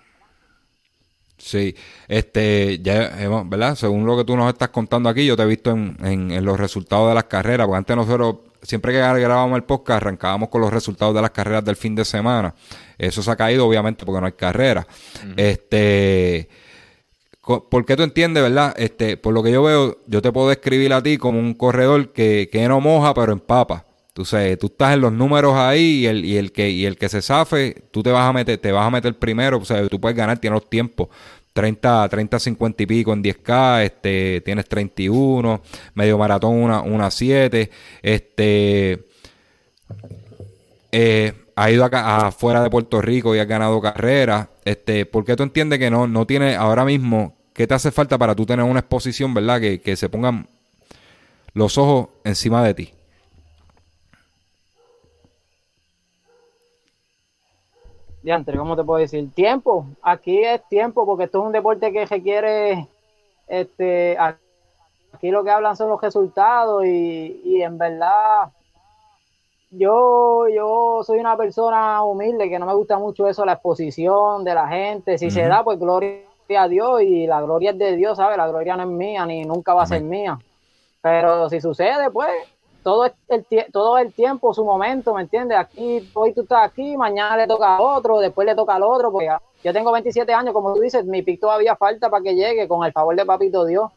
Sí, 1.40 1.74
este, 2.06 2.80
ya, 2.82 3.16
¿verdad? 3.46 3.74
Según 3.74 4.04
lo 4.04 4.14
que 4.16 4.24
tú 4.24 4.36
nos 4.36 4.52
estás 4.52 4.68
contando 4.68 5.08
aquí, 5.08 5.24
yo 5.24 5.36
te 5.36 5.42
he 5.42 5.46
visto 5.46 5.70
en, 5.70 5.96
en, 6.02 6.44
los 6.44 6.60
resultados 6.60 7.08
de 7.08 7.14
las 7.14 7.24
carreras, 7.24 7.66
porque 7.66 7.78
antes 7.78 7.96
nosotros, 7.96 8.36
siempre 8.62 8.92
que 8.92 8.98
grabábamos 8.98 9.56
el 9.56 9.64
podcast, 9.64 10.02
arrancábamos 10.02 10.50
con 10.50 10.60
los 10.60 10.70
resultados 10.70 11.14
de 11.14 11.22
las 11.22 11.30
carreras 11.30 11.64
del 11.64 11.76
fin 11.76 11.94
de 11.94 12.04
semana. 12.04 12.54
Eso 12.98 13.22
se 13.22 13.30
ha 13.30 13.36
caído, 13.36 13.66
obviamente, 13.66 14.04
porque 14.04 14.20
no 14.20 14.26
hay 14.26 14.32
carrera. 14.32 14.86
Este, 15.34 16.50
¿por 17.40 17.86
qué 17.86 17.96
tú 17.96 18.02
entiendes, 18.02 18.42
verdad? 18.42 18.74
Este, 18.76 19.16
por 19.16 19.32
lo 19.32 19.42
que 19.42 19.50
yo 19.50 19.62
veo, 19.62 19.96
yo 20.06 20.20
te 20.20 20.30
puedo 20.32 20.50
describir 20.50 20.92
a 20.92 21.02
ti 21.02 21.16
como 21.16 21.38
un 21.38 21.54
corredor 21.54 22.12
que, 22.12 22.50
que 22.52 22.68
no 22.68 22.80
moja, 22.80 23.14
pero 23.14 23.32
empapa. 23.32 23.86
Tú, 24.12 24.24
sabes, 24.24 24.58
tú 24.58 24.66
estás 24.66 24.94
en 24.94 25.02
los 25.02 25.12
números 25.12 25.54
ahí 25.54 26.00
y 26.00 26.06
el, 26.06 26.24
y 26.24 26.36
el 26.36 26.50
que 26.52 26.68
y 26.68 26.84
el 26.84 26.96
que 26.96 27.08
se 27.08 27.22
zafe, 27.22 27.84
tú 27.92 28.02
te 28.02 28.10
vas 28.10 28.28
a 28.28 28.32
meter, 28.32 28.58
te 28.58 28.72
vas 28.72 28.86
a 28.86 28.90
meter 28.90 29.16
primero, 29.18 29.58
o 29.58 29.64
sea, 29.64 29.86
tú 29.88 30.00
puedes 30.00 30.16
ganar, 30.16 30.38
tienes 30.38 30.60
los 30.60 30.68
tiempos. 30.68 31.08
30, 31.52 32.08
30, 32.08 32.38
50 32.38 32.82
y 32.82 32.86
pico 32.86 33.12
en 33.12 33.22
10K, 33.22 33.84
este, 33.84 34.40
tienes 34.44 34.68
31, 34.68 35.60
medio 35.94 36.18
maratón 36.18 36.54
una, 36.54 36.80
una 36.80 37.10
7, 37.10 37.70
este, 38.02 39.04
eh, 40.92 41.32
ha 41.56 41.70
ido 41.70 41.84
acá, 41.84 42.28
afuera 42.28 42.62
de 42.62 42.70
Puerto 42.70 43.02
Rico 43.02 43.34
y 43.34 43.40
ha 43.40 43.44
ganado 43.44 43.80
carreras, 43.80 44.48
este, 44.64 45.06
¿por 45.06 45.24
qué 45.24 45.36
tú 45.36 45.42
entiendes 45.42 45.78
que 45.78 45.90
no, 45.90 46.06
no 46.06 46.26
tiene 46.26 46.54
ahora 46.54 46.84
mismo, 46.84 47.36
qué 47.52 47.66
te 47.66 47.74
hace 47.74 47.90
falta 47.90 48.16
para 48.16 48.34
tú 48.34 48.46
tener 48.46 48.64
una 48.64 48.80
exposición, 48.80 49.34
verdad, 49.34 49.60
que, 49.60 49.80
que 49.80 49.96
se 49.96 50.08
pongan 50.08 50.46
los 51.52 51.78
ojos 51.78 52.10
encima 52.24 52.64
de 52.64 52.74
ti? 52.74 52.92
¿Cómo 58.56 58.76
te 58.76 58.84
puedo 58.84 59.00
decir? 59.00 59.30
Tiempo, 59.32 59.86
aquí 60.02 60.42
es 60.44 60.62
tiempo, 60.68 61.06
porque 61.06 61.24
esto 61.24 61.40
es 61.40 61.46
un 61.46 61.52
deporte 61.52 61.92
que 61.92 62.06
requiere, 62.06 62.88
este, 63.46 64.16
aquí 64.18 65.30
lo 65.30 65.44
que 65.44 65.50
hablan 65.50 65.76
son 65.76 65.90
los 65.90 66.00
resultados 66.00 66.84
y, 66.84 67.40
y 67.44 67.62
en 67.62 67.78
verdad 67.78 68.50
yo, 69.70 70.48
yo 70.48 71.02
soy 71.04 71.18
una 71.18 71.36
persona 71.36 72.02
humilde 72.02 72.48
que 72.48 72.58
no 72.58 72.66
me 72.66 72.74
gusta 72.74 72.98
mucho 72.98 73.28
eso, 73.28 73.44
la 73.44 73.52
exposición 73.52 74.42
de 74.44 74.54
la 74.54 74.66
gente, 74.68 75.16
si 75.16 75.30
se 75.30 75.46
da, 75.46 75.62
pues 75.62 75.78
gloria 75.78 76.24
a 76.58 76.68
Dios 76.68 77.02
y 77.02 77.26
la 77.26 77.40
gloria 77.40 77.70
es 77.70 77.78
de 77.78 77.94
Dios, 77.96 78.16
¿sabes? 78.16 78.36
La 78.36 78.48
gloria 78.48 78.76
no 78.76 78.82
es 78.82 78.88
mía 78.88 79.24
ni 79.26 79.44
nunca 79.44 79.72
va 79.72 79.84
a 79.84 79.86
ser 79.86 80.02
mía. 80.02 80.38
Pero 81.00 81.48
si 81.48 81.60
sucede, 81.60 82.10
pues 82.10 82.30
todo 82.82 83.04
el, 83.04 83.12
todo 83.72 83.98
el 83.98 84.12
tiempo, 84.12 84.54
su 84.54 84.64
momento, 84.64 85.14
¿me 85.14 85.22
entiendes? 85.22 85.58
Aquí, 85.58 86.08
hoy 86.14 86.32
tú 86.32 86.42
estás 86.42 86.66
aquí, 86.66 86.96
mañana 86.96 87.36
le 87.36 87.46
toca 87.46 87.76
a 87.76 87.80
otro, 87.80 88.18
después 88.18 88.46
le 88.46 88.54
toca 88.54 88.74
al 88.74 88.82
otro, 88.82 89.12
porque 89.12 89.28
yo 89.62 89.72
tengo 89.72 89.92
27 89.92 90.32
años, 90.32 90.52
como 90.52 90.74
tú 90.74 90.80
dices, 90.80 91.04
mi 91.04 91.22
pick 91.22 91.40
todavía 91.40 91.76
falta 91.76 92.08
para 92.08 92.22
que 92.22 92.34
llegue, 92.34 92.66
con 92.66 92.84
el 92.86 92.92
favor 92.92 93.14
de 93.16 93.26
papito 93.26 93.64
Dios. 93.66 93.90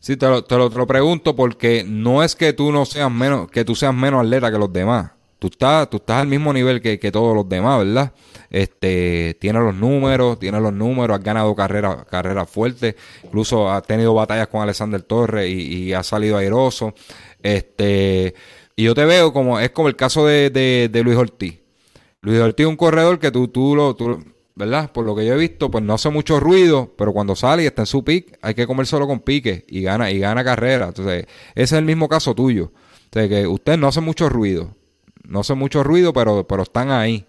Sí, 0.00 0.16
te 0.16 0.28
lo, 0.28 0.44
te 0.44 0.56
lo, 0.56 0.86
pregunto 0.86 1.34
porque 1.34 1.84
no 1.86 2.22
es 2.22 2.36
que 2.36 2.52
tú 2.52 2.70
no 2.70 2.84
seas 2.84 3.10
menos, 3.10 3.50
que 3.50 3.64
tú 3.64 3.74
seas 3.74 3.94
menos 3.94 4.20
atleta 4.20 4.52
que 4.52 4.58
los 4.58 4.72
demás. 4.72 5.10
Tú 5.38 5.48
estás, 5.48 5.90
tú 5.90 5.98
estás 5.98 6.22
al 6.22 6.28
mismo 6.28 6.52
nivel 6.52 6.80
que, 6.80 7.10
todos 7.10 7.34
los 7.34 7.48
demás, 7.48 7.84
¿verdad? 7.84 8.12
Este, 8.48 9.36
tienes 9.40 9.62
los 9.62 9.74
números, 9.74 10.38
tienes 10.38 10.62
los 10.62 10.72
números, 10.72 11.18
has 11.18 11.24
ganado 11.24 11.54
carreras 11.54 12.04
carrera 12.06 12.46
fuertes, 12.46 12.94
incluso 13.22 13.70
has 13.70 13.82
tenido 13.82 14.14
batallas 14.14 14.48
con 14.48 14.62
Alexander 14.62 15.02
Torres 15.02 15.50
y, 15.50 15.88
y 15.88 15.92
has 15.92 16.06
salido 16.06 16.38
airoso. 16.38 16.94
Este, 17.42 18.34
y 18.74 18.84
yo 18.84 18.94
te 18.94 19.04
veo 19.04 19.32
como, 19.32 19.58
es 19.60 19.70
como 19.70 19.88
el 19.88 19.96
caso 19.96 20.26
de, 20.26 20.50
de, 20.50 21.02
Luis 21.02 21.16
Ortiz. 21.16 21.60
Luis 22.20 22.40
Ortiz 22.40 22.64
es 22.64 22.70
un 22.70 22.76
corredor 22.76 23.18
que 23.18 23.30
tú, 23.30 23.48
tú 23.48 23.74
lo, 23.76 23.94
tú, 23.94 24.22
¿verdad? 24.54 24.90
Por 24.90 25.04
lo 25.04 25.14
que 25.14 25.24
yo 25.24 25.34
he 25.34 25.38
visto, 25.38 25.70
pues 25.70 25.84
no 25.84 25.94
hace 25.94 26.10
mucho 26.10 26.40
ruido, 26.40 26.92
pero 26.96 27.12
cuando 27.12 27.36
sale 27.36 27.62
y 27.62 27.66
está 27.66 27.82
en 27.82 27.86
su 27.86 28.04
pick, 28.04 28.38
hay 28.42 28.54
que 28.54 28.66
comer 28.66 28.86
solo 28.86 29.06
con 29.06 29.20
pique 29.20 29.64
y 29.68 29.82
gana, 29.82 30.10
y 30.10 30.18
gana 30.18 30.42
carrera. 30.42 30.88
Entonces, 30.88 31.26
ese 31.54 31.62
es 31.62 31.72
el 31.72 31.84
mismo 31.84 32.08
caso 32.08 32.34
tuyo. 32.34 32.72
O 33.16 33.28
que 33.28 33.46
usted 33.46 33.78
no 33.78 33.88
hace 33.88 34.00
mucho 34.00 34.28
ruido. 34.28 34.74
No 35.26 35.40
hace 35.40 35.54
mucho 35.54 35.82
ruido, 35.82 36.12
pero, 36.12 36.46
pero 36.46 36.62
están 36.62 36.90
ahí. 36.90 37.26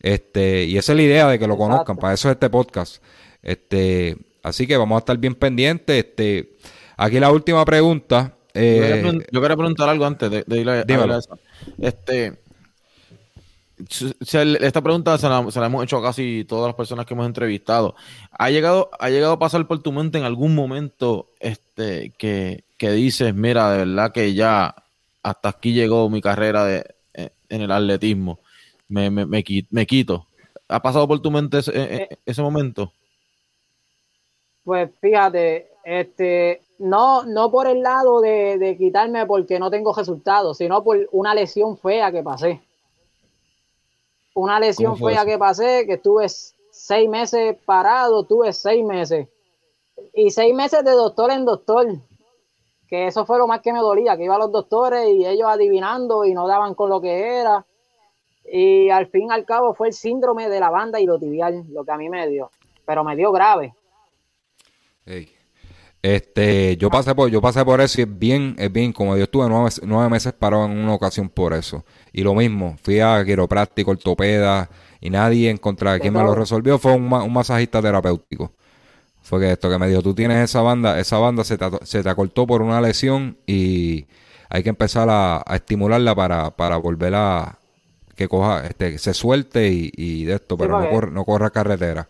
Este, 0.00 0.64
y 0.64 0.76
esa 0.76 0.92
es 0.92 0.96
la 0.96 1.02
idea 1.02 1.28
de 1.28 1.38
que 1.38 1.46
lo 1.46 1.56
conozcan. 1.56 1.96
Para 1.96 2.14
eso 2.14 2.28
es 2.28 2.34
este 2.34 2.50
podcast. 2.50 3.02
Este, 3.42 4.16
así 4.42 4.66
que 4.66 4.76
vamos 4.76 4.96
a 4.96 4.98
estar 4.98 5.16
bien 5.16 5.34
pendientes. 5.34 6.04
Este, 6.04 6.56
aquí 6.96 7.18
la 7.20 7.30
última 7.30 7.64
pregunta 7.64 8.34
eh, 8.54 9.02
yo, 9.32 9.40
quería 9.40 9.56
preguntar 9.56 9.88
algo 9.88 10.06
antes 10.06 10.30
de, 10.30 10.60
ir 10.60 10.68
a, 10.68 10.82
eso. 11.18 11.38
Este, 11.78 12.38
esta 14.60 14.80
pregunta 14.80 15.18
se 15.18 15.28
la, 15.28 15.66
hemos 15.66 15.84
hecho 15.84 15.98
a 15.98 16.02
casi 16.02 16.44
todas 16.44 16.68
las 16.68 16.76
personas 16.76 17.04
que 17.04 17.14
hemos 17.14 17.26
entrevistado. 17.26 17.96
¿Ha 18.30 18.50
llegado, 18.50 18.90
¿Ha 18.98 19.10
llegado 19.10 19.32
a 19.32 19.38
pasar 19.38 19.66
por 19.66 19.82
tu 19.82 19.92
mente 19.92 20.18
en 20.18 20.24
algún 20.24 20.54
momento 20.54 21.30
este, 21.40 22.12
que, 22.16 22.62
dices, 22.78 23.34
mira, 23.34 23.72
de 23.72 23.78
verdad 23.78 24.12
que 24.12 24.34
ya 24.34 24.74
hasta 25.22 25.48
aquí 25.48 25.72
llegó 25.72 26.08
mi 26.08 26.20
carrera 26.20 26.64
de, 26.64 26.84
en 27.12 27.62
el 27.62 27.72
atletismo? 27.72 28.38
Me, 28.88 29.10
me, 29.10 29.26
me, 29.26 29.42
quito. 29.42 30.26
¿Ha 30.68 30.80
pasado 30.80 31.08
por 31.08 31.20
tu 31.20 31.30
mente 31.30 31.58
ese, 31.58 31.72
e, 31.72 31.94
e, 31.96 32.18
ese 32.24 32.42
momento? 32.42 32.92
Pues 34.62 34.90
fíjate, 35.00 35.73
este, 35.84 36.62
no, 36.78 37.24
no 37.24 37.50
por 37.50 37.66
el 37.66 37.82
lado 37.82 38.20
de, 38.20 38.76
quitarme 38.78 39.26
porque 39.26 39.58
no 39.58 39.70
tengo 39.70 39.92
resultados, 39.92 40.58
sino 40.58 40.82
por 40.82 41.08
una 41.12 41.34
lesión 41.34 41.76
fea 41.76 42.10
que 42.10 42.22
pasé. 42.22 42.60
Una 44.34 44.58
lesión 44.58 44.96
fea 44.96 45.24
que 45.24 45.38
pasé, 45.38 45.84
que 45.86 45.94
estuve 45.94 46.26
seis 46.28 47.08
meses 47.08 47.56
parado, 47.64 48.24
tuve 48.24 48.52
seis 48.52 48.84
meses. 48.84 49.28
Y 50.12 50.30
seis 50.30 50.54
meses 50.54 50.84
de 50.84 50.90
doctor 50.90 51.30
en 51.30 51.44
doctor. 51.44 51.86
Que 52.88 53.06
eso 53.06 53.24
fue 53.24 53.38
lo 53.38 53.46
más 53.46 53.60
que 53.60 53.72
me 53.72 53.78
dolía, 53.78 54.16
que 54.16 54.24
iba 54.24 54.34
a 54.34 54.38
los 54.38 54.52
doctores 54.52 55.08
y 55.08 55.24
ellos 55.24 55.48
adivinando 55.48 56.24
y 56.24 56.34
no 56.34 56.48
daban 56.48 56.74
con 56.74 56.90
lo 56.90 57.00
que 57.00 57.38
era. 57.38 57.64
Y 58.44 58.90
al 58.90 59.06
fin 59.06 59.28
y 59.30 59.32
al 59.32 59.44
cabo 59.44 59.74
fue 59.74 59.88
el 59.88 59.94
síndrome 59.94 60.48
de 60.48 60.60
la 60.60 60.70
banda 60.70 61.00
y 61.00 61.06
lo 61.06 61.18
tibial, 61.18 61.64
lo 61.70 61.84
que 61.84 61.92
a 61.92 61.96
mí 61.96 62.08
me 62.08 62.28
dio. 62.28 62.50
Pero 62.84 63.04
me 63.04 63.16
dio 63.16 63.32
grave. 63.32 63.74
Este, 66.04 66.76
yo 66.76 66.90
pasé 66.90 67.14
por, 67.14 67.30
yo 67.30 67.40
pasé 67.40 67.64
por 67.64 67.80
eso 67.80 67.98
y 67.98 68.04
es 68.04 68.18
bien, 68.18 68.54
es 68.58 68.70
bien, 68.70 68.92
como 68.92 69.16
yo 69.16 69.24
estuve 69.24 69.48
nueve, 69.48 70.10
meses 70.10 70.34
parado 70.34 70.66
en 70.66 70.72
una 70.72 70.92
ocasión 70.92 71.30
por 71.30 71.54
eso. 71.54 71.82
Y 72.12 72.20
lo 72.20 72.34
mismo, 72.34 72.76
fui 72.82 73.00
a 73.00 73.24
quiropráctico, 73.24 73.92
ortopeda, 73.92 74.68
y 75.00 75.08
nadie 75.08 75.48
encontraba 75.48 75.98
quien 75.98 76.12
me 76.12 76.22
lo 76.22 76.34
resolvió, 76.34 76.78
fue 76.78 76.92
un, 76.92 77.08
masajista 77.32 77.80
terapéutico. 77.80 78.52
Fue 79.22 79.40
que 79.40 79.52
esto 79.52 79.70
que 79.70 79.78
me 79.78 79.88
dijo, 79.88 80.02
tú 80.02 80.14
tienes 80.14 80.44
esa 80.44 80.60
banda, 80.60 81.00
esa 81.00 81.16
banda 81.16 81.42
se 81.42 81.56
te, 81.56 81.64
se 81.84 82.02
te 82.02 82.10
acortó 82.10 82.46
por 82.46 82.60
una 82.60 82.82
lesión 82.82 83.38
y 83.46 84.04
hay 84.50 84.62
que 84.62 84.68
empezar 84.68 85.08
a, 85.10 85.42
estimularla 85.54 86.14
para, 86.14 86.50
para 86.50 86.76
volver 86.76 87.14
a 87.14 87.58
que 88.14 88.28
coja, 88.28 88.66
este, 88.66 88.98
se 88.98 89.14
suelte 89.14 89.70
y, 89.70 90.24
de 90.24 90.34
esto, 90.34 90.58
pero 90.58 90.78
no, 90.78 91.00
no 91.10 91.24
corra 91.24 91.48
carretera 91.48 92.08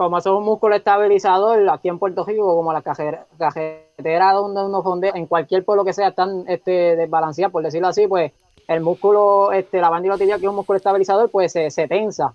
como 0.00 0.16
eso 0.16 0.30
es 0.30 0.38
un 0.38 0.44
músculo 0.46 0.74
estabilizador 0.76 1.68
aquí 1.68 1.90
en 1.90 1.98
Puerto 1.98 2.24
Rico, 2.24 2.56
como 2.56 2.72
la 2.72 2.80
cajetera 2.80 4.32
donde 4.32 4.64
uno 4.64 4.82
fondea, 4.82 5.12
en 5.14 5.26
cualquier 5.26 5.62
pueblo 5.62 5.84
que 5.84 5.92
sea, 5.92 6.08
están 6.08 6.44
este, 6.48 6.96
desbalanceadas, 6.96 7.52
por 7.52 7.62
decirlo 7.62 7.88
así, 7.88 8.06
pues 8.06 8.32
el 8.66 8.80
músculo, 8.80 9.52
este, 9.52 9.78
la 9.78 9.90
bandilotilla, 9.90 10.38
que 10.38 10.46
es 10.46 10.48
un 10.48 10.56
músculo 10.56 10.78
estabilizador, 10.78 11.28
pues 11.30 11.52
se, 11.52 11.68
tensa. 11.86 12.32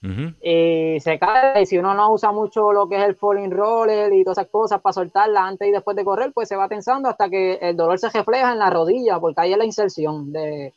y 0.00 1.00
se 1.00 1.18
cae. 1.18 1.62
Y 1.62 1.66
si 1.66 1.76
uno 1.76 1.92
no 1.92 2.12
usa 2.12 2.30
mucho 2.30 2.72
lo 2.72 2.88
que 2.88 2.98
es 2.98 3.02
el 3.02 3.16
falling 3.16 3.50
roller 3.50 4.12
y 4.12 4.22
todas 4.22 4.38
esas 4.38 4.50
cosas 4.52 4.80
para 4.80 4.92
soltarla 4.92 5.48
antes 5.48 5.66
y 5.66 5.72
después 5.72 5.96
de 5.96 6.04
correr, 6.04 6.30
pues 6.32 6.48
se 6.48 6.54
va 6.54 6.68
tensando 6.68 7.08
hasta 7.08 7.28
que 7.28 7.54
el 7.62 7.76
dolor 7.76 7.98
se 7.98 8.10
refleja 8.10 8.52
en 8.52 8.60
la 8.60 8.70
rodilla, 8.70 9.18
porque 9.18 9.40
ahí 9.40 9.52
es 9.54 9.58
la 9.58 9.64
inserción 9.64 10.32
de, 10.32 10.72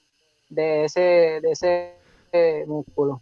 ese, 0.50 1.40
de 1.40 1.52
ese 1.52 1.94
eh, 2.32 2.66
músculo. 2.66 3.22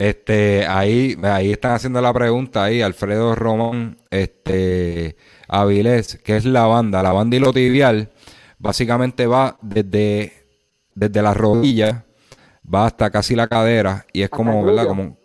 Este, 0.00 0.66
ahí, 0.66 1.14
ahí 1.22 1.52
están 1.52 1.72
haciendo 1.72 2.00
la 2.00 2.10
pregunta 2.14 2.64
ahí, 2.64 2.80
Alfredo 2.80 3.34
Román, 3.34 3.98
este, 4.08 5.14
Avilés, 5.46 6.16
que 6.24 6.38
es 6.38 6.46
la 6.46 6.64
banda, 6.64 7.02
la 7.02 7.12
banda 7.12 7.52
tibial 7.52 8.10
básicamente 8.58 9.26
va 9.26 9.58
desde, 9.60 10.32
desde 10.94 11.20
la 11.20 11.34
rodilla, 11.34 12.06
va 12.62 12.86
hasta 12.86 13.10
casi 13.10 13.36
la 13.36 13.46
cadera, 13.46 14.06
y 14.14 14.22
es 14.22 14.30
como, 14.30 14.64
¿verdad? 14.64 14.86
Como, 14.86 15.18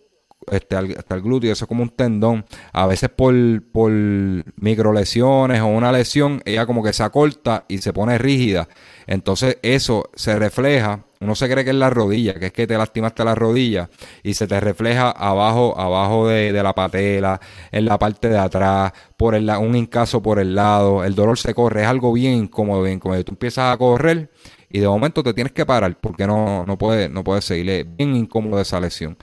este, 0.51 0.75
hasta 0.75 1.15
el 1.15 1.21
glúteo, 1.21 1.51
eso 1.51 1.65
es 1.65 1.69
como 1.69 1.83
un 1.83 1.89
tendón. 1.89 2.45
A 2.73 2.87
veces 2.87 3.09
por, 3.09 3.33
por 3.71 3.91
microlesiones 3.91 5.61
o 5.61 5.67
una 5.67 5.91
lesión, 5.91 6.41
ella 6.45 6.65
como 6.65 6.83
que 6.83 6.93
se 6.93 7.03
acorta 7.03 7.65
y 7.67 7.79
se 7.79 7.93
pone 7.93 8.17
rígida. 8.17 8.67
Entonces 9.07 9.57
eso 9.61 10.09
se 10.15 10.35
refleja 10.37 11.05
uno 11.21 11.33
se 11.33 11.49
cree 11.49 11.63
que 11.63 11.71
es 11.71 11.75
la 11.75 11.89
rodilla, 11.89 12.35
que 12.35 12.47
es 12.47 12.51
que 12.51 12.67
te 12.67 12.77
lastimaste 12.77 13.23
la 13.23 13.35
rodilla 13.35 13.89
y 14.21 14.33
se 14.33 14.47
te 14.47 14.59
refleja 14.59 15.11
abajo, 15.11 15.73
abajo 15.79 16.27
de, 16.27 16.51
la 16.51 16.73
patela, 16.73 17.39
en 17.71 17.85
la 17.85 17.97
parte 17.97 18.29
de 18.29 18.37
atrás, 18.37 18.91
por 19.17 19.33
el, 19.33 19.49
un 19.49 19.75
incaso 19.75 20.21
por 20.21 20.39
el 20.39 20.55
lado. 20.55 21.03
El 21.03 21.15
dolor 21.15 21.37
se 21.37 21.53
corre, 21.53 21.83
es 21.83 21.87
algo 21.87 22.13
bien 22.13 22.33
incómodo, 22.33 22.83
bien 22.83 22.99
Tú 22.99 23.31
empiezas 23.31 23.73
a 23.73 23.77
correr 23.77 24.29
y 24.69 24.79
de 24.79 24.87
momento 24.87 25.23
te 25.23 25.33
tienes 25.33 25.53
que 25.53 25.65
parar 25.65 25.97
porque 25.99 26.27
no, 26.27 26.65
no 26.65 26.77
puedes 26.77 27.09
no 27.09 27.23
puede 27.23 27.41
seguir. 27.41 27.69
Es 27.69 27.95
bien 27.95 28.15
incómodo 28.15 28.59
esa 28.59 28.79
lesión. 28.79 29.17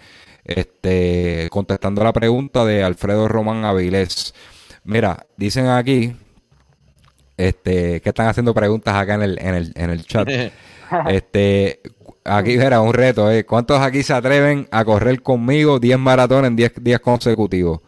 Este, 0.45 1.49
contestando 1.51 2.03
la 2.03 2.13
pregunta 2.13 2.65
de 2.65 2.83
Alfredo 2.83 3.29
Román 3.29 3.65
Avilés. 3.65 4.35
Mira, 4.85 5.27
dicen 5.37 5.69
aquí 5.69 6.15
este, 7.37 8.01
que 8.01 8.09
están 8.09 8.29
haciendo 8.29 8.55
preguntas 8.55 8.95
acá 8.95 9.15
en 9.15 9.23
el, 9.23 9.39
en 9.41 9.55
el, 9.55 9.73
en 9.75 9.91
el 9.91 10.07
chat. 10.07 10.29
Este, 11.09 11.81
aquí 12.23 12.53
era 12.53 12.83
un 12.83 12.93
reto, 12.93 13.31
¿eh? 13.31 13.47
¿Cuántos 13.47 13.81
aquí 13.81 14.03
se 14.03 14.13
atreven 14.13 14.69
a 14.71 14.85
correr 14.85 15.23
conmigo 15.23 15.79
10 15.79 15.99
maratones 15.99 16.49
en 16.49 16.57
10 16.57 16.85
días 16.85 17.01
consecutivos? 17.01 17.81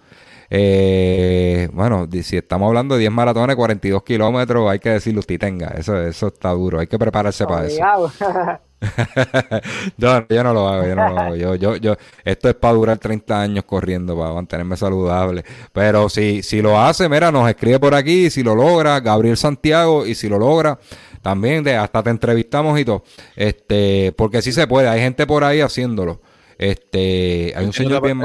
Eh, 0.49 1.69
bueno, 1.73 2.09
si 2.23 2.39
estamos 2.39 2.69
hablando 2.69 2.95
de 2.95 3.01
10 3.01 3.13
maratones, 3.13 3.57
42 3.57 4.03
kilómetros, 4.05 4.71
hay 4.71 4.79
que 4.79 4.89
decirlo 4.89 5.21
usted 5.21 5.39
tenga. 5.39 5.69
Eso, 5.77 6.01
eso 6.01 6.29
está 6.29 6.51
duro, 6.51 6.81
hay 6.81 6.87
que 6.87 6.99
prepararse 6.99 7.45
para 7.45 7.67
eso. 7.67 7.83
yo, 9.97 10.27
yo, 10.29 10.45
no 10.45 10.53
lo 10.53 10.69
hago, 10.69 10.87
yo 10.87 10.95
no 10.95 11.09
lo 11.09 11.19
hago. 11.19 11.37
Yo, 11.37 11.55
yo, 11.55 11.77
yo, 11.77 11.97
esto 12.25 12.49
es 12.49 12.55
para 12.55 12.75
durar 12.75 12.99
30 12.99 13.41
años 13.41 13.65
corriendo, 13.65 14.19
para 14.19 14.33
mantenerme 14.35 14.77
saludable. 14.77 15.45
Pero 15.73 16.09
si, 16.09 16.43
si 16.43 16.61
lo 16.61 16.79
hace, 16.79 17.09
mira, 17.09 17.33
nos 17.33 17.49
escribe 17.49 17.79
por 17.79 17.95
aquí, 17.95 18.31
si 18.31 18.43
lo 18.43 18.55
logra, 18.55 19.01
Gabriel 19.01 19.37
Santiago, 19.37 20.07
y 20.07 20.15
si 20.15 20.29
lo 20.29 20.39
logra, 20.39 20.79
también 21.23 21.65
de, 21.65 21.77
hasta 21.77 22.03
te 22.03 22.11
entrevistamos 22.11 22.79
y 22.79 22.85
todo. 22.85 23.05
Este, 23.37 24.13
porque 24.17 24.43
sí 24.43 24.53
se 24.53 24.67
puede, 24.67 24.89
hay 24.89 25.01
gente 25.01 25.27
por 25.27 25.45
ahí 25.45 25.61
haciéndolo. 25.61 26.21
Este, 26.59 27.53
hay 27.57 27.65
un 27.65 27.73
señor 27.73 28.03
bien 28.03 28.21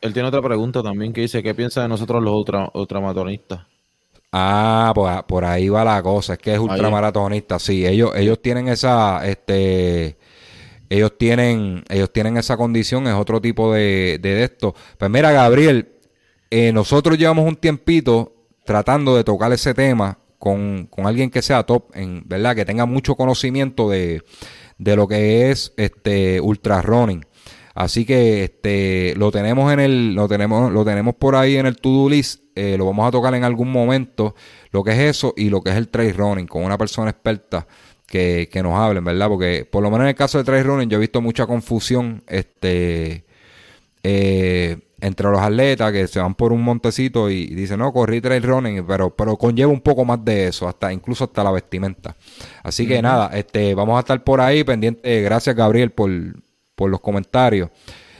él 0.00 0.12
tiene, 0.12 0.28
otra 0.28 0.42
pregunta 0.42 0.80
también 0.82 1.12
que 1.12 1.22
dice, 1.22 1.42
¿qué 1.42 1.54
piensa 1.54 1.82
de 1.82 1.88
nosotros 1.88 2.22
los 2.22 2.32
ultra, 2.32 2.70
ultramaratonistas? 2.72 3.66
Ah, 4.32 4.92
pues 4.94 5.22
por 5.22 5.44
ahí 5.44 5.68
va 5.68 5.84
la 5.84 6.02
cosa, 6.02 6.34
es 6.34 6.38
que 6.38 6.52
es 6.52 6.58
ultramaratonista, 6.58 7.58
sí, 7.58 7.86
ellos, 7.86 8.12
ellos 8.14 8.42
tienen 8.42 8.68
esa, 8.68 9.26
este, 9.26 10.18
ellos 10.90 11.16
tienen, 11.16 11.82
ellos 11.88 12.12
tienen 12.12 12.36
esa 12.36 12.56
condición, 12.58 13.06
es 13.06 13.14
otro 13.14 13.40
tipo 13.40 13.72
de, 13.72 14.18
de, 14.20 14.44
esto. 14.44 14.74
Pues 14.98 15.10
mira, 15.10 15.32
Gabriel, 15.32 15.92
eh, 16.50 16.72
nosotros 16.72 17.16
llevamos 17.16 17.46
un 17.46 17.56
tiempito 17.56 18.34
tratando 18.64 19.16
de 19.16 19.24
tocar 19.24 19.50
ese 19.52 19.72
tema 19.72 20.18
con, 20.38 20.86
con, 20.90 21.06
alguien 21.06 21.30
que 21.30 21.40
sea 21.40 21.64
top, 21.64 21.90
en, 21.94 22.22
¿verdad? 22.26 22.54
Que 22.54 22.66
tenga 22.66 22.84
mucho 22.84 23.14
conocimiento 23.14 23.88
de, 23.88 24.22
de 24.76 24.96
lo 24.96 25.08
que 25.08 25.50
es 25.50 25.72
este 25.76 26.40
ultra 26.40 26.82
running. 26.82 27.24
Así 27.78 28.04
que 28.04 28.42
este 28.42 29.14
lo 29.16 29.30
tenemos 29.30 29.72
en 29.72 29.78
el 29.78 30.12
lo 30.12 30.26
tenemos 30.26 30.72
lo 30.72 30.84
tenemos 30.84 31.14
por 31.14 31.36
ahí 31.36 31.58
en 31.58 31.66
el 31.66 31.76
to-do 31.76 32.10
list, 32.10 32.42
eh, 32.56 32.74
lo 32.76 32.84
vamos 32.84 33.06
a 33.06 33.12
tocar 33.12 33.32
en 33.36 33.44
algún 33.44 33.70
momento 33.70 34.34
lo 34.72 34.82
que 34.82 34.90
es 34.90 34.98
eso 34.98 35.32
y 35.36 35.48
lo 35.48 35.62
que 35.62 35.70
es 35.70 35.76
el 35.76 35.86
trail 35.86 36.12
running 36.12 36.48
con 36.48 36.64
una 36.64 36.76
persona 36.76 37.10
experta 37.10 37.68
que, 38.04 38.48
que 38.50 38.64
nos 38.64 38.76
hablen, 38.76 39.04
¿verdad? 39.04 39.28
Porque 39.28 39.64
por 39.64 39.80
lo 39.84 39.92
menos 39.92 40.06
en 40.06 40.08
el 40.08 40.16
caso 40.16 40.38
de 40.38 40.44
trail 40.44 40.64
running 40.64 40.88
yo 40.88 40.96
he 40.96 41.00
visto 41.00 41.22
mucha 41.22 41.46
confusión 41.46 42.24
este 42.26 43.24
eh, 44.02 44.78
entre 45.00 45.30
los 45.30 45.40
atletas 45.40 45.92
que 45.92 46.08
se 46.08 46.18
van 46.18 46.34
por 46.34 46.52
un 46.52 46.62
montecito 46.62 47.30
y, 47.30 47.46
dicen, 47.46 47.78
no, 47.78 47.92
corrí 47.92 48.20
trail 48.20 48.42
running, 48.42 48.84
pero, 48.88 49.14
pero 49.14 49.36
conlleva 49.36 49.70
un 49.70 49.82
poco 49.82 50.04
más 50.04 50.24
de 50.24 50.48
eso, 50.48 50.66
hasta 50.66 50.92
incluso 50.92 51.22
hasta 51.22 51.44
la 51.44 51.52
vestimenta. 51.52 52.16
Así 52.64 52.88
que 52.88 53.00
nada, 53.00 53.30
este, 53.34 53.76
vamos 53.76 53.98
a 53.98 54.00
estar 54.00 54.24
por 54.24 54.40
ahí 54.40 54.64
pendiente. 54.64 55.22
Gracias, 55.22 55.54
Gabriel, 55.54 55.92
por, 55.92 56.10
por 56.78 56.88
los 56.88 57.00
comentarios. 57.00 57.70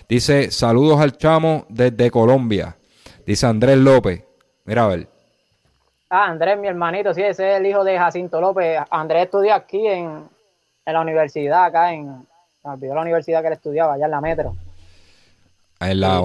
Dice, 0.09 0.51
saludos 0.51 1.01
al 1.01 1.17
chamo 1.17 1.65
desde 1.69 2.11
Colombia. 2.11 2.77
Dice 3.25 3.47
Andrés 3.47 3.79
López. 3.79 4.25
Mira 4.65 4.85
a 4.85 4.89
ver. 4.89 5.07
Ah, 6.11 6.27
Andrés, 6.27 6.59
mi 6.59 6.67
hermanito, 6.67 7.15
sí, 7.15 7.23
ese 7.23 7.53
es 7.53 7.59
el 7.59 7.67
hijo 7.67 7.85
de 7.85 7.97
Jacinto 7.97 8.41
López. 8.41 8.81
Andrés 8.91 9.27
estudia 9.27 9.55
aquí 9.55 9.87
en, 9.87 10.25
en 10.85 10.93
la 10.93 11.01
universidad, 11.03 11.67
acá 11.67 11.93
en, 11.93 12.07
me 12.09 12.71
olvidó 12.71 12.95
la 12.97 13.03
universidad 13.03 13.43
que 13.43 13.47
él 13.47 13.53
estudiaba, 13.53 13.95
allá 13.95 14.07
en 14.07 14.11
la 14.11 14.21
Metro. 14.21 14.57
En 15.81 16.01
la, 16.01 16.21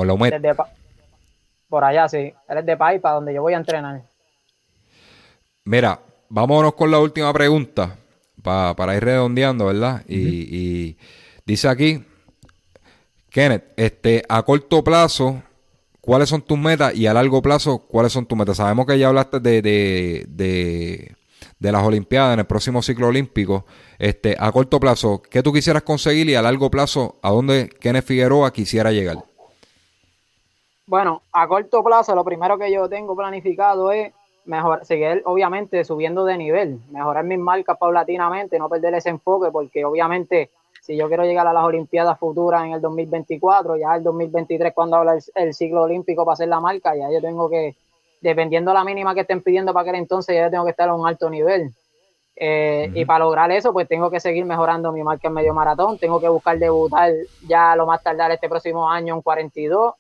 por 1.70 1.84
allá, 1.84 2.10
sí. 2.10 2.34
Él 2.48 2.58
es 2.58 2.66
de 2.66 2.78
Paipa, 2.78 3.12
donde 3.12 3.34
yo 3.34 3.44
voy 3.44 3.54
a 3.54 3.58
entrenar. 3.58 4.02
Mira, 5.66 6.00
vámonos 6.30 6.74
con 6.74 6.90
la 6.90 7.00
última 7.00 7.32
pregunta 7.32 7.96
para 8.42 8.96
ir 8.96 9.04
redondeando, 9.04 9.68
¿verdad? 9.68 10.02
y, 10.08 10.98
dice 11.46 11.68
aquí, 11.68 12.04
Kenneth, 13.34 13.64
este, 13.78 14.22
a 14.30 14.44
corto 14.44 14.84
plazo, 14.84 15.42
¿cuáles 16.02 16.30
son 16.30 16.44
tus 16.44 16.56
metas? 16.56 16.94
Y 16.94 17.08
a 17.08 17.16
largo 17.16 17.42
plazo, 17.42 17.80
¿cuáles 17.80 18.14
son 18.14 18.28
tus 18.28 18.38
metas? 18.38 18.58
Sabemos 18.58 18.86
que 18.86 19.00
ya 19.00 19.08
hablaste 19.08 19.40
de, 19.40 19.64
de, 19.64 21.16
de, 21.60 21.72
las 21.72 21.84
Olimpiadas 21.84 22.36
en 22.36 22.42
el 22.42 22.46
próximo 22.46 22.84
ciclo 22.84 23.08
olímpico. 23.08 23.66
Este, 23.98 24.36
a 24.40 24.52
corto 24.52 24.80
plazo, 24.80 25.24
¿qué 25.32 25.42
tú 25.42 25.52
quisieras 25.52 25.82
conseguir? 25.82 26.30
Y 26.30 26.36
a 26.36 26.44
largo 26.44 26.70
plazo, 26.70 27.16
¿a 27.24 27.32
dónde 27.32 27.70
Kenneth 27.70 28.06
Figueroa 28.06 28.54
quisiera 28.54 28.92
llegar? 28.92 29.18
Bueno, 30.86 31.24
a 31.32 31.48
corto 31.48 31.84
plazo 31.84 32.14
lo 32.14 32.24
primero 32.24 32.60
que 32.60 32.72
yo 32.72 32.88
tengo 32.88 33.16
planificado 33.16 33.92
es 33.92 34.14
mejorar, 34.46 34.86
seguir 34.86 35.24
obviamente 35.26 35.84
subiendo 35.84 36.24
de 36.24 36.38
nivel, 36.38 36.82
mejorar 36.92 37.24
mis 37.24 37.40
marcas 37.40 37.80
paulatinamente, 37.80 38.60
no 38.60 38.70
perder 38.70 38.94
ese 38.94 39.10
enfoque, 39.10 39.50
porque 39.50 39.84
obviamente 39.84 40.52
si 40.84 40.98
yo 40.98 41.08
quiero 41.08 41.24
llegar 41.24 41.48
a 41.48 41.54
las 41.54 41.64
Olimpiadas 41.64 42.20
futuras 42.20 42.66
en 42.66 42.74
el 42.74 42.82
2024, 42.82 43.78
ya 43.78 43.96
el 43.96 44.04
2023 44.04 44.74
cuando 44.74 44.98
habla 44.98 45.18
el, 45.36 45.54
ciclo 45.54 45.84
olímpico 45.84 46.26
para 46.26 46.34
hacer 46.34 46.50
la 46.50 46.60
marca, 46.60 46.94
ya 46.94 47.10
yo 47.10 47.22
tengo 47.22 47.50
que, 47.50 47.78
dependiendo 48.20 48.74
la 48.74 48.84
mínima 48.84 49.16
que 49.16 49.22
estén 49.22 49.42
pidiendo 49.42 49.72
para 49.72 49.84
aquel 49.84 49.96
entonces, 49.96 50.36
ya 50.36 50.52
tengo 50.52 50.66
que 50.66 50.72
estar 50.72 50.90
a 50.90 50.94
un 50.94 51.08
alto 51.08 51.30
nivel. 51.30 51.72
Eh, 52.36 52.92
y 52.94 53.06
para 53.06 53.24
lograr 53.24 53.50
eso, 53.52 53.72
pues 53.72 53.88
tengo 53.88 54.12
que 54.12 54.20
seguir 54.20 54.44
mejorando 54.44 54.92
mi 54.92 55.04
marca 55.04 55.30
en 55.30 55.36
medio 55.36 55.54
maratón, 55.54 55.98
tengo 55.98 56.20
que 56.20 56.28
buscar 56.28 56.60
debutar 56.60 57.14
ya 57.48 57.78
lo 57.78 57.86
más 57.86 58.04
tardar 58.04 58.32
este 58.32 58.50
próximo 58.50 58.90
año 58.90 59.16
en 59.16 59.22
42 59.22 59.94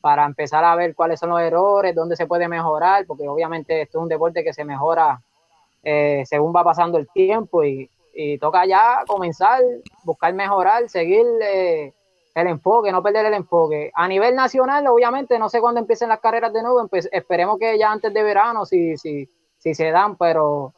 para 0.00 0.24
empezar 0.24 0.62
a 0.62 0.76
ver 0.76 0.94
cuáles 0.94 1.18
son 1.18 1.30
los 1.30 1.40
errores, 1.40 1.92
dónde 1.92 2.14
se 2.14 2.28
puede 2.28 2.46
mejorar, 2.46 3.04
porque 3.04 3.26
obviamente 3.26 3.82
esto 3.82 3.98
es 3.98 4.02
un 4.02 4.08
deporte 4.08 4.44
que 4.44 4.52
se 4.52 4.64
mejora 4.64 5.20
eh, 5.82 6.22
según 6.24 6.54
va 6.54 6.62
pasando 6.62 6.98
el 6.98 7.08
tiempo 7.08 7.64
y, 7.64 7.90
toca 8.40 8.66
ya 8.66 9.04
comenzar, 9.06 9.62
buscar 10.04 10.32
mejorar, 10.34 10.88
seguir 10.88 11.24
eh, 11.42 11.92
el 12.34 12.46
enfoque, 12.46 12.92
no 12.92 13.02
perder 13.02 13.26
el 13.26 13.34
enfoque. 13.34 13.90
A 13.94 14.08
nivel 14.08 14.34
nacional, 14.34 14.86
obviamente, 14.86 15.38
no 15.38 15.48
sé 15.48 15.60
cuándo 15.60 15.80
empiecen 15.80 16.08
las 16.08 16.20
carreras 16.20 16.52
de 16.52 16.62
nuevo, 16.62 16.88
esperemos 16.92 17.58
que 17.58 17.78
ya 17.78 17.90
antes 17.90 18.12
de 18.12 18.22
verano, 18.22 18.66
si, 18.66 18.96
si, 18.96 19.28
si 19.58 19.74
se 19.74 19.90
dan, 19.90 20.16
pero 20.16 20.72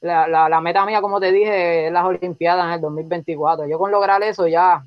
la, 0.00 0.48
la, 0.48 0.60
meta 0.60 0.84
mía, 0.84 1.00
como 1.00 1.20
te 1.20 1.32
dije, 1.32 1.86
es 1.86 1.92
las 1.92 2.04
Olimpiadas 2.04 2.66
en 2.66 2.72
el 2.72 2.80
2024. 2.80 3.66
Yo 3.66 3.78
con 3.78 3.90
lograr 3.90 4.22
eso 4.22 4.46
ya 4.46 4.84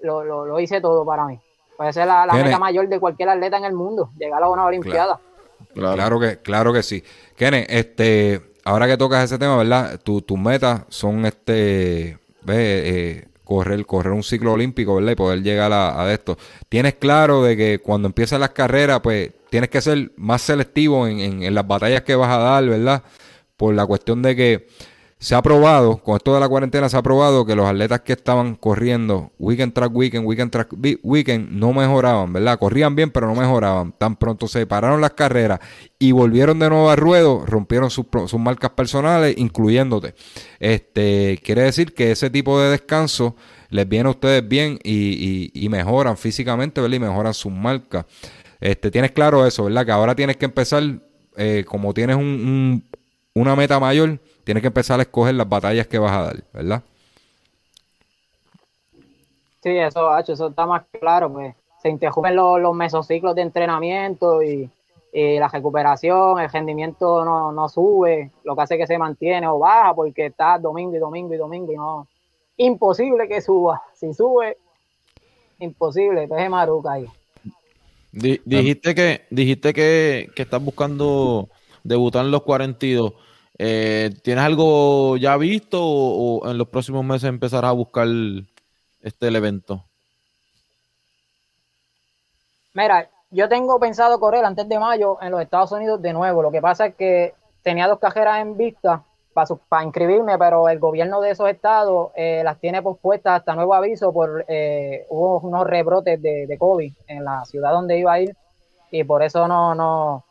lo, 0.00 0.24
lo 0.24 0.60
hice 0.60 0.80
todo 0.80 1.04
para 1.04 1.26
mí. 1.26 1.38
Puede 1.76 1.92
ser 1.92 2.06
la, 2.06 2.26
meta 2.26 2.58
mayor 2.58 2.88
de 2.88 3.00
cualquier 3.00 3.30
atleta 3.30 3.56
en 3.56 3.64
el 3.64 3.72
mundo, 3.72 4.10
llegar 4.18 4.42
a 4.42 4.48
una 4.48 4.66
Olimpiada. 4.66 5.18
Claro, 5.74 6.20
que, 6.20 6.38
claro 6.38 6.72
que 6.72 6.82
sí. 6.82 7.02
Kene, 7.36 7.66
este, 7.68 8.49
ahora 8.70 8.86
que 8.86 8.96
tocas 8.96 9.24
ese 9.24 9.38
tema, 9.38 9.56
¿verdad? 9.56 10.00
tus 10.00 10.38
metas 10.38 10.82
son 10.88 11.26
este, 11.26 12.18
eh, 12.46 13.28
correr, 13.42 13.84
correr 13.84 14.12
un 14.12 14.22
ciclo 14.22 14.52
olímpico, 14.52 14.94
¿verdad? 14.94 15.12
Y 15.12 15.16
poder 15.16 15.42
llegar 15.42 15.72
a, 15.72 16.12
esto. 16.12 16.38
Tienes 16.68 16.94
claro 16.94 17.42
de 17.42 17.56
que 17.56 17.80
cuando 17.80 18.06
empiezan 18.06 18.40
las 18.40 18.50
carreras, 18.50 19.00
pues 19.00 19.32
tienes 19.50 19.70
que 19.70 19.80
ser 19.80 20.12
más 20.16 20.42
selectivo 20.42 21.08
en, 21.08 21.42
en, 21.42 21.54
las 21.54 21.66
batallas 21.66 22.02
que 22.02 22.14
vas 22.14 22.30
a 22.30 22.38
dar, 22.38 22.64
¿verdad? 22.64 23.02
Por 23.56 23.74
la 23.74 23.84
cuestión 23.86 24.22
de 24.22 24.36
que 24.36 24.68
se 25.20 25.34
ha 25.34 25.42
probado, 25.42 25.98
con 25.98 26.16
esto 26.16 26.32
de 26.32 26.40
la 26.40 26.48
cuarentena 26.48 26.88
se 26.88 26.96
ha 26.96 27.02
probado 27.02 27.44
que 27.44 27.54
los 27.54 27.66
atletas 27.66 28.00
que 28.00 28.14
estaban 28.14 28.54
corriendo 28.54 29.32
weekend 29.38 29.74
track 29.74 29.94
weekend, 29.94 30.26
weekend 30.26 30.50
track 30.50 30.74
weekend, 31.02 31.50
no 31.50 31.74
mejoraban, 31.74 32.32
¿verdad? 32.32 32.58
Corrían 32.58 32.96
bien, 32.96 33.10
pero 33.10 33.26
no 33.26 33.34
mejoraban. 33.34 33.92
Tan 33.92 34.16
pronto 34.16 34.48
se 34.48 34.66
pararon 34.66 35.02
las 35.02 35.10
carreras 35.10 35.60
y 35.98 36.12
volvieron 36.12 36.58
de 36.58 36.70
nuevo 36.70 36.88
a 36.88 36.96
ruedo, 36.96 37.44
rompieron 37.44 37.90
sus, 37.90 38.06
marcas 38.38 38.70
personales, 38.70 39.36
incluyéndote. 39.36 40.14
Este, 40.58 41.38
quiere 41.44 41.64
decir 41.64 41.92
que 41.92 42.12
ese 42.12 42.30
tipo 42.30 42.58
de 42.58 42.70
descanso 42.70 43.36
les 43.68 43.86
viene 43.86 44.06
a 44.08 44.12
ustedes 44.12 44.48
bien 44.48 44.78
y, 44.82 45.68
mejoran 45.68 46.16
físicamente, 46.16 46.80
¿verdad? 46.80 46.96
Y 46.96 47.00
mejoran 47.00 47.34
sus 47.34 47.52
marcas. 47.52 48.06
Este, 48.58 48.90
tienes 48.90 49.10
claro 49.10 49.46
eso, 49.46 49.64
¿verdad? 49.64 49.84
Que 49.84 49.92
ahora 49.92 50.14
tienes 50.14 50.38
que 50.38 50.46
empezar, 50.46 50.82
eh, 51.36 51.62
como 51.66 51.92
tienes 51.92 52.16
un, 52.16 52.88
una 53.34 53.54
meta 53.54 53.78
mayor, 53.78 54.18
tienes 54.44 54.62
que 54.62 54.68
empezar 54.68 54.98
a 54.98 55.02
escoger 55.02 55.34
las 55.34 55.48
batallas 55.48 55.86
que 55.86 55.98
vas 55.98 56.12
a 56.12 56.22
dar, 56.22 56.44
¿verdad? 56.52 56.82
Sí, 59.62 59.76
eso, 59.76 60.16
eso 60.18 60.48
está 60.48 60.66
más 60.66 60.84
claro, 60.98 61.32
pues 61.32 61.54
se 61.82 61.88
interrumpen 61.88 62.36
los, 62.36 62.60
los 62.60 62.74
mesociclos 62.74 63.34
de 63.34 63.42
entrenamiento 63.42 64.42
y, 64.42 64.70
la 65.12 65.48
recuperación, 65.48 66.38
el 66.38 66.48
rendimiento 66.48 67.24
no, 67.24 67.50
no, 67.50 67.68
sube, 67.68 68.30
lo 68.44 68.54
que 68.54 68.62
hace 68.62 68.78
que 68.78 68.86
se 68.86 68.96
mantiene 68.96 69.48
o 69.48 69.58
baja 69.58 69.92
porque 69.92 70.26
está 70.26 70.56
domingo 70.56 70.94
y 70.94 71.00
domingo 71.00 71.34
y 71.34 71.36
domingo 71.36 71.72
y 71.72 71.76
no, 71.76 72.06
imposible 72.56 73.26
que 73.26 73.40
suba, 73.40 73.82
si 73.92 74.14
sube, 74.14 74.56
imposible, 75.58 76.28
peje 76.28 76.48
maruca 76.48 76.92
ahí. 76.92 77.06
dijiste 78.12 78.94
que, 78.94 79.22
dijiste 79.30 79.72
que, 79.72 80.28
que 80.36 80.42
estás 80.42 80.62
buscando 80.62 81.48
debutar 81.82 82.24
en 82.24 82.30
los 82.30 82.42
42. 82.42 83.12
Eh, 83.62 84.08
¿Tienes 84.22 84.42
algo 84.42 85.18
ya 85.18 85.36
visto 85.36 85.78
o, 85.82 86.48
en 86.48 86.56
los 86.56 86.68
próximos 86.68 87.04
meses 87.04 87.28
empezarás 87.28 87.68
a 87.68 87.74
buscar 87.74 88.06
este 89.02 89.28
evento? 89.28 89.84
Mira, 92.72 93.10
yo 93.30 93.50
tengo 93.50 93.78
pensado 93.78 94.18
correr 94.18 94.46
antes 94.46 94.66
de 94.66 94.78
mayo 94.78 95.18
en 95.20 95.30
los 95.30 95.42
Estados 95.42 95.72
Unidos 95.72 96.00
de 96.00 96.14
nuevo. 96.14 96.40
Lo 96.40 96.50
que 96.50 96.62
pasa 96.62 96.86
es 96.86 96.94
que 96.94 97.34
tenía 97.62 97.86
dos 97.86 97.98
cajeras 97.98 98.40
en 98.40 98.56
vista 98.56 99.04
para, 99.34 99.84
inscribirme, 99.84 100.38
pero 100.38 100.70
el 100.70 100.78
gobierno 100.78 101.20
de 101.20 101.32
esos 101.32 101.50
estados 101.50 102.12
eh, 102.14 102.40
las 102.42 102.58
tiene 102.60 102.80
pospuestas 102.80 103.40
hasta 103.40 103.54
nuevo 103.54 103.74
aviso 103.74 104.10
por 104.10 104.42
eh, 104.48 105.04
hubo 105.10 105.38
unos 105.40 105.66
rebrotes 105.66 106.22
de, 106.22 106.46
de, 106.46 106.58
COVID 106.58 106.94
en 107.08 107.24
la 107.26 107.44
ciudad 107.44 107.72
donde 107.72 107.98
iba 107.98 108.14
a 108.14 108.20
ir 108.20 108.34
y 108.90 109.04
por 109.04 109.22
eso 109.22 109.46
no, 109.46 109.74
no, 109.74 110.24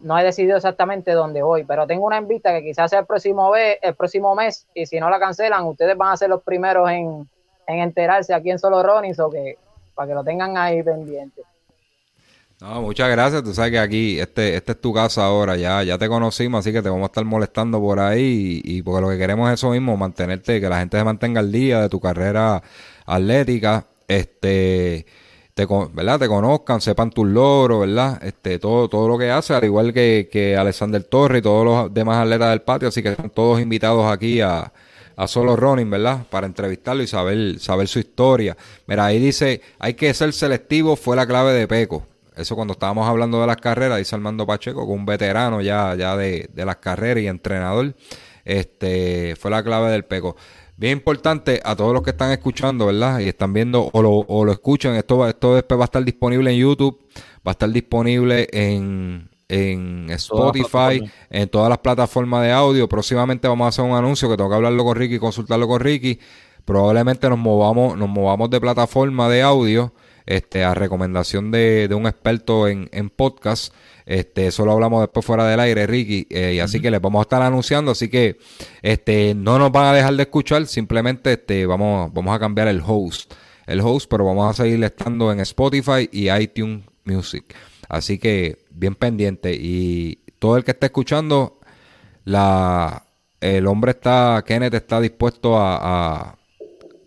no 0.00 0.18
he 0.18 0.24
decidido 0.24 0.56
exactamente 0.56 1.12
dónde 1.12 1.42
voy, 1.42 1.64
pero 1.64 1.86
tengo 1.86 2.06
una 2.06 2.18
en 2.18 2.28
vista 2.28 2.52
que 2.52 2.62
quizás 2.62 2.90
sea 2.90 3.00
el 3.00 3.06
próximo, 3.06 3.50
mes, 3.50 3.78
el 3.80 3.94
próximo 3.94 4.34
mes 4.34 4.66
y 4.74 4.86
si 4.86 5.00
no 5.00 5.08
la 5.08 5.18
cancelan, 5.18 5.64
ustedes 5.64 5.96
van 5.96 6.12
a 6.12 6.16
ser 6.16 6.28
los 6.28 6.42
primeros 6.42 6.90
en, 6.90 7.28
enterarse 7.66 8.34
aquí 8.34 8.50
en 8.50 8.58
Solo 8.58 8.82
Ronis 8.82 9.18
o 9.18 9.30
que 9.30 9.58
para 9.94 10.08
que 10.08 10.14
lo 10.14 10.22
tengan 10.22 10.56
ahí 10.56 10.82
pendiente. 10.82 11.42
No, 12.60 12.80
muchas 12.82 13.10
gracias. 13.10 13.42
Tú 13.42 13.52
sabes 13.52 13.72
que 13.72 13.78
aquí, 13.78 14.20
este, 14.20 14.56
este 14.56 14.72
es 14.72 14.80
tu 14.80 14.92
casa 14.92 15.24
ahora, 15.24 15.56
ya, 15.56 15.82
ya 15.82 15.98
te 15.98 16.08
conocimos, 16.08 16.60
así 16.60 16.72
que 16.72 16.82
te 16.82 16.88
vamos 16.88 17.04
a 17.04 17.06
estar 17.06 17.24
molestando 17.24 17.80
por 17.80 17.98
ahí 17.98 18.62
y, 18.64 18.78
y 18.78 18.82
porque 18.82 19.00
lo 19.02 19.10
que 19.10 19.18
queremos 19.18 19.48
es 19.50 19.54
eso 19.54 19.70
mismo, 19.70 19.96
mantenerte, 19.96 20.60
que 20.60 20.68
la 20.68 20.78
gente 20.78 20.98
se 20.98 21.04
mantenga 21.04 21.40
al 21.40 21.52
día 21.52 21.80
de 21.82 21.88
tu 21.88 22.00
carrera 22.00 22.62
atlética. 23.04 23.84
Este, 24.08 25.06
te, 25.56 25.66
¿verdad? 25.94 26.18
te 26.18 26.28
conozcan, 26.28 26.82
sepan 26.82 27.08
tus 27.08 27.26
logros, 27.26 27.80
¿verdad? 27.80 28.22
Este, 28.22 28.58
todo, 28.58 28.90
todo 28.90 29.08
lo 29.08 29.16
que 29.16 29.30
hace, 29.30 29.54
al 29.54 29.64
igual 29.64 29.94
que, 29.94 30.28
que 30.30 30.54
Alexander 30.54 31.02
Torres 31.02 31.38
y 31.38 31.42
todos 31.42 31.64
los 31.64 31.94
demás 31.94 32.18
atletas 32.18 32.50
del 32.50 32.60
patio, 32.60 32.88
así 32.88 33.02
que 33.02 33.08
están 33.08 33.30
todos 33.30 33.58
invitados 33.58 34.04
aquí 34.12 34.42
a, 34.42 34.70
a 35.16 35.26
Solo 35.26 35.56
Running, 35.56 35.88
¿verdad? 35.88 36.26
Para 36.28 36.46
entrevistarlo 36.46 37.02
y 37.02 37.06
saber, 37.06 37.58
saber 37.58 37.88
su 37.88 37.98
historia. 37.98 38.54
Mira, 38.86 39.06
ahí 39.06 39.18
dice, 39.18 39.62
hay 39.78 39.94
que 39.94 40.12
ser 40.12 40.34
selectivo, 40.34 40.94
fue 40.94 41.16
la 41.16 41.26
clave 41.26 41.54
de 41.54 41.66
Peco. 41.66 42.06
Eso 42.36 42.54
cuando 42.54 42.72
estábamos 42.72 43.08
hablando 43.08 43.40
de 43.40 43.46
las 43.46 43.56
carreras, 43.56 43.96
dice 43.96 44.14
Armando 44.14 44.46
Pacheco, 44.46 44.86
con 44.86 44.98
un 44.98 45.06
veterano 45.06 45.62
ya, 45.62 45.94
ya 45.94 46.18
de, 46.18 46.50
de 46.52 46.64
las 46.66 46.76
carreras 46.76 47.24
y 47.24 47.28
entrenador, 47.28 47.94
este, 48.44 49.34
fue 49.36 49.50
la 49.50 49.62
clave 49.62 49.90
del 49.90 50.04
Peco. 50.04 50.36
Bien 50.78 50.92
importante 50.92 51.60
a 51.64 51.74
todos 51.74 51.94
los 51.94 52.02
que 52.02 52.10
están 52.10 52.32
escuchando, 52.32 52.86
¿verdad? 52.86 53.20
Y 53.20 53.28
están 53.28 53.54
viendo 53.54 53.88
o 53.92 54.02
lo, 54.02 54.10
o 54.10 54.44
lo 54.44 54.52
escuchan, 54.52 54.94
esto, 54.94 55.26
esto 55.26 55.54
después 55.54 55.80
va 55.80 55.84
a 55.84 55.86
estar 55.86 56.04
disponible 56.04 56.52
en 56.52 56.58
YouTube, 56.58 56.98
va 57.36 57.50
a 57.50 57.50
estar 57.52 57.70
disponible 57.70 58.46
en, 58.52 59.30
en 59.48 60.10
Spotify, 60.10 61.00
en 61.30 61.48
todas 61.48 61.70
las 61.70 61.78
plataformas 61.78 62.42
de 62.42 62.52
audio. 62.52 62.88
Próximamente 62.88 63.48
vamos 63.48 63.64
a 63.64 63.68
hacer 63.68 63.84
un 63.86 63.96
anuncio 63.96 64.28
que 64.28 64.36
tengo 64.36 64.50
que 64.50 64.56
hablarlo 64.56 64.84
con 64.84 64.96
Ricky 64.96 65.14
y 65.14 65.18
consultarlo 65.18 65.66
con 65.66 65.80
Ricky. 65.80 66.18
Probablemente 66.66 67.26
nos 67.30 67.38
movamos, 67.38 67.96
nos 67.96 68.08
movamos 68.10 68.50
de 68.50 68.60
plataforma 68.60 69.30
de 69.30 69.40
audio 69.40 69.94
este, 70.26 70.64
a 70.64 70.74
recomendación 70.74 71.50
de, 71.50 71.88
de 71.88 71.94
un 71.94 72.06
experto 72.06 72.68
en, 72.68 72.88
en 72.92 73.10
podcast. 73.10 73.72
Este, 74.06 74.46
eso 74.46 74.64
lo 74.64 74.72
hablamos 74.72 75.00
después 75.00 75.24
fuera 75.26 75.46
del 75.46 75.60
aire, 75.60 75.86
Ricky. 75.86 76.26
Eh, 76.30 76.54
y 76.56 76.60
así 76.60 76.80
que 76.80 76.90
les 76.90 77.00
vamos 77.00 77.20
a 77.20 77.22
estar 77.22 77.42
anunciando. 77.42 77.92
Así 77.92 78.08
que 78.08 78.38
este, 78.82 79.34
no 79.34 79.58
nos 79.58 79.72
van 79.72 79.86
a 79.86 79.92
dejar 79.92 80.14
de 80.14 80.22
escuchar. 80.22 80.66
Simplemente 80.66 81.32
este, 81.32 81.66
vamos, 81.66 82.12
vamos 82.12 82.34
a 82.34 82.38
cambiar 82.38 82.68
el 82.68 82.82
host. 82.84 83.32
El 83.66 83.80
host, 83.80 84.08
pero 84.08 84.24
vamos 84.24 84.48
a 84.48 84.62
seguir 84.62 84.82
estando 84.84 85.32
en 85.32 85.40
Spotify 85.40 86.08
y 86.12 86.30
iTunes 86.30 86.84
Music. 87.04 87.54
Así 87.88 88.18
que 88.18 88.58
bien 88.70 88.94
pendiente. 88.94 89.54
Y 89.54 90.20
todo 90.38 90.56
el 90.56 90.64
que 90.64 90.72
esté 90.72 90.86
escuchando, 90.86 91.58
la, 92.24 93.06
el 93.40 93.66
hombre 93.66 93.92
está, 93.92 94.42
Kenneth 94.46 94.74
está 94.74 95.00
dispuesto 95.00 95.58
a, 95.58 96.36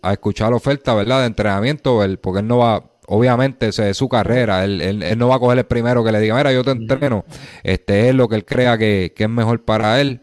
a, 0.02 0.12
escuchar 0.12 0.50
la 0.50 0.56
oferta, 0.56 0.94
¿verdad? 0.94 1.20
De 1.20 1.26
entrenamiento, 1.26 2.00
porque 2.20 2.40
él 2.40 2.46
no 2.46 2.58
va, 2.58 2.89
obviamente 3.10 3.68
es 3.68 3.96
su 3.96 4.08
carrera, 4.08 4.64
él, 4.64 4.80
él, 4.80 5.18
no 5.18 5.28
va 5.28 5.36
a 5.36 5.38
coger 5.40 5.58
el 5.58 5.66
primero 5.66 6.04
que 6.04 6.12
le 6.12 6.20
diga, 6.20 6.36
mira, 6.36 6.52
yo 6.52 6.62
te 6.62 6.70
entreno, 6.70 7.24
este 7.64 8.08
es 8.08 8.14
lo 8.14 8.28
que 8.28 8.36
él 8.36 8.44
crea 8.44 8.78
que, 8.78 9.12
es 9.16 9.28
mejor 9.28 9.64
para 9.64 10.00
él. 10.00 10.22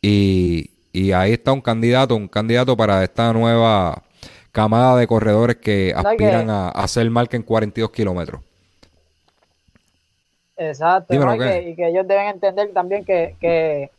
Y, 0.00 0.70
ahí 1.12 1.32
está 1.32 1.52
un 1.52 1.60
candidato, 1.60 2.14
un 2.14 2.28
candidato 2.28 2.76
para 2.76 3.02
esta 3.02 3.32
nueva 3.32 4.04
camada 4.52 4.96
de 4.96 5.06
corredores 5.06 5.56
que 5.56 5.92
aspiran 5.94 6.48
a, 6.48 6.68
hacer 6.68 7.08
marca 7.10 7.36
en 7.36 7.42
42 7.42 7.90
kilómetros. 7.90 8.40
Exacto, 10.56 11.14
y, 11.14 11.18
que, 11.74 11.88
ellos 11.88 12.06
deben 12.06 12.28
entender 12.28 12.72
también 12.72 13.04
que, 13.04 13.90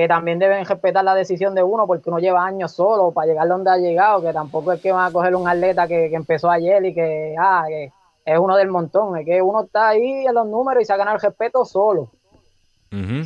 que 0.00 0.04
que 0.04 0.08
también 0.08 0.38
deben 0.38 0.64
respetar 0.64 1.04
la 1.04 1.14
decisión 1.14 1.54
de 1.54 1.62
uno 1.62 1.86
porque 1.86 2.08
uno 2.08 2.18
lleva 2.18 2.42
años 2.42 2.72
solo 2.72 3.12
para 3.12 3.26
llegar 3.26 3.46
donde 3.46 3.70
ha 3.70 3.76
llegado, 3.76 4.22
que 4.22 4.32
tampoco 4.32 4.72
es 4.72 4.80
que 4.80 4.92
van 4.92 5.06
a 5.06 5.12
coger 5.12 5.36
un 5.36 5.46
atleta 5.46 5.86
que, 5.86 6.06
empezó 6.06 6.50
ayer 6.50 6.82
y 6.86 6.94
que, 6.94 7.34
ah, 7.38 7.66
que 7.68 7.92
es 8.24 8.38
uno 8.38 8.56
del 8.56 8.68
montón, 8.68 9.18
es 9.18 9.26
que 9.26 9.42
uno 9.42 9.64
está 9.64 9.88
ahí 9.88 10.24
en 10.26 10.34
los 10.34 10.46
números 10.46 10.82
y 10.82 10.86
se 10.86 10.94
ha 10.94 10.96
ganado 10.96 11.16
el 11.16 11.22
respeto 11.22 11.66
solo. 11.66 12.08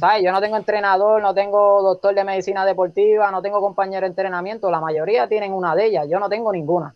¿Sabes? 0.00 0.24
Yo 0.24 0.32
no 0.32 0.40
tengo 0.40 0.56
entrenador, 0.56 1.22
no 1.22 1.32
tengo 1.32 1.80
doctor 1.80 2.12
de 2.12 2.24
medicina 2.24 2.66
deportiva, 2.66 3.30
no 3.30 3.40
tengo 3.40 3.60
compañero 3.60 4.00
de 4.00 4.08
entrenamiento, 4.08 4.68
la 4.68 4.80
mayoría 4.80 5.28
tienen 5.28 5.52
una 5.52 5.76
de 5.76 5.86
ellas, 5.86 6.08
yo 6.10 6.18
no 6.18 6.28
tengo 6.28 6.50
ninguna. 6.50 6.92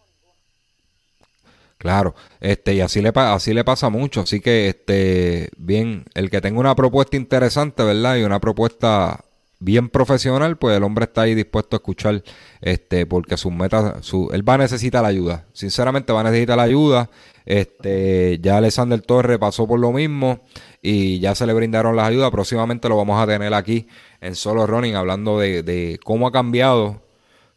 Claro, 1.79 2.17
este, 2.41 2.75
y 2.75 2.81
así 2.81 3.01
le, 3.01 3.13
así 3.15 3.55
le 3.55 3.63
pasa 3.63 3.91
mucho, 3.91 4.23
así 4.23 4.41
que, 4.41 4.71
este, 4.71 5.51
bien, 5.57 6.05
el 6.15 6.31
que 6.31 6.41
tenga 6.41 6.59
una 6.59 6.75
propuesta 6.75 7.17
interesante, 7.17 7.85
¿verdad? 7.85 8.17
Y 8.17 8.25
una 8.25 8.41
propuesta 8.41 9.25
bien 9.61 9.89
profesional, 9.89 10.57
pues 10.57 10.77
el 10.77 10.83
hombre 10.83 11.05
está 11.05 11.23
ahí 11.23 11.35
dispuesto 11.35 11.77
a 11.77 11.79
escuchar, 11.79 12.23
este, 12.61 13.07
porque 13.07 13.37
sus 13.37 13.53
metas, 13.53 14.05
su, 14.05 14.31
él 14.33 14.49
va 14.49 14.55
a 14.55 14.59
necesitar 14.59 15.03
la 15.03 15.09
ayuda. 15.09 15.47
Sinceramente 15.53 16.13
va 16.13 16.21
a 16.21 16.25
necesitar 16.25 16.57
la 16.57 16.63
ayuda. 16.65 17.11
Este, 17.45 18.39
ya 18.41 18.59
Alexander 18.59 19.01
Torre 19.01 19.39
pasó 19.39 19.67
por 19.67 19.81
lo 19.81 19.93
mismo 19.93 20.41
y 20.83 21.19
ya 21.19 21.35
se 21.35 21.47
le 21.47 21.53
brindaron 21.55 21.97
las 21.97 22.09
ayudas. 22.09 22.31
Próximamente 22.31 22.89
lo 22.89 22.97
vamos 22.97 23.21
a 23.21 23.27
tener 23.27 23.55
aquí 23.55 23.89
en 24.21 24.35
Solo 24.35 24.67
Running 24.67 24.95
hablando 24.95 25.39
de, 25.39 25.63
de 25.63 25.99
cómo 26.05 26.27
ha 26.27 26.33
cambiado 26.33 27.03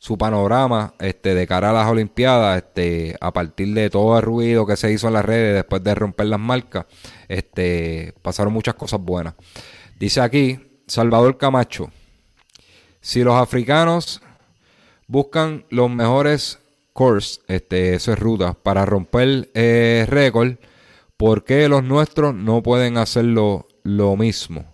su 0.01 0.17
panorama 0.17 0.95
este, 0.99 1.35
de 1.35 1.45
cara 1.45 1.69
a 1.69 1.73
las 1.73 1.87
Olimpiadas, 1.87 2.57
este, 2.57 3.15
a 3.21 3.31
partir 3.31 3.71
de 3.75 3.91
todo 3.91 4.17
el 4.17 4.23
ruido 4.23 4.65
que 4.65 4.75
se 4.75 4.91
hizo 4.91 5.07
en 5.07 5.13
las 5.13 5.23
redes 5.23 5.53
después 5.53 5.83
de 5.83 5.93
romper 5.93 6.25
las 6.25 6.39
marcas, 6.39 6.87
este, 7.27 8.15
pasaron 8.23 8.51
muchas 8.51 8.73
cosas 8.73 8.99
buenas. 8.99 9.35
Dice 9.99 10.21
aquí, 10.21 10.70
Salvador 10.91 11.37
Camacho. 11.37 11.89
Si 12.99 13.23
los 13.23 13.35
africanos 13.35 14.21
buscan 15.07 15.65
los 15.69 15.89
mejores 15.89 16.59
course, 16.91 17.39
este, 17.47 17.95
eso 17.95 18.11
es 18.11 18.19
ruta, 18.19 18.55
para 18.55 18.85
romper 18.85 19.49
eh, 19.53 20.05
récord, 20.09 20.55
¿por 21.15 21.45
qué 21.45 21.69
los 21.69 21.81
nuestros 21.81 22.35
no 22.35 22.61
pueden 22.61 22.97
hacerlo 22.97 23.69
lo 23.83 24.17
mismo? 24.17 24.65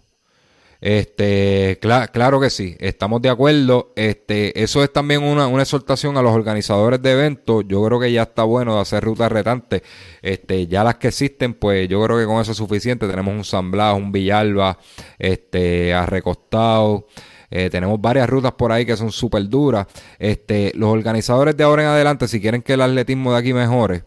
Este, 0.80 1.80
claro 1.80 2.40
que 2.40 2.50
sí, 2.50 2.76
estamos 2.80 3.22
de 3.22 3.30
acuerdo. 3.30 3.94
Este, 3.96 4.62
eso 4.62 4.84
es 4.84 4.94
también 4.94 5.24
una, 5.24 5.48
una, 5.48 5.64
exhortación 5.64 6.18
a 6.18 6.22
los 6.22 6.34
organizadores 6.34 7.02
de 7.02 7.12
eventos. 7.12 7.66
Yo 7.68 7.84
creo 7.84 8.00
que 8.00 8.12
ya 8.12 8.24
está 8.24 8.44
bueno 8.44 8.76
de 8.76 8.82
hacer 8.82 9.04
rutas 9.04 9.32
retantes. 9.32 9.82
Este, 10.22 10.68
ya 10.68 10.84
las 10.84 10.96
que 10.96 11.08
existen, 11.10 11.54
pues 11.54 11.88
yo 11.88 12.04
creo 12.04 12.18
que 12.18 12.26
con 12.26 12.42
eso 12.42 12.52
es 12.52 12.58
suficiente. 12.58 13.08
Tenemos 13.08 13.34
un 13.34 13.44
San 13.44 13.74
un 13.96 14.12
Villalba, 14.12 14.78
este, 15.18 15.94
a 15.94 16.06
recostado. 16.06 17.08
Eh, 17.50 17.70
tenemos 17.70 18.00
varias 18.02 18.30
rutas 18.30 18.52
por 18.54 18.72
ahí 18.72 18.86
que 18.86 18.98
son 18.98 19.12
súper 19.12 19.48
duras. 19.48 19.88
Este, 20.20 20.72
los 20.76 20.90
organizadores 20.90 21.56
de 21.56 21.64
ahora 21.64 21.84
en 21.84 21.90
adelante, 21.90 22.28
si 22.28 22.42
quieren 22.42 22.62
que 22.62 22.74
el 22.74 22.82
atletismo 22.82 23.32
de 23.32 23.40
aquí 23.40 23.54
mejore, 23.54 24.04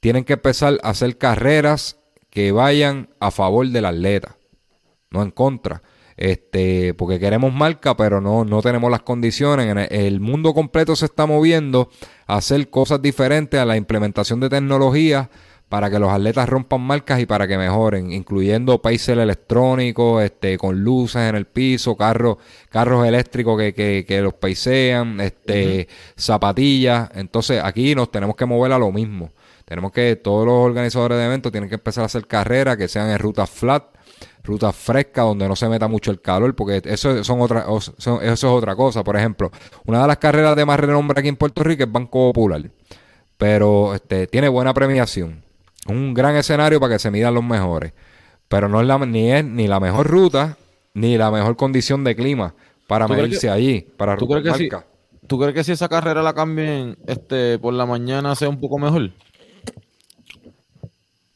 tienen 0.00 0.24
que 0.24 0.34
empezar 0.34 0.78
a 0.82 0.90
hacer 0.90 1.16
carreras 1.16 1.98
que 2.30 2.52
vayan 2.52 3.08
a 3.20 3.30
favor 3.30 3.66
del 3.68 3.86
atleta, 3.86 4.36
no 5.10 5.22
en 5.22 5.30
contra. 5.30 5.82
Este, 6.16 6.94
porque 6.94 7.18
queremos 7.18 7.52
marca, 7.52 7.96
pero 7.96 8.20
no, 8.20 8.44
no 8.44 8.62
tenemos 8.62 8.90
las 8.90 9.02
condiciones. 9.02 9.68
El, 9.90 10.06
el 10.06 10.20
mundo 10.20 10.54
completo 10.54 10.94
se 10.96 11.06
está 11.06 11.26
moviendo 11.26 11.90
a 12.26 12.36
hacer 12.36 12.70
cosas 12.70 13.02
diferentes 13.02 13.58
a 13.58 13.64
la 13.64 13.76
implementación 13.76 14.40
de 14.40 14.48
tecnología 14.48 15.30
para 15.68 15.90
que 15.90 15.98
los 15.98 16.10
atletas 16.10 16.48
rompan 16.48 16.82
marcas 16.82 17.18
y 17.20 17.26
para 17.26 17.48
que 17.48 17.58
mejoren, 17.58 18.12
incluyendo 18.12 18.80
países 18.80 19.16
electrónicos, 19.16 20.22
este, 20.22 20.56
con 20.56 20.84
luces 20.84 21.22
en 21.22 21.34
el 21.34 21.46
piso, 21.46 21.96
carros, 21.96 22.36
carros 22.68 23.04
eléctricos 23.04 23.58
que, 23.58 23.74
que, 23.74 24.04
que 24.06 24.20
los 24.20 24.34
paisean, 24.34 25.20
este, 25.20 25.88
zapatillas. 26.16 27.10
Entonces 27.14 27.60
aquí 27.60 27.94
nos 27.94 28.10
tenemos 28.10 28.36
que 28.36 28.46
mover 28.46 28.70
a 28.70 28.78
lo 28.78 28.92
mismo. 28.92 29.30
Tenemos 29.64 29.90
que, 29.90 30.14
todos 30.14 30.46
los 30.46 30.54
organizadores 30.54 31.18
de 31.18 31.24
eventos 31.24 31.50
tienen 31.50 31.68
que 31.68 31.76
empezar 31.76 32.02
a 32.02 32.06
hacer 32.06 32.26
carreras 32.26 32.76
que 32.76 32.86
sean 32.86 33.10
en 33.10 33.18
rutas 33.18 33.50
flat, 33.50 33.84
rutas 34.44 34.76
frescas 34.76 35.24
donde 35.24 35.48
no 35.48 35.56
se 35.56 35.68
meta 35.68 35.88
mucho 35.88 36.10
el 36.10 36.20
calor, 36.20 36.54
porque 36.54 36.82
eso, 36.84 37.24
son 37.24 37.40
otra, 37.40 37.66
eso 37.98 38.20
es 38.20 38.44
otra 38.44 38.76
cosa. 38.76 39.02
Por 39.02 39.16
ejemplo, 39.16 39.50
una 39.86 40.02
de 40.02 40.08
las 40.08 40.18
carreras 40.18 40.54
de 40.54 40.64
más 40.64 40.78
renombre 40.78 41.18
aquí 41.18 41.28
en 41.28 41.36
Puerto 41.36 41.64
Rico 41.64 41.82
es 41.82 41.90
Banco 41.90 42.32
Popular, 42.32 42.62
pero 43.38 43.94
este, 43.94 44.26
tiene 44.26 44.48
buena 44.48 44.74
premiación. 44.74 45.42
Un 45.88 46.14
gran 46.14 46.36
escenario 46.36 46.78
para 46.78 46.94
que 46.94 46.98
se 46.98 47.10
midan 47.10 47.34
los 47.34 47.44
mejores, 47.44 47.92
pero 48.48 48.68
no 48.68 48.80
es 48.80 48.86
la, 48.86 48.98
ni 48.98 49.32
es 49.32 49.44
ni 49.44 49.66
la 49.66 49.80
mejor 49.80 50.06
ruta 50.06 50.56
ni 50.94 51.18
la 51.18 51.30
mejor 51.30 51.56
condición 51.56 52.04
de 52.04 52.14
clima 52.14 52.54
para 52.86 53.08
medirse 53.08 53.50
allí, 53.50 53.80
para 53.96 54.16
¿tú 54.16 54.28
crees, 54.28 54.44
que 54.44 54.54
si, 54.54 54.68
¿Tú 55.26 55.38
crees 55.38 55.54
que 55.54 55.64
si 55.64 55.72
esa 55.72 55.88
carrera 55.88 56.22
la 56.22 56.34
cambien 56.34 56.96
este, 57.06 57.58
por 57.58 57.74
la 57.74 57.86
mañana 57.86 58.34
sea 58.34 58.48
un 58.48 58.60
poco 58.60 58.78
mejor? 58.78 59.10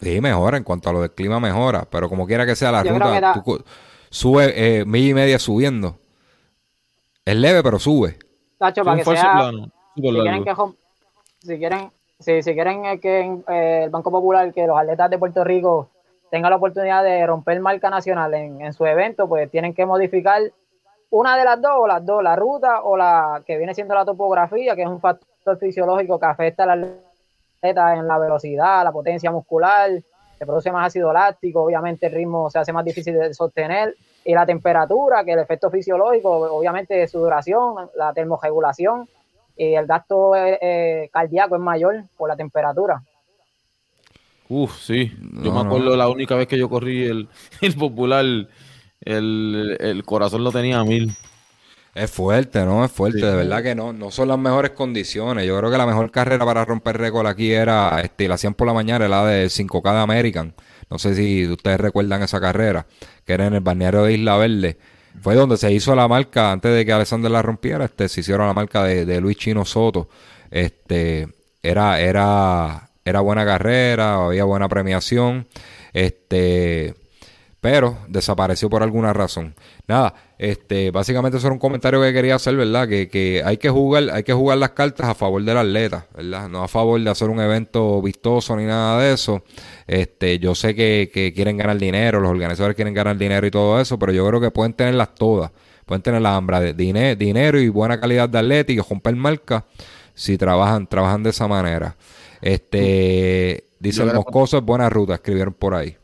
Sí, 0.00 0.20
mejora 0.20 0.56
en 0.56 0.64
cuanto 0.64 0.90
a 0.90 0.92
lo 0.92 1.00
del 1.00 1.10
clima, 1.12 1.40
mejora. 1.40 1.86
Pero 1.90 2.08
como 2.08 2.26
quiera 2.26 2.46
que 2.46 2.54
sea 2.54 2.70
la 2.70 2.82
ruta, 2.82 3.42
sube 4.10 4.52
eh, 4.54 4.84
milla 4.84 5.10
y 5.10 5.14
media 5.14 5.38
subiendo. 5.38 5.98
Es 7.24 7.36
leve, 7.36 7.62
pero 7.62 7.78
sube. 7.78 8.18
Tacho, 8.58 8.84
para 8.84 8.96
que 8.96 9.04
sea, 9.04 9.50
si 9.94 10.02
quieren 10.02 10.44
que 10.44 10.54
si 11.40 11.58
quieren, 11.58 11.90
si, 12.18 12.42
si 12.42 12.54
quieren 12.54 13.00
que 13.00 13.42
eh, 13.48 13.84
el 13.84 13.90
Banco 13.90 14.10
Popular, 14.10 14.52
que 14.52 14.66
los 14.66 14.78
atletas 14.78 15.10
de 15.10 15.18
Puerto 15.18 15.44
Rico 15.44 15.90
tengan 16.30 16.50
la 16.50 16.56
oportunidad 16.56 17.02
de 17.04 17.26
romper 17.26 17.60
marca 17.60 17.90
nacional 17.90 18.34
en, 18.34 18.60
en 18.60 18.72
su 18.72 18.86
evento, 18.86 19.28
pues 19.28 19.50
tienen 19.50 19.74
que 19.74 19.86
modificar 19.86 20.42
una 21.10 21.36
de 21.36 21.44
las 21.44 21.60
dos 21.60 21.72
o 21.76 21.86
las 21.86 22.04
dos, 22.04 22.22
la 22.22 22.36
ruta 22.36 22.82
o 22.82 22.96
la 22.96 23.42
que 23.46 23.56
viene 23.56 23.74
siendo 23.74 23.94
la 23.94 24.04
topografía, 24.04 24.76
que 24.76 24.82
es 24.82 24.88
un 24.88 25.00
factor 25.00 25.58
fisiológico 25.58 26.18
que 26.18 26.26
afecta 26.26 26.64
a 26.64 26.76
la 26.76 26.88
en 27.62 28.06
la 28.06 28.18
velocidad, 28.18 28.84
la 28.84 28.92
potencia 28.92 29.30
muscular, 29.30 29.90
se 30.38 30.46
produce 30.46 30.70
más 30.70 30.86
ácido 30.86 31.12
láctico, 31.12 31.62
obviamente 31.64 32.06
el 32.06 32.12
ritmo 32.12 32.48
se 32.50 32.58
hace 32.58 32.72
más 32.72 32.84
difícil 32.84 33.18
de 33.18 33.34
sostener, 33.34 33.94
y 34.24 34.34
la 34.34 34.46
temperatura, 34.46 35.24
que 35.24 35.32
el 35.32 35.40
efecto 35.40 35.70
fisiológico, 35.70 36.30
obviamente 36.30 37.06
su 37.08 37.18
duración, 37.18 37.90
la 37.96 38.12
termorregulación, 38.12 39.08
y 39.56 39.74
el 39.74 39.86
gasto 39.86 40.36
eh, 40.36 40.58
eh, 40.60 41.10
cardíaco 41.12 41.56
es 41.56 41.60
mayor 41.60 42.04
por 42.16 42.28
la 42.28 42.36
temperatura. 42.36 43.02
Uf, 44.48 44.78
sí. 44.78 45.12
Yo 45.42 45.52
me 45.52 45.60
acuerdo 45.60 45.96
la 45.96 46.08
única 46.08 46.36
vez 46.36 46.46
que 46.46 46.56
yo 46.56 46.68
corrí 46.68 47.04
el, 47.04 47.28
el 47.60 47.74
popular, 47.74 48.24
el, 49.00 49.76
el 49.80 50.04
corazón 50.04 50.44
lo 50.44 50.52
tenía 50.52 50.78
a 50.78 50.84
mil. 50.84 51.12
Es 51.98 52.12
fuerte, 52.12 52.64
¿no? 52.64 52.84
Es 52.84 52.92
fuerte, 52.92 53.26
de 53.26 53.34
verdad 53.34 53.60
que 53.60 53.74
no, 53.74 53.92
no 53.92 54.12
son 54.12 54.28
las 54.28 54.38
mejores 54.38 54.70
condiciones. 54.70 55.44
Yo 55.44 55.58
creo 55.58 55.68
que 55.68 55.78
la 55.78 55.84
mejor 55.84 56.12
carrera 56.12 56.44
para 56.44 56.64
romper 56.64 56.96
récord 56.96 57.26
aquí 57.26 57.50
era, 57.50 58.00
este, 58.00 58.28
la 58.28 58.36
hacían 58.36 58.54
por 58.54 58.68
la 58.68 58.72
mañana, 58.72 59.06
era 59.06 59.22
la 59.22 59.26
de 59.26 59.46
5K 59.46 59.92
de 59.92 59.98
American. 59.98 60.54
No 60.90 61.00
sé 61.00 61.16
si 61.16 61.48
ustedes 61.48 61.80
recuerdan 61.80 62.22
esa 62.22 62.40
carrera, 62.40 62.86
que 63.26 63.32
era 63.32 63.46
en 63.48 63.54
el 63.54 63.60
balneario 63.62 64.04
de 64.04 64.12
Isla 64.12 64.36
Verde. 64.36 64.78
Fue 65.20 65.34
donde 65.34 65.56
se 65.56 65.72
hizo 65.72 65.96
la 65.96 66.06
marca, 66.06 66.52
antes 66.52 66.72
de 66.72 66.86
que 66.86 66.92
Alexander 66.92 67.32
la 67.32 67.42
rompiera, 67.42 67.86
este, 67.86 68.08
se 68.08 68.20
hicieron 68.20 68.46
la 68.46 68.54
marca 68.54 68.84
de, 68.84 69.04
de 69.04 69.20
Luis 69.20 69.36
Chino 69.36 69.64
Soto. 69.64 70.08
Este, 70.52 71.26
era, 71.64 71.98
era, 71.98 72.90
era 73.04 73.20
buena 73.20 73.44
carrera, 73.44 74.24
había 74.24 74.44
buena 74.44 74.68
premiación. 74.68 75.48
Este, 75.92 76.94
pero 77.60 77.98
desapareció 78.06 78.70
por 78.70 78.84
alguna 78.84 79.12
razón. 79.12 79.56
Nada, 79.88 80.14
este, 80.38 80.92
básicamente 80.92 81.36
eso 81.36 81.48
era 81.48 81.54
un 81.54 81.58
comentario 81.58 82.00
que 82.00 82.12
quería 82.12 82.36
hacer, 82.36 82.56
¿verdad? 82.56 82.88
Que, 82.88 83.08
que 83.08 83.42
hay 83.44 83.56
que 83.56 83.70
jugar, 83.70 84.08
hay 84.12 84.22
que 84.22 84.32
jugar 84.32 84.58
las 84.58 84.70
cartas 84.70 85.08
a 85.08 85.14
favor 85.16 85.42
del 85.42 85.56
atleta, 85.56 86.06
¿verdad? 86.16 86.48
No 86.48 86.62
a 86.62 86.68
favor 86.68 87.00
de 87.00 87.10
hacer 87.10 87.28
un 87.28 87.40
evento 87.40 88.00
vistoso 88.00 88.56
ni 88.56 88.64
nada 88.64 89.00
de 89.00 89.12
eso. 89.12 89.42
Este, 89.88 90.38
yo 90.38 90.54
sé 90.54 90.76
que, 90.76 91.10
que 91.12 91.32
quieren 91.32 91.56
ganar 91.56 91.76
dinero, 91.76 92.20
los 92.20 92.30
organizadores 92.30 92.76
quieren 92.76 92.94
ganar 92.94 93.18
dinero 93.18 93.44
y 93.48 93.50
todo 93.50 93.80
eso, 93.80 93.98
pero 93.98 94.12
yo 94.12 94.24
creo 94.28 94.40
que 94.40 94.52
pueden 94.52 94.74
tenerlas 94.74 95.12
todas. 95.16 95.50
Pueden 95.84 96.02
tener 96.02 96.22
la 96.22 96.36
hambre 96.36 96.72
de 96.72 97.16
dinero 97.16 97.58
y 97.58 97.68
buena 97.68 97.98
calidad 97.98 98.28
de 98.28 98.38
atleta 98.38 98.72
y 98.72 98.78
romper 98.78 99.16
marca 99.16 99.64
si 100.14 100.38
trabajan, 100.38 100.86
trabajan 100.86 101.22
de 101.22 101.30
esa 101.30 101.48
manera. 101.48 101.96
Este, 102.42 103.64
dice 103.80 104.02
el 104.02 104.12
Moscoso 104.12 104.58
es 104.58 104.64
buena 104.64 104.88
ruta, 104.88 105.14
escribieron 105.14 105.54
por 105.54 105.74
ahí. 105.74 105.96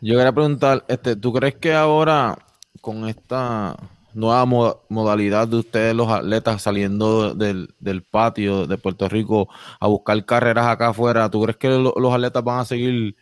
Yo 0.00 0.16
quería 0.16 0.32
preguntar, 0.32 0.84
este, 0.88 1.16
¿tú 1.16 1.32
crees 1.32 1.56
que 1.56 1.74
ahora 1.74 2.38
con 2.80 3.08
esta 3.08 3.76
nueva 4.14 4.44
modalidad 4.88 5.46
de 5.48 5.58
ustedes 5.58 5.94
los 5.94 6.08
atletas 6.08 6.62
saliendo 6.62 7.34
del, 7.34 8.02
patio 8.10 8.66
de 8.66 8.78
Puerto 8.78 9.08
Rico 9.08 9.48
a 9.78 9.86
buscar 9.86 10.24
carreras 10.24 10.66
acá 10.66 10.88
afuera, 10.88 11.30
¿tú 11.30 11.42
crees 11.42 11.56
que 11.56 11.68
los 11.68 12.14
atletas 12.14 12.42
van 12.42 12.60
a 12.60 12.64
seguir 12.64 13.16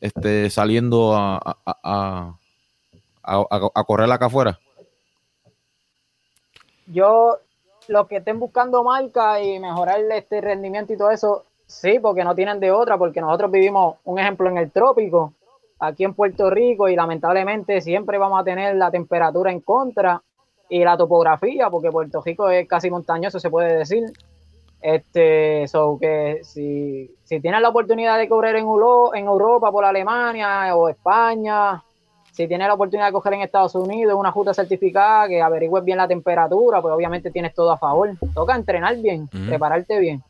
este, 0.00 0.48
saliendo 0.48 1.14
a, 1.14 1.38
a, 1.66 2.34
a, 3.22 3.84
correr 3.84 4.10
acá 4.10 4.26
afuera? 4.26 4.58
Yo, 6.86 7.38
los 7.88 8.08
que 8.08 8.16
estén 8.16 8.40
buscando 8.40 8.82
marca 8.82 9.40
y 9.42 9.58
mejorar 9.58 10.00
este 10.12 10.40
rendimiento 10.40 10.92
y 10.92 10.96
todo 10.96 11.10
eso, 11.10 11.44
sí, 11.66 11.98
porque 12.00 12.24
no 12.24 12.34
tienen 12.34 12.58
de 12.60 12.72
otra, 12.72 12.96
porque 12.98 13.20
nosotros 13.20 13.50
vivimos 13.50 13.96
un 14.04 14.18
ejemplo 14.18 14.48
en 14.48 14.58
el 14.58 14.70
trópico 14.70 15.34
aquí 15.80 16.04
en 16.04 16.14
Puerto 16.14 16.50
Rico 16.50 16.88
y 16.88 16.94
lamentablemente 16.94 17.80
siempre 17.80 18.18
vamos 18.18 18.40
a 18.40 18.44
tener 18.44 18.76
la 18.76 18.90
temperatura 18.90 19.50
en 19.50 19.60
contra 19.60 20.22
y 20.68 20.84
la 20.84 20.96
topografía, 20.96 21.68
porque 21.68 21.90
Puerto 21.90 22.22
Rico 22.22 22.48
es 22.48 22.68
casi 22.68 22.90
montañoso, 22.90 23.40
se 23.40 23.50
puede 23.50 23.78
decir. 23.78 24.04
Este, 24.82 25.68
so 25.68 25.98
que 26.00 26.40
si, 26.42 27.10
si 27.24 27.40
tienes 27.40 27.60
la 27.60 27.68
oportunidad 27.68 28.16
de 28.16 28.28
correr 28.28 28.56
en, 28.56 28.66
en 28.66 29.26
Europa 29.26 29.70
por 29.70 29.84
Alemania 29.84 30.74
o 30.74 30.88
España, 30.88 31.82
si 32.32 32.48
tienes 32.48 32.68
la 32.68 32.74
oportunidad 32.74 33.08
de 33.08 33.12
coger 33.12 33.34
en 33.34 33.42
Estados 33.42 33.74
Unidos 33.74 34.14
una 34.18 34.30
ruta 34.30 34.54
certificada, 34.54 35.28
que 35.28 35.42
averigües 35.42 35.84
bien 35.84 35.98
la 35.98 36.08
temperatura, 36.08 36.80
pues 36.80 36.94
obviamente 36.94 37.30
tienes 37.30 37.54
todo 37.54 37.70
a 37.72 37.76
favor. 37.76 38.10
Toca 38.34 38.54
entrenar 38.54 38.96
bien, 38.96 39.28
prepararte 39.28 39.98
bien. 39.98 40.22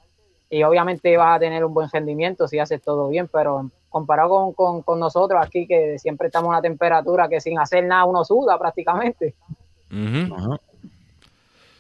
Y 0.49 0.65
obviamente 0.65 1.17
vas 1.17 1.37
a 1.37 1.39
tener 1.39 1.65
un 1.65 1.73
buen 1.73 1.89
rendimiento 1.89 2.49
si 2.49 2.59
haces 2.59 2.83
todo 2.83 3.09
bien, 3.09 3.29
pero 3.33 3.71
comparado 3.91 4.53
con, 4.53 4.99
nosotros 4.99 5.45
aquí, 5.45 5.67
que 5.67 5.99
siempre 5.99 6.29
estamos 6.29 6.47
a 6.47 6.51
una 6.53 6.63
temperatura 6.63 7.29
que 7.29 7.41
sin 7.41 7.59
hacer 7.59 7.85
nada 7.85 8.05
uno 8.05 8.25
suda 8.25 8.59
prácticamente. 8.59 9.35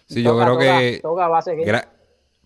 Sí, 0.06 0.22
yo 0.22 0.36
creo 0.36 0.58
que 0.58 1.00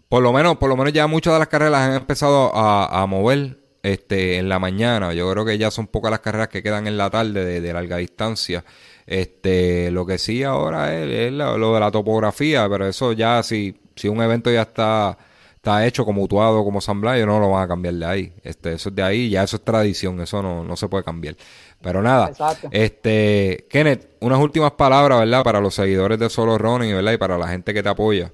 por 0.09 0.23
lo 0.23 0.33
menos, 0.33 0.59
por 0.59 0.69
lo 0.69 0.77
menos 0.77 0.93
ya 0.93 1.09
muchas 1.09 1.33
de 1.33 1.39
las 1.41 1.49
carreras 1.49 1.89
han 1.89 1.95
empezado 1.95 2.53
a, 2.55 3.05
mover 3.07 3.59
este 3.83 4.37
en 4.37 4.49
la 4.49 4.61
mañana. 4.61 5.13
Yo 5.13 5.29
creo 5.33 5.45
que 5.45 5.59
ya 5.59 5.73
son 5.73 5.89
pocas 5.89 6.13
las 6.13 6.21
carreras 6.21 6.49
que 6.49 6.63
quedan 6.63 6.87
en 6.87 6.97
la 6.97 7.11
tarde 7.11 7.61
de, 7.61 7.73
larga 7.73 7.97
distancia. 7.97 8.65
Este, 9.07 9.91
lo 9.91 10.07
que 10.07 10.19
sí 10.19 10.45
ahora 10.45 10.95
es, 10.95 11.33
lo, 11.33 11.75
de 11.75 11.81
la 11.81 11.91
topografía, 11.91 12.69
pero 12.69 12.87
eso 12.87 13.13
ya 13.13 13.43
si, 13.43 13.77
si 13.97 14.07
un 14.07 14.23
evento 14.23 14.53
ya 14.53 14.63
está 14.63 15.19
está 15.65 15.87
hecho 15.87 16.05
como 16.05 16.23
Utuado, 16.23 16.63
como 16.63 16.83
San 16.83 17.01
Blas, 17.01 17.25
no 17.25 17.41
lo 17.41 17.51
van 17.51 17.63
a 17.63 17.69
cambiar 17.69 17.95
de 17.95 18.05
ahí. 18.05 18.33
Este, 18.43 18.75
eso 18.75 18.91
es 18.91 18.95
de 18.95 19.03
ahí, 19.03 19.31
ya 19.31 19.43
eso 19.43 19.57
es 19.57 19.65
tradición, 19.65 20.21
eso 20.21 20.43
no, 20.43 20.63
no 20.63 20.77
se 20.77 20.89
puede 20.89 21.03
cambiar. 21.03 21.37
Pero 21.81 22.03
nada, 22.03 22.31
este, 22.71 23.67
Kenneth, 23.71 24.11
unas 24.21 24.39
últimas 24.41 24.73
palabras, 24.73 25.21
¿verdad? 25.21 25.43
Para 25.43 25.61
los 25.61 25.75
seguidores 25.75 26.19
de 26.19 26.29
Solo 26.29 26.59
Running, 26.59 26.95
¿verdad? 26.95 27.13
Y 27.13 27.17
para 27.17 27.39
la 27.39 27.49
gente 27.49 27.73
que 27.73 27.83
te 27.83 27.89
apoya. 27.89 28.31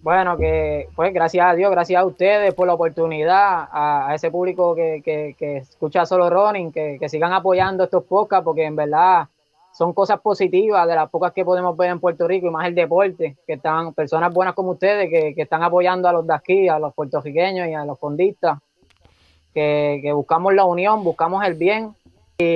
Bueno, 0.00 0.38
que 0.38 0.88
pues 0.96 1.12
gracias 1.12 1.46
a 1.46 1.54
Dios, 1.54 1.70
gracias 1.72 2.00
a 2.00 2.06
ustedes 2.06 2.54
por 2.54 2.66
la 2.66 2.72
oportunidad, 2.72 3.68
a, 3.70 4.10
ese 4.14 4.30
público 4.30 4.74
que, 4.74 5.02
que, 5.04 5.36
que, 5.38 5.58
escucha 5.58 6.06
Solo 6.06 6.30
Running, 6.30 6.72
que, 6.72 6.96
que 6.98 7.08
sigan 7.10 7.34
apoyando 7.34 7.84
estos 7.84 8.04
podcasts, 8.04 8.44
porque 8.44 8.64
en 8.64 8.76
verdad 8.76 9.28
son 9.78 9.92
cosas 9.92 10.20
positivas 10.20 10.88
de 10.88 10.96
las 10.96 11.08
pocas 11.08 11.32
que 11.32 11.44
podemos 11.44 11.76
ver 11.76 11.90
en 11.90 12.00
Puerto 12.00 12.26
Rico 12.26 12.48
y 12.48 12.50
más 12.50 12.66
el 12.66 12.74
deporte, 12.74 13.36
que 13.46 13.52
están 13.52 13.94
personas 13.94 14.34
buenas 14.34 14.54
como 14.54 14.72
ustedes 14.72 15.08
que, 15.08 15.40
están 15.40 15.62
apoyando 15.62 16.08
a 16.08 16.12
los 16.12 16.26
de 16.26 16.34
aquí, 16.34 16.66
a 16.66 16.80
los 16.80 16.92
puertorriqueños 16.92 17.68
y 17.68 17.74
a 17.74 17.84
los 17.84 17.96
fondistas, 17.96 18.58
que, 19.54 20.10
buscamos 20.12 20.52
la 20.52 20.64
unión, 20.64 21.04
buscamos 21.04 21.44
el 21.46 21.54
bien 21.54 21.94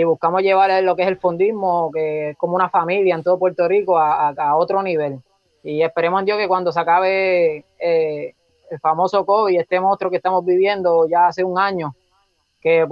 buscamos 0.04 0.42
llevar 0.42 0.82
lo 0.82 0.96
que 0.96 1.02
es 1.02 1.08
el 1.08 1.16
fondismo, 1.16 1.92
que 1.92 2.30
es 2.30 2.36
como 2.36 2.56
una 2.56 2.68
familia 2.68 3.14
en 3.14 3.22
todo 3.22 3.38
Puerto 3.38 3.68
Rico, 3.68 3.98
a, 3.98 4.56
otro 4.56 4.82
nivel. 4.82 5.20
Y 5.62 5.82
esperemos 5.82 6.24
Dios 6.24 6.38
que 6.38 6.48
cuando 6.48 6.72
se 6.72 6.80
acabe 6.80 7.64
eh, 7.78 8.34
el 8.68 8.80
famoso 8.80 9.24
COVID, 9.24 9.60
este 9.60 9.78
monstruo 9.80 10.10
que 10.10 10.16
estamos 10.16 10.44
viviendo 10.44 11.06
ya 11.08 11.28
hace 11.28 11.44
un 11.44 11.56
año, 11.56 11.94
que 12.60 12.84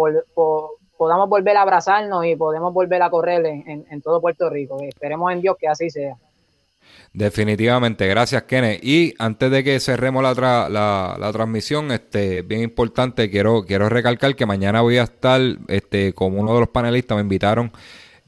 podamos 1.01 1.31
volver 1.31 1.57
a 1.57 1.63
abrazarnos 1.63 2.27
y 2.27 2.37
podemos 2.37 2.75
volver 2.75 3.01
a 3.01 3.09
correr 3.09 3.47
en, 3.47 4.03
todo 4.03 4.21
Puerto 4.21 4.51
Rico. 4.51 4.77
Esperemos 4.83 5.33
en 5.33 5.41
Dios 5.41 5.57
que 5.59 5.67
así 5.67 5.89
sea. 5.89 6.15
Definitivamente, 7.15 8.07
gracias 8.07 8.43
Kenneth. 8.43 8.85
Y 8.85 9.15
antes 9.19 9.51
de 9.51 9.65
que 9.65 9.81
cerremos 9.81 10.23
la, 10.23 10.69
la, 10.69 11.33
transmisión, 11.33 11.91
este, 11.91 12.43
bien 12.43 12.61
importante, 12.61 13.31
quiero, 13.31 13.65
quiero 13.65 13.89
recalcar 13.89 14.37
que 14.37 14.45
mañana 14.45 14.83
voy 14.83 14.99
a 14.99 15.05
estar 15.05 15.41
este, 15.69 16.13
como 16.13 16.39
uno 16.39 16.53
de 16.53 16.61
los 16.61 16.69
panelistas, 16.69 17.17
me 17.17 17.23
invitaron 17.23 17.73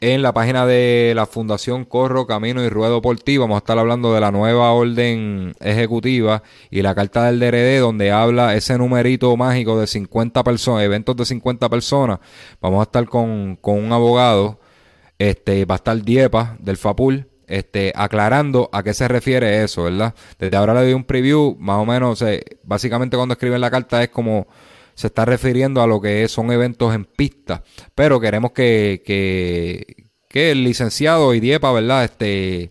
en 0.03 0.21
la 0.21 0.35
página 0.35 0.67
de 0.67 1.13
la 1.15 1.27
Fundación 1.27 1.85
Corro, 1.85 2.27
Camino 2.27 2.65
y 2.65 2.69
Ruedo 2.69 3.01
por 3.01 3.21
Ti. 3.21 3.37
Vamos 3.37 3.55
a 3.55 3.59
estar 3.59 3.79
hablando 3.79 4.13
de 4.13 4.21
la 4.21 4.33
nueva 4.33 4.73
orden 4.73 5.55
ejecutiva 5.61 6.43
y 6.73 6.83
la 6.83 6.93
carta 6.93 7.27
del 7.27 7.39
DRD, 7.39 7.79
donde 7.79 8.11
habla 8.11 8.57
ese 8.57 8.77
numerito 8.77 9.37
mágico 9.37 9.79
de 9.79 9.87
50 9.87 10.43
personas, 10.43 10.83
eventos 10.83 11.17
de 11.17 11.25
50 11.25 11.69
personas. 11.69 12.19
Vamos 12.61 12.81
a 12.81 12.83
estar 12.83 13.07
con, 13.07 13.55
con 13.55 13.79
un 13.79 13.93
abogado, 13.93 14.59
este, 15.21 15.65
va 15.67 15.77
a 15.77 15.79
estar 15.79 16.03
Diepa 16.03 16.57
del 16.59 16.79
FAPUL 16.79 17.29
este, 17.47 17.93
aclarando 17.95 18.71
a 18.73 18.83
qué 18.83 18.95
se 18.95 19.07
refiere 19.07 19.63
eso, 19.63 19.85
¿verdad? 19.85 20.17
Desde 20.37 20.57
ahora 20.57 20.75
le 20.75 20.81
doy 20.81 20.95
un 20.95 21.05
preview, 21.05 21.57
más 21.61 21.77
o 21.77 21.87
menos, 21.87 22.25
básicamente 22.65 23.17
cuando 23.17 23.35
escriben 23.35 23.61
la 23.61 23.71
carta 23.71 24.03
es 24.03 24.09
como 24.09 24.49
se 24.95 25.07
está 25.09 25.25
refiriendo 25.25 25.83
a 25.83 25.87
lo 25.87 26.01
que 26.01 26.27
son 26.29 26.51
eventos 26.53 26.95
en 26.95 27.05
pista, 27.05 27.63
pero 27.95 28.21
queremos 28.21 28.53
que, 28.53 29.03
que, 29.05 30.09
que 30.29 30.51
el 30.51 30.65
licenciado 30.65 31.35
y 31.35 31.41
Diepa, 31.41 31.73
¿verdad? 31.73 32.05
Este, 32.05 32.71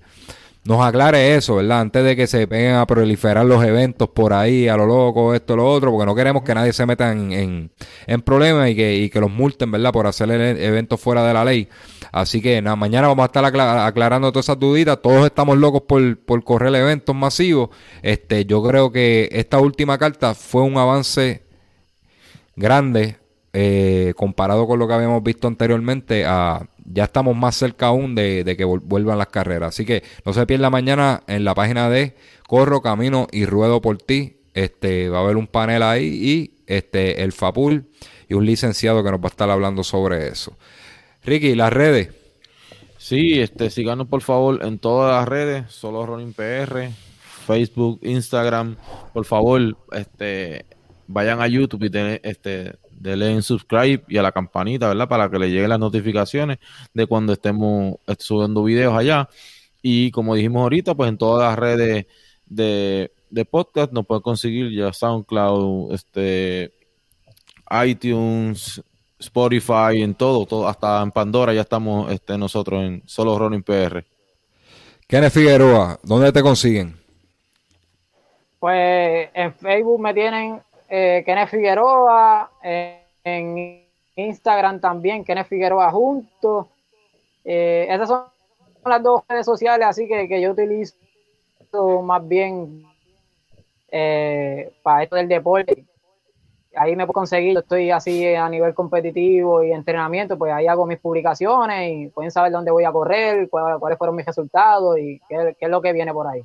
nos 0.64 0.80
aclare 0.86 1.36
eso, 1.36 1.56
¿verdad? 1.56 1.82
Antes 1.82 2.04
de 2.04 2.16
que 2.16 2.28
se 2.28 2.46
peguen 2.48 2.76
a 2.76 2.86
proliferar 2.86 3.46
los 3.46 3.64
eventos 3.64 4.10
por 4.10 4.32
ahí, 4.32 4.68
a 4.68 4.78
lo 4.78 4.86
loco, 4.86 5.34
esto, 5.34 5.56
lo 5.56 5.68
otro, 5.68 5.92
porque 5.92 6.06
no 6.06 6.14
queremos 6.14 6.44
que 6.44 6.54
nadie 6.54 6.72
se 6.72 6.86
meta 6.86 7.12
en, 7.12 7.72
en, 8.06 8.22
problemas 8.22 8.70
y 8.70 8.76
que, 8.76 8.96
y 8.98 9.10
que 9.10 9.20
los 9.20 9.32
multen, 9.32 9.72
¿verdad? 9.72 9.92
Por 9.92 10.06
hacer 10.06 10.30
el 10.30 10.58
evento 10.62 10.98
fuera 10.98 11.24
de 11.26 11.34
la 11.34 11.44
ley. 11.44 11.68
Así 12.12 12.42
que 12.42 12.62
nada, 12.62 12.76
mañana 12.76 13.08
vamos 13.08 13.24
a 13.24 13.26
estar 13.28 13.44
aclarando 13.44 14.32
todas 14.32 14.46
esas 14.46 14.60
duditas. 14.60 15.02
Todos 15.02 15.26
estamos 15.26 15.58
locos 15.58 15.82
por, 15.88 16.20
por 16.20 16.44
correr 16.44 16.76
eventos 16.76 17.16
masivos. 17.16 17.70
Este, 18.04 18.46
yo 18.46 18.62
creo 18.62 18.92
que 18.92 19.30
esta 19.32 19.58
última 19.60 19.98
carta 19.98 20.36
fue 20.36 20.62
un 20.62 20.78
avance 20.78 21.42
grande 22.56 23.18
eh, 23.54 24.14
comparado 24.16 24.66
con 24.66 24.80
lo 24.80 24.88
que 24.88 24.94
habíamos 24.94 25.22
visto 25.24 25.48
anteriormente 25.48 26.26
a 26.26 26.66
ya 26.86 27.06
estamos 27.06 27.36
más 27.36 27.56
cerca 27.56 27.88
aún 27.88 28.16
de, 28.16 28.56
que 28.58 28.66
vuelvan 28.66 29.18
las 29.18 29.28
carreras. 29.28 29.70
Así 29.70 29.86
que 29.86 30.04
no 30.26 30.34
se 30.34 30.46
pierda 30.46 30.70
mañana 30.70 31.24
en 31.28 31.44
la 31.44 31.54
página 31.54 31.90
de 31.90 32.16
Corro, 32.48 32.82
Camino 32.82 33.28
y 33.32 33.46
Ruedo 33.46 33.82
por 33.82 33.98
ti. 33.98 34.38
Este, 34.54 35.10
va 35.10 35.20
a 35.20 35.22
haber 35.22 35.38
un 35.38 35.48
panel 35.48 35.84
ahí 35.84 36.06
y 36.06 36.64
este, 36.68 37.24
el 37.24 37.32
FAPUL 37.32 37.86
y 38.28 38.34
un 38.34 38.46
licenciado 38.46 39.04
que 39.04 39.12
nos 39.12 39.20
va 39.22 39.26
a 39.26 39.28
estar 39.28 39.50
hablando 39.50 39.84
sobre 39.84 40.28
eso. 40.28 40.58
Ricky, 41.24 41.56
las 41.56 41.72
redes. 41.72 42.10
Sí, 42.98 43.40
este, 43.40 43.70
síganos 43.70 44.08
por 44.08 44.22
favor 44.22 44.64
en 44.64 44.78
todas 44.78 45.16
las 45.16 45.28
redes, 45.28 45.72
solo 45.72 46.06
Ronin 46.06 46.34
PR, 46.34 46.90
Facebook, 47.46 48.00
Instagram. 48.04 48.76
Por 49.14 49.26
favor, 49.26 49.78
este, 49.92 50.66
vayan 51.12 51.42
a 51.42 51.48
YouTube 51.48 51.84
y 51.84 51.90
ten, 51.90 52.20
este, 52.24 52.76
denle 52.92 53.32
en 53.32 53.42
subscribe 53.42 54.04
y 54.08 54.18
a 54.18 54.22
la 54.22 54.32
campanita, 54.32 54.88
¿verdad? 54.88 55.08
Para 55.08 55.30
que 55.30 55.40
le 55.40 55.50
lleguen 55.50 55.70
las 55.70 55.80
notificaciones 55.80 56.60
de 56.94 57.06
cuando 57.08 57.34
estemos 57.34 57.96
subiendo 58.20 58.64
videos 58.64 58.96
allá. 58.96 59.30
Y 59.82 60.12
como 60.12 60.36
dijimos 60.36 60.62
ahorita, 60.62 60.96
pues 60.96 61.10
en 61.10 61.18
todas 61.18 61.50
las 61.50 61.60
redes 61.60 62.06
de, 62.46 63.12
de 63.30 63.46
podcast 63.46 63.92
nos 63.92 64.06
pueden 64.06 64.22
conseguir 64.22 64.72
ya 64.72 64.94
SoundCloud, 64.94 65.94
este, 65.94 66.72
iTunes, 67.86 68.82
Spotify, 69.20 70.02
en 70.02 70.16
todo, 70.16 70.46
todo, 70.46 70.68
hasta 70.68 71.02
en 71.02 71.12
Pandora 71.12 71.54
ya 71.54 71.62
estamos 71.62 72.12
este, 72.12 72.38
nosotros 72.38 72.84
en 72.84 73.04
Solo 73.06 73.38
Running 73.38 73.64
PR. 73.64 74.04
Kenneth 75.08 75.34
Figueroa, 75.34 76.00
¿dónde 76.04 76.32
te 76.32 76.42
consiguen? 76.42 77.00
Pues 78.60 79.30
en 79.34 79.54
Facebook 79.56 80.00
me 80.00 80.14
tienen 80.14 80.62
eh, 80.94 81.24
Kenneth 81.26 81.50
Figueroa, 81.50 82.52
eh, 82.62 83.06
en 83.24 83.88
Instagram 84.14 84.82
también, 84.82 85.24
Kenneth 85.24 85.48
Figueroa 85.48 85.90
junto. 85.90 86.68
Eh, 87.46 87.88
esas 87.90 88.10
son 88.10 88.26
las 88.86 89.02
dos 89.02 89.22
redes 89.28 89.46
sociales, 89.46 89.88
así 89.88 90.06
que, 90.06 90.28
que 90.28 90.42
yo 90.42 90.52
utilizo 90.52 90.96
más 92.04 92.28
bien 92.28 92.86
eh, 93.90 94.70
para 94.84 95.04
esto 95.04 95.16
del 95.16 95.30
deporte. 95.30 95.86
Ahí 96.76 96.96
me 96.98 97.06
puedo 97.06 97.14
conseguir, 97.14 97.54
yo 97.54 97.60
estoy 97.60 97.90
así 97.90 98.36
a 98.36 98.50
nivel 98.50 98.74
competitivo 98.74 99.64
y 99.64 99.72
entrenamiento, 99.72 100.38
pues 100.38 100.52
ahí 100.52 100.68
hago 100.68 100.86
mis 100.86 101.00
publicaciones 101.00 101.90
y 101.90 102.08
pueden 102.08 102.32
saber 102.32 102.52
dónde 102.52 102.72
voy 102.72 102.84
a 102.84 102.92
correr, 102.92 103.50
cuáles 103.50 103.98
fueron 103.98 104.16
mis 104.16 104.26
resultados 104.26 104.98
y 105.00 105.22
qué 105.30 105.56
es 105.58 105.70
lo 105.70 105.82
que 105.82 105.94
viene 105.94 106.14
por 106.14 106.28
ahí. 106.28 106.44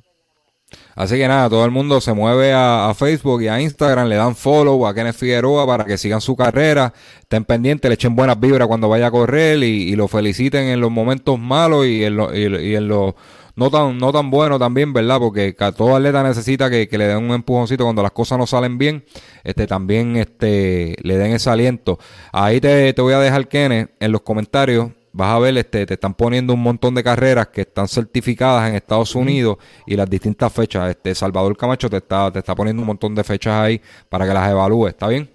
Así 0.95 1.15
que 1.15 1.27
nada, 1.27 1.49
todo 1.49 1.63
el 1.63 1.71
mundo 1.71 2.01
se 2.01 2.13
mueve 2.13 2.53
a, 2.53 2.91
Facebook 2.97 3.41
y 3.41 3.47
a 3.47 3.61
Instagram, 3.61 4.07
le 4.07 4.15
dan 4.15 4.35
follow 4.35 4.85
a 4.87 4.93
Kenneth 4.93 5.15
Figueroa 5.15 5.65
para 5.65 5.85
que 5.85 5.97
sigan 5.97 6.21
su 6.21 6.35
carrera, 6.35 6.93
estén 7.21 7.45
pendientes, 7.45 7.87
le 7.87 7.95
echen 7.95 8.15
buenas 8.15 8.39
vibras 8.39 8.67
cuando 8.67 8.89
vaya 8.89 9.07
a 9.07 9.11
correr 9.11 9.63
y, 9.63 9.95
lo 9.95 10.07
feliciten 10.07 10.65
en 10.65 10.81
los 10.81 10.91
momentos 10.91 11.39
malos 11.39 11.85
y 11.85 12.03
en 12.03 12.17
los 12.17 12.31
lo 12.33 13.15
no 13.55 13.71
tan, 13.71 13.97
no 13.97 14.11
tan 14.11 14.29
buenos 14.29 14.59
también, 14.59 14.93
¿verdad? 14.93 15.17
Porque 15.19 15.55
todo 15.75 15.95
atleta 15.95 16.21
necesita 16.21 16.69
que, 16.69 16.87
le 16.91 17.07
den 17.07 17.17
un 17.17 17.31
empujoncito 17.31 17.83
cuando 17.83 18.03
las 18.03 18.11
cosas 18.11 18.37
no 18.37 18.45
salen 18.45 18.77
bien, 18.77 19.03
este 19.43 19.65
también 19.65 20.15
este, 20.15 20.95
le 21.01 21.17
den 21.17 21.33
ese 21.33 21.49
aliento. 21.49 21.97
Ahí 22.31 22.61
te, 22.61 22.93
te 22.93 23.01
voy 23.01 23.13
a 23.13 23.19
dejar, 23.19 23.47
Kenneth, 23.47 23.91
en 23.99 24.11
los 24.11 24.21
comentarios 24.21 24.91
vas 25.17 25.33
a 25.33 25.39
ver, 25.39 25.57
este, 25.57 25.83
te 25.87 25.95
están 25.95 26.13
poniendo 26.13 26.53
un 26.53 26.61
montón 26.61 26.93
de 26.93 27.03
carreras 27.03 27.47
que 27.47 27.61
están 27.61 27.87
certificadas 27.87 28.69
en 28.69 28.75
Estados 28.75 29.15
Unidos 29.15 29.57
y 29.87 29.95
las 29.95 30.07
distintas 30.07 30.53
fechas. 30.53 30.91
Este 30.91 31.15
Salvador 31.15 31.57
Camacho 31.57 31.89
te 31.89 31.97
está, 31.97 32.31
te 32.31 32.37
está 32.39 32.53
poniendo 32.53 32.83
un 32.83 32.87
montón 32.87 33.15
de 33.15 33.23
fechas 33.23 33.53
ahí 33.53 33.81
para 34.09 34.27
que 34.27 34.33
las 34.33 34.47
evalúes, 34.47 34.93
¿está 34.93 35.07
bien? 35.07 35.27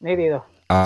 Nítido. 0.00 0.44
Ah, 0.68 0.84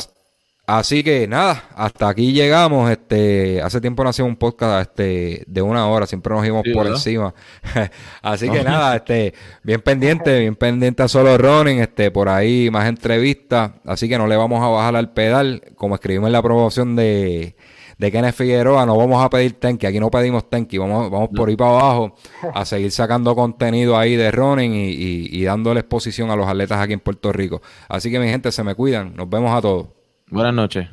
Así 0.67 1.05
que 1.05 1.29
nada, 1.29 1.65
hasta 1.77 2.09
aquí 2.09 2.33
llegamos. 2.33 2.91
Este, 2.91 3.61
hace 3.61 3.83
tiempo 3.83 4.03
no 4.03 4.09
hacíamos 4.09 4.31
un 4.31 4.37
podcast 4.37 4.89
este, 4.89 5.45
de 5.47 5.61
una 5.61 5.87
hora, 5.89 6.07
siempre 6.07 6.35
nos 6.35 6.45
íbamos 6.47 6.65
por 6.73 6.87
encima. 6.87 7.35
Así 8.23 8.49
que 8.49 8.65
nada, 8.65 8.97
este, 8.97 9.35
bien 9.63 9.83
pendiente, 9.83 10.41
bien 10.41 10.57
pendiente 10.57 11.03
a 11.03 11.09
solo 11.09 11.37
running, 11.37 11.81
este, 11.81 12.11
por 12.11 12.31
ahí 12.31 12.71
más 12.71 12.89
entrevistas. 12.89 13.73
Así 13.85 14.09
que 14.09 14.17
no 14.17 14.27
le 14.27 14.37
vamos 14.37 14.63
a 14.63 14.69
bajar 14.69 14.97
al 14.97 15.13
pedal, 15.13 15.63
como 15.77 15.97
escribimos 15.97 16.29
en 16.29 16.33
la 16.33 16.43
promoción 16.43 16.97
de, 16.97 17.57
de 17.99 18.13
Kenneth 18.13 18.35
Figueroa, 18.35 18.87
no 18.87 18.97
vamos 18.97 19.23
a 19.23 19.29
pedir 19.29 19.61
tenki, 19.61 19.85
aquí 19.85 20.01
no 20.01 20.11
pedimos 20.11 20.49
tenki, 20.49 20.79
vamos, 20.79 21.11
vamos 21.11 21.29
por 21.37 21.51
ahí 21.51 21.57
para 21.57 21.73
abajo 21.73 22.17
a 22.55 22.65
seguir 22.65 22.91
sacando 22.91 23.37
contenido 23.37 23.99
ahí 23.99 24.17
de 24.17 24.31
running 24.31 24.73
y, 24.73 24.89
y, 24.89 25.29
y 25.31 25.45
dándole 25.45 25.81
exposición 25.81 26.31
a 26.31 26.37
los 26.37 26.49
atletas 26.49 26.81
aquí 26.81 26.95
en 26.95 27.01
Puerto 27.01 27.35
Rico. 27.35 27.61
Así 27.87 28.11
que 28.11 28.19
mi 28.19 28.29
gente, 28.29 28.51
se 28.51 28.65
me 28.65 28.75
cuidan, 28.75 29.15
nos 29.15 29.29
vemos 29.29 29.55
a 29.55 29.61
todos. 29.61 30.04
Buenas 30.29 30.55
noches. 30.55 30.89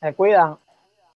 Se 0.00 0.14
cuidan. 0.14 0.56